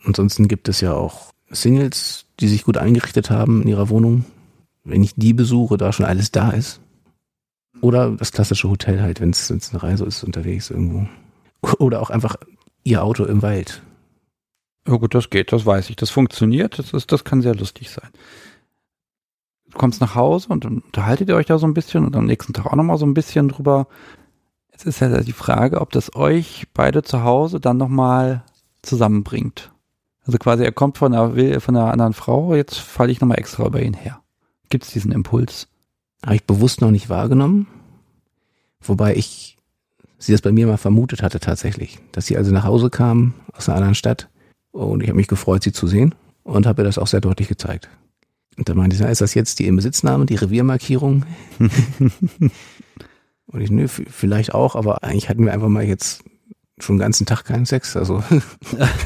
[0.05, 4.27] Ansonsten gibt es ja auch Singles, die sich gut eingerichtet haben in ihrer Wohnung,
[4.85, 6.81] wenn ich die besuche, da schon alles da ist.
[7.81, 11.09] Oder das klassische Hotel halt, wenn es eine Reise ist, unterwegs irgendwo.
[11.79, 12.37] Oder auch einfach
[12.85, 13.83] ihr Auto im Wald.
[14.87, 15.97] Ja gut, das geht, das weiß ich.
[15.97, 18.09] Das funktioniert, das, ist, das kann sehr lustig sein.
[19.71, 22.27] Du kommst nach Hause und dann unterhaltet ihr euch da so ein bisschen und am
[22.27, 23.87] nächsten Tag auch nochmal so ein bisschen drüber.
[24.73, 28.43] Jetzt ist ja die Frage, ob das euch beide zu Hause dann nochmal
[28.83, 29.71] zusammenbringt.
[30.27, 33.67] Also quasi, er kommt von einer, von einer anderen Frau, jetzt falle ich nochmal extra
[33.67, 34.21] über ihn her.
[34.71, 35.69] Gibt es diesen Impuls?
[36.25, 37.67] Habe ich bewusst noch nicht wahrgenommen.
[38.81, 39.59] Wobei ich
[40.19, 41.99] sie das bei mir mal vermutet hatte tatsächlich.
[42.13, 44.30] Dass sie also nach Hause kam aus einer anderen Stadt
[44.73, 47.49] und ich habe mich gefreut, sie zu sehen und habe ihr das auch sehr deutlich
[47.49, 47.89] gezeigt.
[48.57, 51.25] Und da meinte ich, ist das jetzt die Inbesitznahme, die Reviermarkierung?
[53.47, 56.25] und ich, nö, vielleicht auch, aber eigentlich hatten wir einfach mal jetzt
[56.79, 57.97] schon den ganzen Tag keinen Sex.
[57.97, 58.23] Also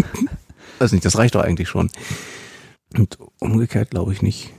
[0.79, 1.91] weiß nicht, das reicht doch eigentlich schon.
[2.97, 4.53] Und umgekehrt glaube ich nicht.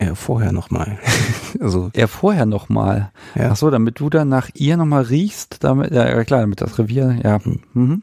[0.00, 0.98] Ja, vorher nochmal.
[1.60, 1.90] also.
[1.92, 3.12] Er vorher nochmal.
[3.36, 3.50] Ja.
[3.52, 7.20] Ach so, damit du dann nach ihr nochmal riechst, damit, ja klar, damit das Revier,
[7.22, 7.38] ja.
[7.72, 8.02] Mhm.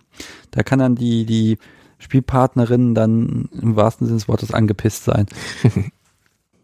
[0.51, 1.57] Da kann dann die, die
[1.99, 5.27] Spielpartnerin dann im wahrsten Sinne des Wortes angepisst sein.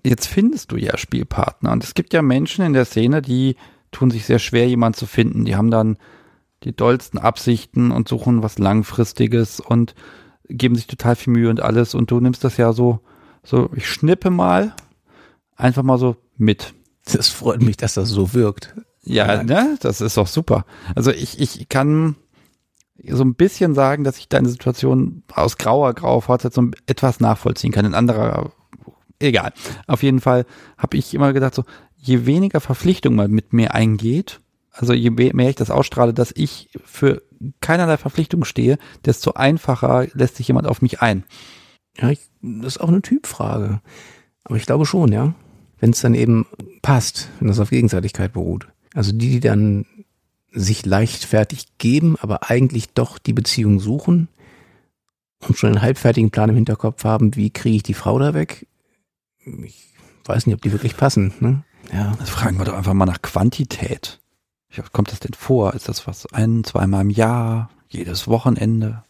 [0.03, 3.55] Jetzt findest du ja Spielpartner und es gibt ja Menschen in der Szene, die
[3.91, 5.45] tun sich sehr schwer, jemanden zu finden.
[5.45, 5.97] Die haben dann
[6.63, 9.95] die dollsten Absichten und suchen was Langfristiges und
[10.47, 11.95] geben sich total viel Mühe und alles.
[11.95, 12.99] Und du nimmst das ja so,
[13.43, 14.75] so, ich schnippe mal,
[15.55, 16.73] einfach mal so mit.
[17.11, 18.75] Das freut mich, dass das so wirkt.
[19.03, 19.77] Ja, ne?
[19.81, 20.65] Das ist doch super.
[20.95, 22.15] Also ich, ich kann
[23.03, 26.21] so ein bisschen sagen, dass ich deine Situation aus grauer, grauer
[26.51, 27.85] so etwas nachvollziehen kann.
[27.85, 28.51] In anderer,
[29.19, 29.53] egal.
[29.87, 30.45] Auf jeden Fall
[30.77, 31.63] habe ich immer gedacht, so,
[31.97, 34.41] je weniger Verpflichtung man mit mir eingeht,
[34.71, 37.21] also je mehr ich das ausstrahle, dass ich für
[37.61, 41.23] keinerlei Verpflichtung stehe, desto einfacher lässt sich jemand auf mich ein.
[41.97, 43.81] Ja, ich, das ist auch eine Typfrage.
[44.43, 45.33] Aber ich glaube schon, ja.
[45.79, 46.45] Wenn es dann eben
[46.81, 48.67] passt, wenn das auf Gegenseitigkeit beruht.
[48.93, 49.85] Also die, die dann
[50.55, 54.29] sich leichtfertig geben, aber eigentlich doch die Beziehung suchen
[55.47, 58.65] und schon einen halbfertigen Plan im Hinterkopf haben, wie kriege ich die Frau da weg.
[59.63, 59.93] Ich
[60.23, 61.33] weiß nicht, ob die wirklich passen.
[61.39, 61.63] Ne?
[61.93, 62.15] Ja.
[62.17, 64.19] Das fragen wir doch einfach mal nach Quantität.
[64.69, 65.73] Wie oft kommt das denn vor?
[65.73, 69.03] Ist das was ein, zweimal im Jahr, jedes Wochenende?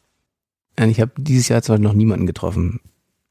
[0.77, 2.81] Ich habe dieses Jahr zwar noch niemanden getroffen.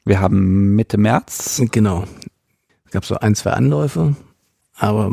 [0.05, 1.61] Wir haben Mitte März.
[1.71, 2.05] Genau.
[2.87, 4.17] Es gab so ein, zwei Anläufe,
[4.75, 5.11] aber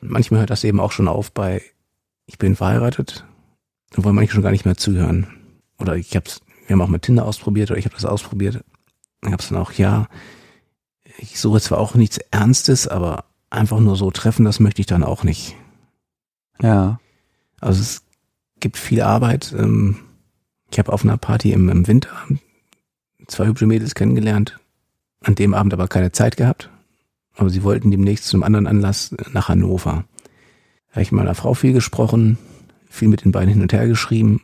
[0.00, 1.60] manchmal hört das eben auch schon auf bei
[2.28, 3.24] ich bin verheiratet,
[3.90, 5.26] dann wollen manche schon gar nicht mehr zuhören.
[5.78, 8.62] Oder ich hab's, wir haben auch mit Tinder ausprobiert oder ich habe das ausprobiert.
[9.22, 10.06] Dann gab's dann auch, ja,
[11.16, 15.02] ich suche zwar auch nichts Ernstes, aber einfach nur so treffen, das möchte ich dann
[15.02, 15.56] auch nicht.
[16.60, 17.00] Ja.
[17.60, 18.02] Also es
[18.60, 19.54] gibt viel Arbeit.
[19.58, 19.96] Ähm,
[20.70, 22.10] ich habe auf einer Party im, im Winter
[23.26, 24.58] zwei hübsche Mädels kennengelernt,
[25.22, 26.70] an dem Abend aber keine Zeit gehabt.
[27.36, 30.04] Aber sie wollten demnächst zum anderen Anlass nach Hannover.
[30.90, 32.38] Habe ich mit meiner Frau viel gesprochen,
[32.88, 34.42] viel mit den beiden hin und her geschrieben.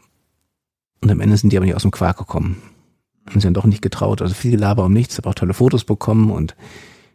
[1.01, 2.63] Und am Ende sind die aber nicht aus dem Quark gekommen.
[3.33, 4.21] Und sie haben doch nicht getraut.
[4.21, 6.55] Also viel Gelaber um nichts, habe auch tolle Fotos bekommen und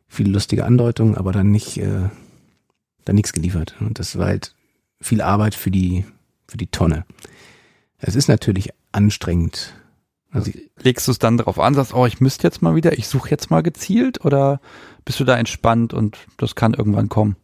[0.08, 2.10] viele lustige Andeutungen, aber dann nicht, äh,
[3.06, 3.76] dann nichts geliefert.
[3.80, 4.56] Und das war halt
[5.00, 6.06] viel Arbeit für die,
[6.48, 7.06] für die Tonne.
[8.00, 9.76] Es ist natürlich anstrengend.
[10.32, 10.52] Also,
[10.82, 13.30] Legst du es dann darauf an, sagst, oh, ich müsste jetzt mal wieder, ich suche
[13.30, 14.62] jetzt mal gezielt oder
[15.06, 17.36] bist du da entspannt und das kann irgendwann kommen?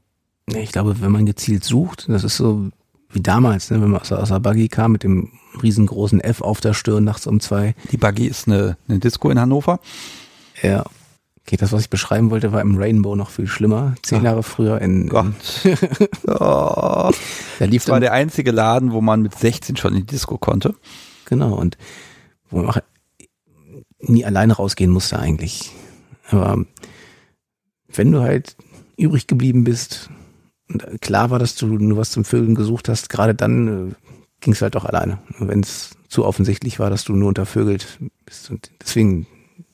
[0.53, 2.69] Ich glaube, wenn man gezielt sucht, das ist so
[3.09, 5.31] wie damals, ne, wenn man aus, aus der Buggy kam mit dem
[5.61, 7.75] riesengroßen F auf der Stirn nachts um zwei.
[7.91, 9.79] Die Buggy ist eine, eine Disco in Hannover.
[10.61, 10.83] Ja.
[11.41, 13.95] Okay, das, was ich beschreiben wollte, war im Rainbow noch viel schlimmer.
[14.01, 15.07] Zehn Jahre früher in.
[15.07, 15.25] Gott.
[16.27, 17.11] oh.
[17.59, 20.37] Da lief das war der einzige Laden, wo man mit 16 schon in die Disco
[20.37, 20.73] konnte.
[21.25, 21.77] Genau, und
[22.49, 22.79] wo man auch
[23.99, 25.71] nie alleine rausgehen musste eigentlich.
[26.29, 26.65] Aber
[27.87, 28.55] wenn du halt
[28.97, 30.09] übrig geblieben bist,
[31.01, 33.93] klar war, dass du nur was zum Vögeln gesucht hast, gerade dann äh,
[34.41, 35.19] ging es halt auch alleine.
[35.39, 39.27] Wenn es zu offensichtlich war, dass du nur untervögelt bist und deswegen,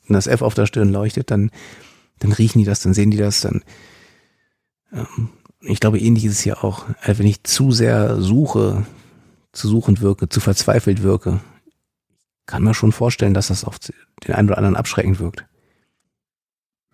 [0.08, 1.52] wenn das F auf der Stirn leuchtet, dann,
[2.20, 3.64] dann riechen die das, dann sehen die das, dann
[4.92, 5.30] ähm,
[5.62, 6.86] ich glaube, ähnlich ist es hier auch.
[7.02, 8.86] Also wenn ich zu sehr suche,
[9.52, 11.39] zu suchend wirke, zu verzweifelt wirke,
[12.46, 15.46] kann man schon vorstellen, dass das auf den einen oder anderen abschreckend wirkt.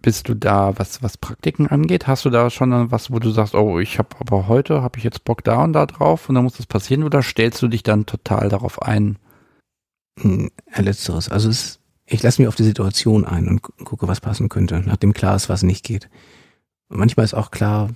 [0.01, 3.55] Bist du da, was, was Praktiken angeht, hast du da schon was, wo du sagst,
[3.55, 6.43] oh, ich habe aber heute, habe ich jetzt Bock da und da drauf und dann
[6.43, 9.17] muss das passieren oder stellst du dich dann total darauf ein?
[10.19, 11.29] Hm, letzteres.
[11.29, 15.13] Also es, ich lasse mich auf die Situation ein und gucke, was passen könnte, nachdem
[15.13, 16.09] klar ist, was nicht geht.
[16.89, 17.89] Und manchmal ist auch klar,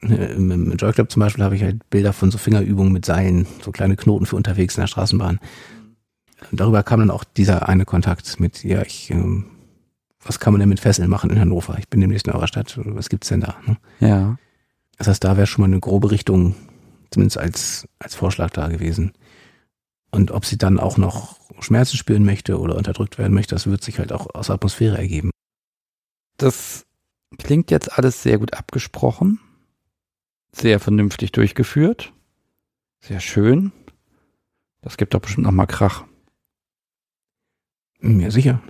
[0.00, 3.04] ne, im, im Joy Club zum Beispiel habe ich halt Bilder von so Fingerübungen mit
[3.04, 5.40] Seilen, so kleine Knoten für unterwegs in der Straßenbahn.
[6.52, 9.46] Darüber kam dann auch dieser eine Kontakt mit, ja, ich ähm,
[10.24, 11.78] was kann man denn mit Fesseln machen in Hannover?
[11.78, 12.78] Ich bin demnächst in eurer Stadt.
[12.84, 13.56] Was gibt's denn da?
[13.66, 13.76] Ne?
[14.00, 14.38] Ja.
[14.96, 16.54] Das heißt, da wäre schon mal eine grobe Richtung,
[17.10, 19.12] zumindest als, als Vorschlag da gewesen.
[20.10, 23.82] Und ob sie dann auch noch Schmerzen spüren möchte oder unterdrückt werden möchte, das wird
[23.82, 25.30] sich halt auch aus der Atmosphäre ergeben.
[26.36, 26.86] Das
[27.38, 29.40] klingt jetzt alles sehr gut abgesprochen,
[30.52, 32.12] sehr vernünftig durchgeführt,
[33.00, 33.72] sehr schön.
[34.80, 36.04] Das gibt doch bestimmt noch mal Krach.
[38.00, 38.62] Ja, sicher.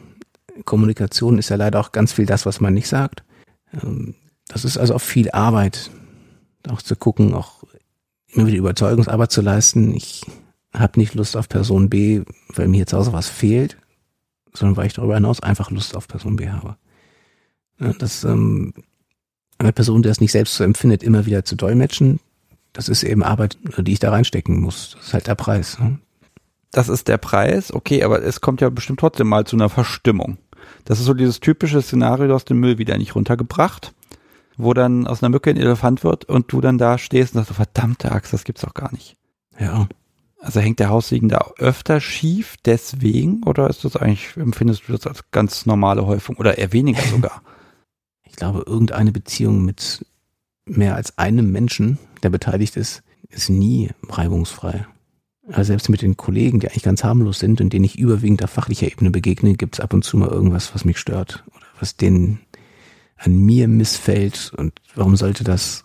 [0.65, 3.23] Kommunikation ist ja leider auch ganz viel das, was man nicht sagt.
[3.73, 4.15] Ähm,
[4.49, 5.91] das ist also auch viel Arbeit,
[6.69, 7.65] auch zu gucken, auch
[8.29, 9.95] immer wieder Überzeugungsarbeit zu leisten.
[9.95, 10.25] Ich
[10.73, 13.77] habe nicht Lust auf Person B, weil mir jetzt zu Hause was fehlt,
[14.53, 16.77] sondern weil ich darüber hinaus einfach Lust auf Person B habe.
[17.99, 18.75] Das ähm,
[19.59, 22.21] eine Person, die das nicht selbst so empfindet, immer wieder zu dolmetschen,
[22.73, 24.95] das ist eben Arbeit, die ich da reinstecken muss.
[24.97, 25.79] Das ist halt der Preis.
[25.79, 25.99] Ne?
[26.71, 30.39] Das ist der Preis, okay, aber es kommt ja bestimmt trotzdem mal zu einer Verstimmung.
[30.89, 33.93] Das ist so dieses typische Szenario, du hast den Müll wieder nicht runtergebracht,
[34.57, 37.55] wo dann aus einer Mücke ein Elefant wird und du dann da stehst und sagst,
[37.55, 39.15] verdammte Axt, das gibt's doch gar nicht.
[39.61, 39.87] Ja.
[40.41, 45.07] Also hängt der Haussegen da öfter schief deswegen oder ist das eigentlich, empfindest du das
[45.07, 47.43] als ganz normale Häufung oder eher weniger sogar?
[48.23, 50.07] Ich glaube, irgendeine Beziehung mit
[50.65, 54.87] mehr als einem Menschen, der beteiligt ist, ist nie reibungsfrei.
[55.51, 58.51] Also selbst mit den Kollegen, die eigentlich ganz harmlos sind und denen ich überwiegend auf
[58.51, 61.97] fachlicher Ebene begegne, gibt es ab und zu mal irgendwas, was mich stört oder was
[61.97, 62.41] denen
[63.17, 65.85] an mir missfällt und warum sollte das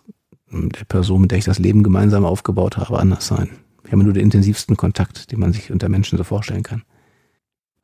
[0.51, 3.49] der Person, mit der ich das Leben gemeinsam aufgebaut habe, anders sein?
[3.83, 6.83] Wir haben nur den intensivsten Kontakt, den man sich unter Menschen so vorstellen kann.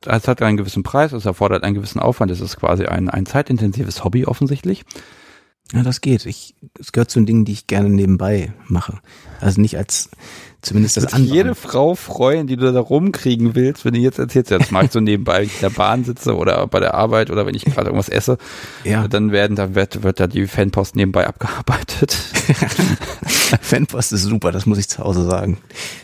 [0.04, 3.26] Es hat einen gewissen Preis, es erfordert einen gewissen Aufwand, es ist quasi ein, ein
[3.26, 4.84] zeitintensives Hobby offensichtlich.
[5.72, 6.26] Ja, das geht.
[6.26, 8.98] Ich, es gehört zu den Dingen, die ich gerne nebenbei mache.
[9.40, 10.10] Also nicht als
[10.62, 11.34] zumindest das, andere.
[11.34, 14.86] jede Frau freuen, die du da rumkriegen willst, wenn du jetzt erzählst, ja, das mache
[14.86, 17.54] ich so nebenbei, wenn ich in der Bahn sitze oder bei der Arbeit oder wenn
[17.54, 18.36] ich gerade irgendwas esse,
[18.84, 19.06] ja.
[19.08, 22.12] dann werden, da wird, wird da die Fanpost nebenbei abgearbeitet.
[23.60, 25.58] Fanpost ist super, das muss ich zu Hause sagen.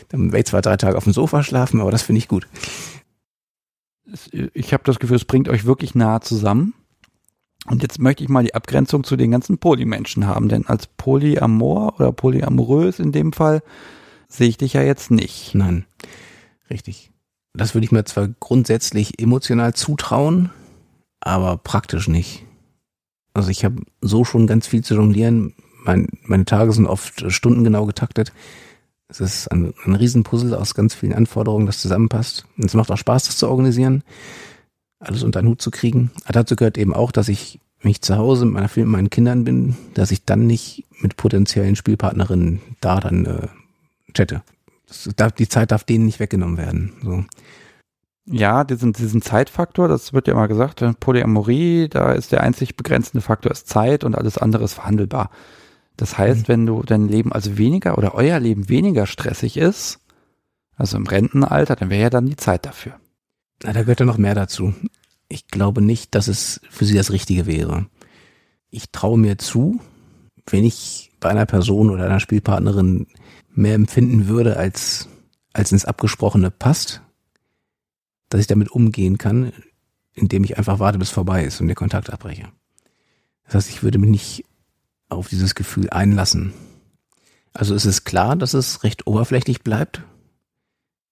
[0.09, 2.47] Dann werde ich zwar drei Tage auf dem Sofa schlafen, aber das finde ich gut.
[4.53, 6.73] Ich habe das Gefühl, es bringt euch wirklich nah zusammen.
[7.69, 11.99] Und jetzt möchte ich mal die Abgrenzung zu den ganzen Polymenschen haben, denn als Polyamor
[11.99, 13.61] oder polyamorös in dem Fall
[14.29, 15.53] sehe ich dich ja jetzt nicht.
[15.53, 15.85] Nein,
[16.69, 17.11] richtig.
[17.53, 20.49] Das würde ich mir zwar grundsätzlich emotional zutrauen,
[21.19, 22.45] aber praktisch nicht.
[23.33, 25.53] Also ich habe so schon ganz viel zu jonglieren.
[25.83, 28.31] Mein, meine Tage sind oft stundengenau getaktet.
[29.09, 32.45] Es ist ein, ein Riesenpuzzle aus ganz vielen Anforderungen, das zusammenpasst.
[32.57, 34.03] Und es macht auch Spaß, das zu organisieren,
[34.99, 36.11] alles unter den Hut zu kriegen.
[36.23, 39.43] Aber dazu gehört eben auch, dass ich mich zu Hause mit meiner Film, meinen Kindern
[39.43, 43.47] bin, dass ich dann nicht mit potenziellen Spielpartnerinnen da dann äh,
[44.13, 44.41] chatte.
[45.15, 46.93] Darf, die Zeit darf denen nicht weggenommen werden.
[47.03, 47.25] So.
[48.25, 53.21] Ja, diesen, diesen Zeitfaktor, das wird ja immer gesagt, Polyamorie, da ist der einzig begrenzende
[53.21, 55.29] Faktor ist Zeit und alles andere ist verhandelbar.
[55.97, 56.47] Das heißt, mhm.
[56.47, 59.99] wenn du dein Leben also weniger oder euer Leben weniger stressig ist,
[60.75, 62.93] also im Rentenalter, dann wäre ja dann die Zeit dafür.
[63.63, 64.73] Na, da gehört ja noch mehr dazu.
[65.29, 67.87] Ich glaube nicht, dass es für sie das Richtige wäre.
[68.69, 69.79] Ich traue mir zu,
[70.45, 73.07] wenn ich bei einer Person oder einer Spielpartnerin
[73.53, 75.09] mehr empfinden würde, als,
[75.53, 77.01] als ins Abgesprochene passt,
[78.29, 79.51] dass ich damit umgehen kann,
[80.13, 82.49] indem ich einfach warte, bis vorbei ist und den Kontakt abbreche.
[83.45, 84.45] Das heißt, ich würde mich nicht
[85.09, 86.53] auf dieses Gefühl einlassen.
[87.53, 90.01] Also es ist klar, dass es recht oberflächlich bleibt,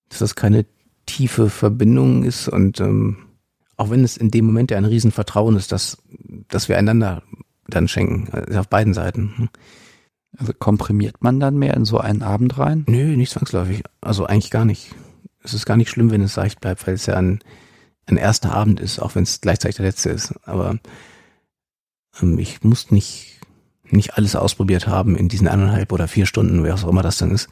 [0.10, 0.66] dass das keine
[1.06, 3.18] tiefe Verbindung ist und ähm,
[3.78, 5.98] auch wenn es in dem Moment ja ein Riesenvertrauen ist, dass,
[6.48, 7.24] dass wir einander
[7.68, 9.50] dann schenken, also auf beiden Seiten.
[10.38, 12.84] Also komprimiert man dann mehr in so einen Abend rein?
[12.88, 13.84] Nö, nicht zwangsläufig.
[14.02, 14.94] Also eigentlich gar nicht.
[15.42, 17.40] Es ist gar nicht schlimm, wenn es seicht bleibt, weil es ja ein,
[18.06, 20.34] ein erster Abend ist, auch wenn es gleichzeitig der letzte ist.
[20.44, 20.78] Aber
[22.22, 23.40] ähm, ich muss nicht,
[23.90, 27.32] nicht alles ausprobiert haben in diesen eineinhalb oder vier Stunden, wer auch immer das dann
[27.32, 27.48] ist.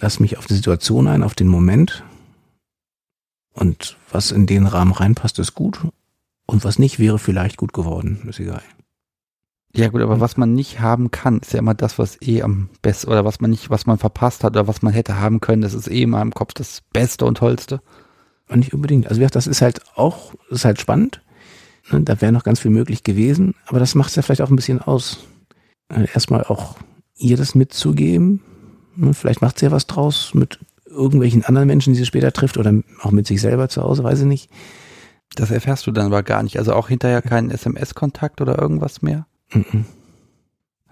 [0.00, 2.04] Lass mich auf die Situation ein, auf den Moment.
[3.52, 5.80] Und was in den Rahmen reinpasst, ist gut.
[6.46, 8.26] Und was nicht, wäre vielleicht gut geworden.
[8.28, 8.62] Ist egal.
[9.74, 12.70] Ja gut, aber was man nicht haben kann, ist ja immer das, was eh am
[12.80, 15.62] besten oder was man nicht, was man verpasst hat oder was man hätte haben können,
[15.62, 17.82] das ist eh immer im Kopf das Beste und Tollste.
[18.48, 19.08] Und nicht unbedingt.
[19.08, 21.20] Also das ist halt auch, das ist halt spannend.
[21.90, 24.50] Ne, da wäre noch ganz viel möglich gewesen, aber das macht es ja vielleicht auch
[24.50, 25.18] ein bisschen aus.
[25.88, 26.76] Äh, erstmal auch
[27.16, 28.42] ihr das mitzugeben.
[28.96, 30.58] Ne, vielleicht macht sie ja was draus mit
[30.88, 34.20] irgendwelchen anderen Menschen, die sie später trifft oder auch mit sich selber zu Hause, weiß
[34.20, 34.50] ich nicht.
[35.34, 36.58] Das erfährst du dann aber gar nicht.
[36.58, 39.26] Also auch hinterher keinen SMS-Kontakt oder irgendwas mehr?
[39.52, 39.84] Mhm.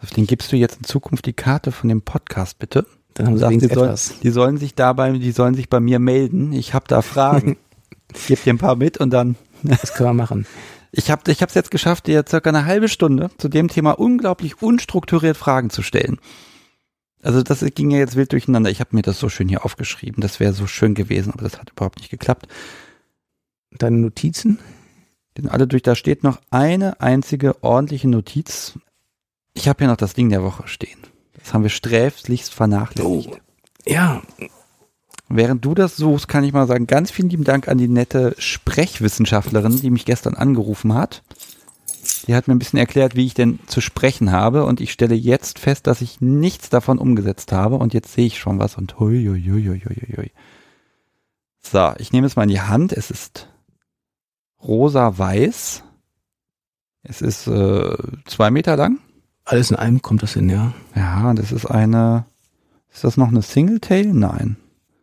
[0.03, 2.87] Auf den gibst du jetzt in Zukunft die Karte von dem Podcast, bitte.
[3.15, 5.99] Dann haben sie sagst, die, sollen, die sollen sich dabei, die sollen sich bei mir
[5.99, 6.53] melden.
[6.53, 7.57] Ich habe da Fragen.
[8.15, 9.37] ich gebe dir ein paar mit und dann.
[9.63, 10.47] das können wir machen.
[10.93, 14.63] Ich habe ich es jetzt geschafft, dir circa eine halbe Stunde zu dem Thema unglaublich
[14.63, 16.19] unstrukturiert Fragen zu stellen.
[17.27, 18.71] Also das ging ja jetzt wild durcheinander.
[18.71, 20.21] Ich habe mir das so schön hier aufgeschrieben.
[20.21, 22.47] Das wäre so schön gewesen, aber das hat überhaupt nicht geklappt.
[23.73, 24.61] Deine Notizen?
[25.37, 25.83] Die sind alle durch.
[25.83, 28.79] Da steht noch eine einzige ordentliche Notiz.
[29.55, 31.01] Ich habe hier noch das Ding der Woche stehen.
[31.37, 33.29] Das haben wir sträflichst vernachlässigt.
[33.29, 33.37] Oh,
[33.85, 34.23] ja.
[35.29, 38.37] Während du das suchst, kann ich mal sagen, ganz vielen lieben Dank an die nette
[38.39, 41.25] Sprechwissenschaftlerin, die mich gestern angerufen hat.
[42.27, 45.15] Die hat mir ein bisschen erklärt, wie ich denn zu sprechen habe und ich stelle
[45.15, 48.99] jetzt fest, dass ich nichts davon umgesetzt habe und jetzt sehe ich schon was und
[48.99, 50.31] hui, hui, hui, hui, hui.
[51.61, 52.93] So, ich nehme es mal in die Hand.
[52.93, 53.49] Es ist
[54.63, 55.83] rosa-weiß.
[57.03, 58.99] Es ist äh, zwei Meter lang.
[59.45, 60.75] Alles in einem kommt das hin, ja.
[60.95, 62.27] Ja, das ist eine.
[62.93, 64.07] Ist das noch eine Singletail?
[64.07, 64.57] Nein.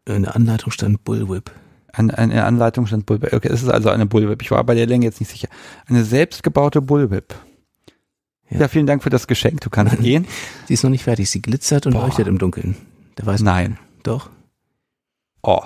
[0.05, 1.51] In der Anleitung stand Bullwhip.
[1.93, 3.33] An, eine Anleitung stand Bullwhip.
[3.33, 4.41] Okay, es ist also eine Bullwhip.
[4.41, 5.47] Ich war bei der Länge jetzt nicht sicher.
[5.85, 7.35] Eine selbstgebaute Bullwhip.
[8.49, 8.61] Ja.
[8.61, 9.61] ja, vielen Dank für das Geschenk.
[9.61, 10.27] Du kannst gehen.
[10.67, 11.29] Sie ist noch nicht fertig.
[11.29, 12.07] Sie glitzert und Boah.
[12.07, 12.75] leuchtet im Dunkeln.
[13.17, 13.77] Der weiß Nein.
[14.01, 14.29] Doch.
[15.43, 15.61] Oh.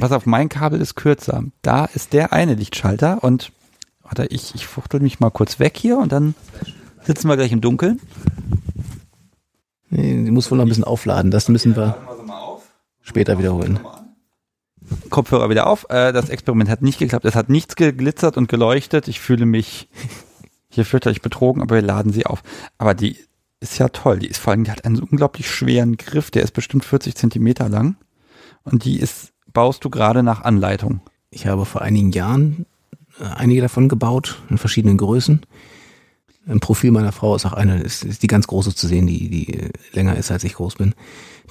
[0.00, 1.44] Pass auf, mein Kabel ist kürzer.
[1.62, 3.52] Da ist der eine Lichtschalter und
[4.02, 6.34] warte, ich, ich fuchtel mich mal kurz weg hier und dann
[7.02, 8.00] sitzen wir gleich im Dunkeln.
[9.90, 11.30] Nee, die muss wohl noch ein bisschen aufladen.
[11.30, 11.96] Das müssen wir
[13.02, 13.78] später wiederholen.
[15.10, 15.86] Kopfhörer wieder auf.
[15.88, 17.24] Äh, das Experiment hat nicht geklappt.
[17.24, 19.08] Es hat nichts geglitzert und geleuchtet.
[19.08, 19.88] Ich fühle mich
[20.68, 22.42] hier fürchterlich betrogen, aber wir laden sie auf.
[22.78, 23.16] Aber die
[23.60, 24.18] ist ja toll.
[24.18, 26.30] Die ist vor allem, die hat einen unglaublich schweren Griff.
[26.30, 27.96] Der ist bestimmt 40 Zentimeter lang.
[28.64, 31.00] Und die ist, baust du gerade nach Anleitung.
[31.30, 32.66] Ich habe vor einigen Jahren
[33.20, 35.42] äh, einige davon gebaut, in verschiedenen Größen.
[36.46, 39.28] Im Profil meiner Frau ist auch eine, ist, ist die ganz große zu sehen, die,
[39.28, 40.94] die länger ist, als ich groß bin.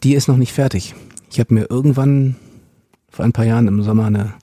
[0.03, 0.95] Die ist noch nicht fertig.
[1.31, 2.35] Ich habe mir irgendwann
[3.11, 4.33] vor ein paar Jahren im Sommer eine,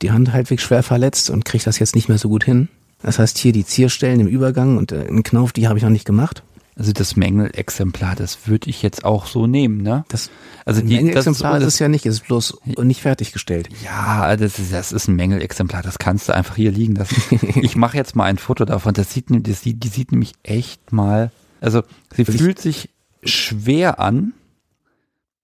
[0.00, 2.68] die Hand halbwegs schwer verletzt und kriege das jetzt nicht mehr so gut hin.
[3.02, 5.90] Das heißt, hier die Zierstellen im Übergang und äh, einen Knauf, die habe ich noch
[5.90, 6.42] nicht gemacht.
[6.74, 10.06] Also das Mängelexemplar, das würde ich jetzt auch so nehmen, ne?
[10.08, 10.30] Das,
[10.64, 13.68] also die, Mängelexemplar das ist, ist, es ja nicht, es ist bloß nicht fertiggestellt.
[13.84, 17.20] Ja, das ist, das ist ein Mängelexemplar, das kannst du einfach hier liegen lassen.
[17.60, 20.92] ich mache jetzt mal ein Foto davon, das sieht, das sieht, die sieht nämlich echt
[20.92, 21.82] mal, also
[22.14, 22.88] sie Will fühlt sich
[23.22, 24.32] schwer an,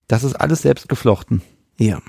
[0.06, 1.42] das ist alles selbst geflochten.
[1.78, 2.00] Ja.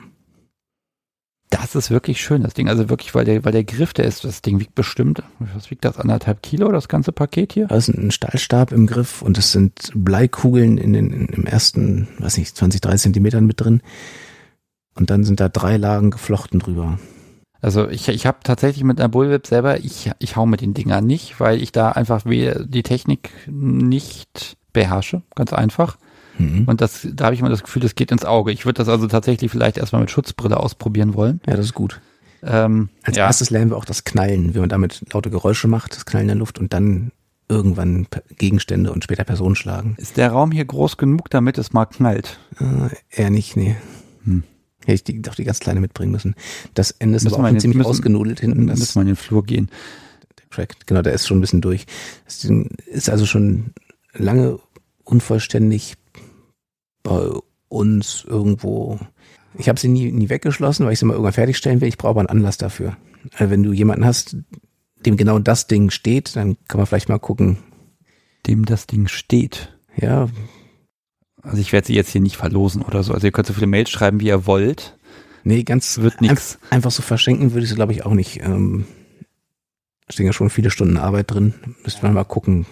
[1.50, 2.70] Das ist wirklich schön, das Ding.
[2.70, 5.84] Also wirklich, weil der, weil der Griff, der ist, das Ding wiegt bestimmt, was wiegt
[5.84, 7.68] das, anderthalb Kilo, das ganze Paket hier?
[7.68, 12.08] Das ist ein Stahlstab im Griff und es sind Bleikugeln in den, in, im ersten,
[12.20, 13.82] weiß nicht, 20, 30 Zentimetern mit drin.
[14.94, 17.00] Und dann sind da drei Lagen geflochten drüber.
[17.62, 21.06] Also ich, ich habe tatsächlich mit einer Bullwhip selber, ich, ich hau mit den Dingern
[21.06, 25.98] nicht, weil ich da einfach die Technik nicht beherrsche, ganz einfach.
[26.40, 26.64] Mhm.
[26.66, 28.52] Und das, da habe ich immer das Gefühl, das geht ins Auge.
[28.52, 31.42] Ich würde das also tatsächlich vielleicht erstmal mit Schutzbrille ausprobieren wollen.
[31.46, 32.02] Ja, das ist gut.
[32.42, 33.26] Ähm, Als ja.
[33.26, 36.30] erstes lernen wir auch das Knallen, wie man damit laute Geräusche macht, das Knallen in
[36.30, 37.12] der Luft und dann
[37.50, 38.08] irgendwann
[38.38, 39.96] Gegenstände und später Personen schlagen.
[39.98, 42.40] Ist der Raum hier groß genug, damit es mal knallt?
[42.60, 43.76] Äh, eher nicht, nee.
[44.24, 44.44] Hm.
[44.82, 46.36] Hätte ich die, doch die ganz kleine mitbringen müssen.
[46.76, 48.68] Das Ende ist aber auch den, ziemlich müssen, ausgenudelt hinten.
[48.68, 49.70] Das müssen wir in den Flur gehen.
[50.38, 51.86] Der Track, genau, der ist schon ein bisschen durch.
[52.26, 52.48] Das
[52.86, 53.74] ist also schon
[54.14, 54.60] lange
[55.04, 55.96] unvollständig
[57.04, 57.30] bei
[57.68, 59.00] uns irgendwo.
[59.58, 61.88] Ich habe sie nie, nie weggeschlossen, weil ich sie mal irgendwann fertigstellen will.
[61.88, 62.98] Ich brauche aber einen Anlass dafür.
[63.34, 64.38] Also wenn du jemanden hast,
[65.06, 67.58] dem genau das Ding steht, dann kann man vielleicht mal gucken.
[68.48, 69.78] Dem das Ding steht.
[69.98, 70.30] Ja.
[71.42, 73.14] Also ich werde sie jetzt hier nicht verlosen oder so.
[73.14, 74.98] Also ihr könnt so viele Mails schreiben, wie ihr wollt.
[75.44, 76.60] Nee, ganz wird nichts.
[76.70, 78.42] Einfach so verschenken würde ich sie, glaube ich, auch nicht.
[78.42, 78.86] Ähm,
[80.10, 81.54] stehen ja schon viele Stunden Arbeit drin.
[81.84, 82.66] Müsste man mal gucken,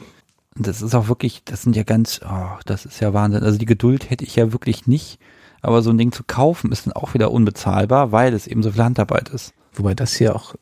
[0.59, 3.43] das ist auch wirklich, das sind ja ganz, oh, das ist ja Wahnsinn.
[3.43, 5.19] Also die Geduld hätte ich ja wirklich nicht.
[5.61, 8.71] Aber so ein Ding zu kaufen ist dann auch wieder unbezahlbar, weil es eben so
[8.71, 9.53] viel Handarbeit ist.
[9.73, 10.55] Wobei das hier auch,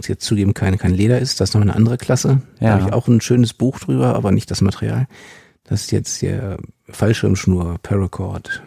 [0.00, 1.40] jetzt zugeben, kein, kein Leder ist.
[1.40, 2.42] Das ist noch eine andere Klasse.
[2.60, 2.68] Ja.
[2.68, 5.06] Da habe ich auch ein schönes Buch drüber, aber nicht das Material.
[5.64, 8.62] Das ist jetzt hier Fallschirmschnur, Paracord.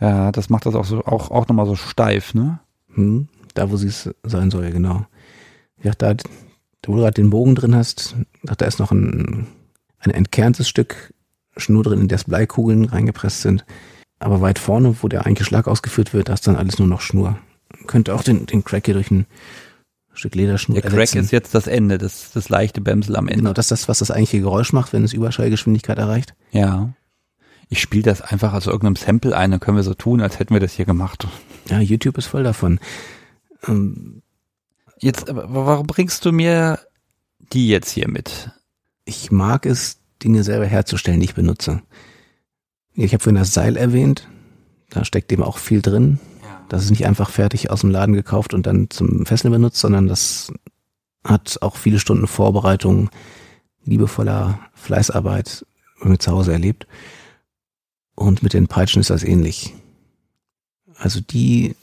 [0.00, 2.60] Ja, das macht das auch so, auch, auch nochmal so steif, ne?
[2.94, 5.06] Hm, da, wo sie es sein soll, genau.
[5.82, 6.24] Ja, da, da
[6.86, 9.46] wo du gerade den Bogen drin hast, da ist noch ein
[10.00, 11.12] ein entkerntes Stück
[11.56, 13.64] Schnur drin, in das Bleikugeln reingepresst sind.
[14.20, 17.00] Aber weit vorne, wo der eigentliche Schlag ausgeführt wird, da ist dann alles nur noch
[17.00, 17.38] Schnur.
[17.76, 19.26] Man könnte auch den, den Crack hier durch ein
[20.12, 21.18] Stück Lederschnur Der Crack ersetzen.
[21.18, 23.42] ist jetzt das Ende, das, das leichte Bämsel am Ende.
[23.42, 26.34] Genau, das ist das, was das eigentliche Geräusch macht, wenn es Überschallgeschwindigkeit erreicht.
[26.50, 26.92] Ja.
[27.68, 30.54] Ich spiele das einfach aus irgendeinem Sample ein, dann können wir so tun, als hätten
[30.54, 31.28] wir das hier gemacht.
[31.68, 32.80] Ja, YouTube ist voll davon.
[33.66, 34.22] Ähm,
[34.98, 36.80] jetzt, aber warum bringst du mir
[37.52, 38.50] die jetzt hier mit?
[39.08, 41.82] Ich mag es, Dinge selber herzustellen, die ich benutze.
[42.94, 44.28] Ich habe vorhin das Seil erwähnt.
[44.90, 46.18] Da steckt eben auch viel drin.
[46.42, 46.64] Ja.
[46.68, 50.08] Das ist nicht einfach fertig aus dem Laden gekauft und dann zum Fesseln benutzt, sondern
[50.08, 50.52] das
[51.24, 53.10] hat auch viele Stunden Vorbereitung,
[53.84, 55.64] liebevoller Fleißarbeit
[56.02, 56.86] mit zu Hause erlebt.
[58.14, 59.74] Und mit den Peitschen ist das ähnlich.
[60.96, 61.76] Also die,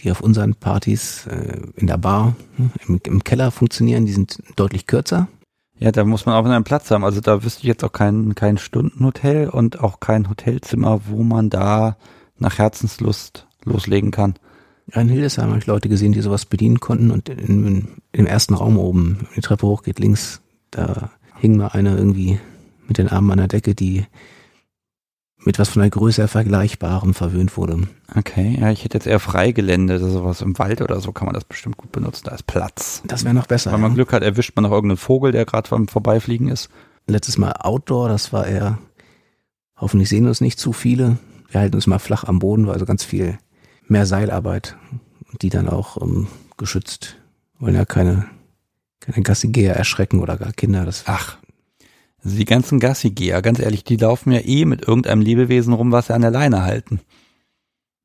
[0.00, 2.36] die auf unseren Partys äh, in der Bar
[2.86, 5.28] im, im Keller funktionieren, die sind deutlich kürzer.
[5.80, 7.04] Ja, da muss man auch einen Platz haben.
[7.04, 11.50] Also da wüsste ich jetzt auch kein, kein Stundenhotel und auch kein Hotelzimmer, wo man
[11.50, 11.96] da
[12.38, 14.34] nach Herzenslust loslegen kann.
[14.92, 18.26] Ja, in Hildesheim habe ich Leute gesehen, die sowas bedienen konnten und in, in, im
[18.26, 20.40] ersten Raum oben, die Treppe hoch geht links,
[20.70, 22.40] da hing mal einer irgendwie
[22.86, 24.06] mit den Armen an der Decke, die
[25.44, 27.82] mit was von der Größe vergleichbarem verwöhnt wurde.
[28.14, 31.44] Okay, ja, ich hätte jetzt eher Freigelände, sowas im Wald oder so kann man das
[31.44, 33.02] bestimmt gut benutzen, da ist Platz.
[33.06, 33.72] Das wäre noch besser.
[33.72, 33.96] Wenn man ja.
[33.96, 36.68] Glück hat, erwischt man noch irgendeinen Vogel, der gerade beim Vorbeifliegen ist.
[37.06, 38.78] Letztes Mal Outdoor, das war eher,
[39.76, 41.18] hoffentlich sehen uns nicht zu viele.
[41.50, 43.38] Wir halten uns mal flach am Boden, war also ganz viel
[43.86, 44.76] mehr Seilarbeit.
[45.40, 47.16] die dann auch um, ähm, geschützt.
[47.58, 48.26] Wollen ja keine,
[49.00, 50.84] keine Gassigeher erschrecken oder gar Kinder.
[50.84, 51.47] Das Ach, also
[52.36, 56.14] die ganzen Gassigeher, ganz ehrlich, die laufen ja eh mit irgendeinem Lebewesen rum, was sie
[56.14, 57.00] an der Leine halten.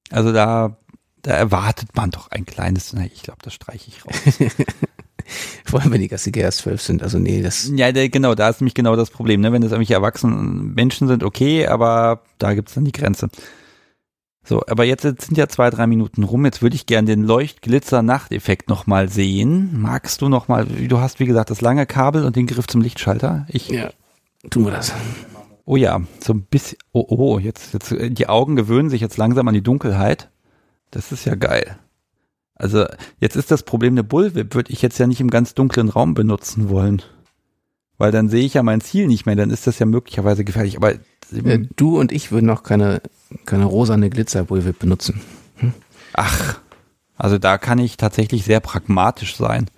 [0.10, 0.78] Also da,
[1.22, 4.40] da erwartet man doch ein kleines, na, ich glaube, das streiche ich raus.
[5.66, 7.02] Vor allem, wenn die Gassigeher erst zwölf sind.
[7.02, 7.72] Also nee, das.
[7.74, 9.42] Ja, der, genau, da ist nämlich genau das Problem.
[9.42, 9.52] Ne?
[9.52, 13.30] Wenn es irgendwelche erwachsenen Menschen sind, okay, aber da gibt's dann die Grenze.
[14.46, 16.44] So, aber jetzt, jetzt sind ja zwei, drei Minuten rum.
[16.44, 19.70] Jetzt würde ich gern den Leucht-Glitzer-Nachteffekt nochmal sehen.
[19.80, 23.48] Magst du nochmal, du hast wie gesagt das lange Kabel und den Griff zum Lichtschalter.
[23.48, 23.92] Ich, ja,
[24.50, 24.94] tun wir das.
[25.66, 29.48] Oh ja, so ein bisschen, oh, oh, jetzt, jetzt, die Augen gewöhnen sich jetzt langsam
[29.48, 30.30] an die Dunkelheit.
[30.92, 31.78] Das ist ja geil.
[32.56, 32.86] Also,
[33.20, 36.14] jetzt ist das Problem, eine Bullwhip würde ich jetzt ja nicht im ganz dunklen Raum
[36.14, 37.02] benutzen wollen.
[37.98, 40.78] Weil dann sehe ich ja mein Ziel nicht mehr, dann ist das ja möglicherweise gefährlich.
[40.78, 43.02] Aber ja, du und ich würden auch keine,
[43.46, 45.22] keine rosane Glitzerbullwhip benutzen.
[45.58, 45.74] Hm?
[46.14, 46.60] Ach,
[47.18, 49.70] also da kann ich tatsächlich sehr pragmatisch sein.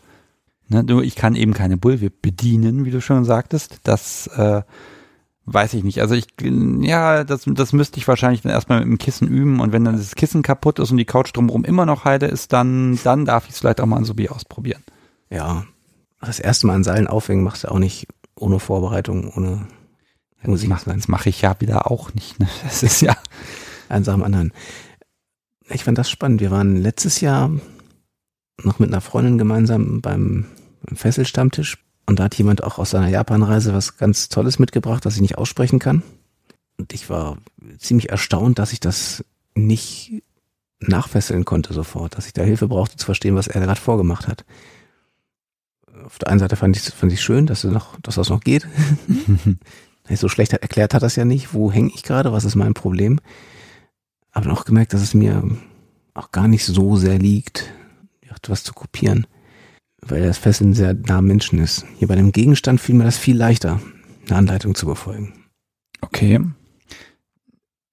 [0.68, 3.80] Ne, nur ich kann eben keine Bullwhip bedienen, wie du schon sagtest.
[3.84, 4.64] Das äh,
[5.46, 6.02] weiß ich nicht.
[6.02, 9.72] Also ich, ja, das, das müsste ich wahrscheinlich dann erstmal mit dem Kissen üben und
[9.72, 13.00] wenn dann das Kissen kaputt ist und die Couch drumherum immer noch heide ist, dann,
[13.04, 14.82] dann darf ich es vielleicht auch mal an Sobi ausprobieren.
[15.30, 15.66] Ja,
[16.20, 19.68] das erste Mal an Seilen aufhängen machst du auch nicht ohne Vorbereitung, ohne
[20.44, 20.94] ich machen.
[20.96, 22.40] Das mache ich ja wieder auch nicht.
[22.40, 22.48] Ne?
[22.64, 23.16] Das ist ja
[23.90, 24.52] eins am anderen.
[25.70, 26.42] Ich fand das spannend.
[26.42, 27.52] Wir waren letztes Jahr
[28.64, 30.46] noch mit einer Freundin gemeinsam beim,
[30.84, 35.16] beim Fesselstammtisch und da hat jemand auch aus seiner Japanreise was ganz Tolles mitgebracht, das
[35.16, 36.04] ich nicht aussprechen kann.
[36.78, 37.38] Und ich war
[37.80, 39.24] ziemlich erstaunt, dass ich das
[39.56, 40.24] nicht
[40.80, 44.46] nachfesseln konnte sofort, dass ich da Hilfe brauchte zu verstehen, was er gerade vorgemacht hat.
[46.04, 48.68] Auf der einen Seite fand ich fand ich schön, dass, noch, dass das noch geht.
[50.14, 53.20] so schlecht erklärt hat das ja nicht, wo hänge ich gerade, was ist mein Problem.
[54.32, 55.44] Aber auch gemerkt, dass es mir
[56.14, 57.72] auch gar nicht so sehr liegt,
[58.46, 59.28] etwas zu kopieren,
[60.02, 61.86] weil das Fesseln sehr nah am Menschen ist.
[61.98, 63.82] Hier bei dem Gegenstand fiel mir das viel leichter,
[64.28, 65.34] eine Anleitung zu befolgen.
[66.02, 66.40] Okay.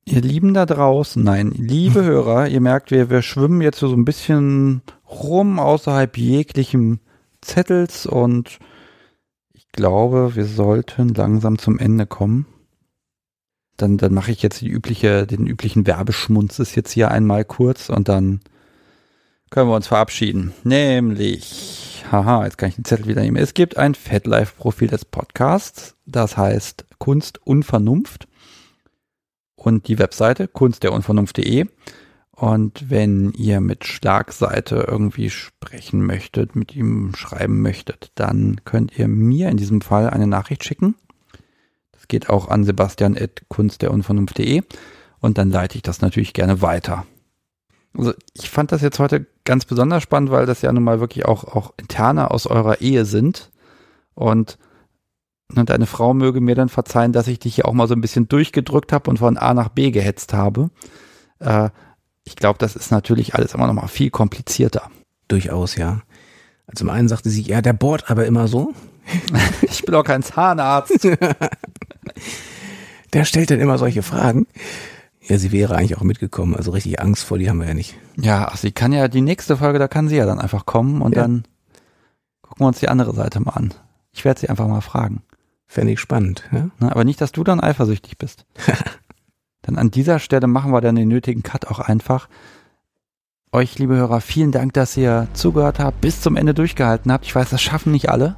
[0.05, 4.05] Ihr Lieben da draußen, nein, liebe Hörer, ihr merkt, wir, wir schwimmen jetzt so ein
[4.05, 7.01] bisschen rum außerhalb jeglichem
[7.41, 8.59] Zettels und
[9.73, 12.47] glaube, wir sollten langsam zum Ende kommen.
[13.79, 18.09] Dann, dann mache ich jetzt die übliche, den üblichen Werbeschmunzes jetzt hier einmal kurz und
[18.09, 18.41] dann
[19.53, 20.53] können wir uns verabschieden.
[20.65, 23.37] Nämlich, haha, jetzt kann ich den Zettel wieder nehmen.
[23.37, 28.27] Es gibt ein FatLife-Profil des Podcasts, das heißt Kunst und Vernunft.
[29.55, 31.67] Und die Webseite kunstderunvernunft.de.
[32.33, 39.07] Und wenn ihr mit Schlagseite irgendwie sprechen möchtet, mit ihm schreiben möchtet, dann könnt ihr
[39.07, 40.97] mir in diesem Fall eine Nachricht schicken.
[41.93, 44.63] Das geht auch an sebastian.kunstderunvernunft.de
[45.21, 47.07] und dann leite ich das natürlich gerne weiter.
[47.97, 51.27] Also ich fand das jetzt heute ganz besonders spannend, weil das ja nun mal wirklich
[51.27, 53.51] auch, auch interne aus eurer Ehe sind.
[54.15, 54.59] Und
[55.55, 58.01] und deine Frau möge mir dann verzeihen, dass ich dich hier auch mal so ein
[58.01, 60.71] bisschen durchgedrückt habe und von A nach B gehetzt habe.
[61.41, 61.71] Äh,
[62.25, 64.91] ich glaube, das ist natürlich alles immer noch mal viel komplizierter.
[65.29, 66.03] Durchaus, ja.
[66.67, 68.73] Also zum einen sagte sie, ja, der bohrt aber immer so.
[69.63, 71.05] ich bin auch kein Zahnarzt.
[73.13, 74.47] der stellt dann immer solche Fragen.
[75.29, 76.57] Ja, sie wäre eigentlich auch mitgekommen.
[76.57, 77.97] Also richtig Angst vor die haben wir ja nicht.
[78.17, 81.01] Ja, ach, sie kann ja die nächste Folge, da kann sie ja dann einfach kommen
[81.01, 81.23] und ja.
[81.23, 81.45] dann
[82.43, 83.73] gucken wir uns die andere Seite mal an.
[84.13, 85.23] Ich werde sie einfach mal fragen.
[85.67, 86.69] Fände ich spannend, ja?
[86.81, 88.45] aber nicht, dass du dann eifersüchtig bist.
[89.63, 92.29] Dann an dieser Stelle machen wir dann den nötigen Cut auch einfach.
[93.53, 97.27] Euch, liebe Hörer, vielen Dank, dass ihr zugehört habt, bis zum Ende durchgehalten habt.
[97.27, 98.37] Ich weiß, das schaffen nicht alle.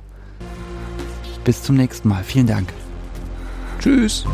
[1.45, 2.25] Bis zum nächsten Mal.
[2.25, 2.73] Vielen Dank.
[3.79, 4.27] Tschüss.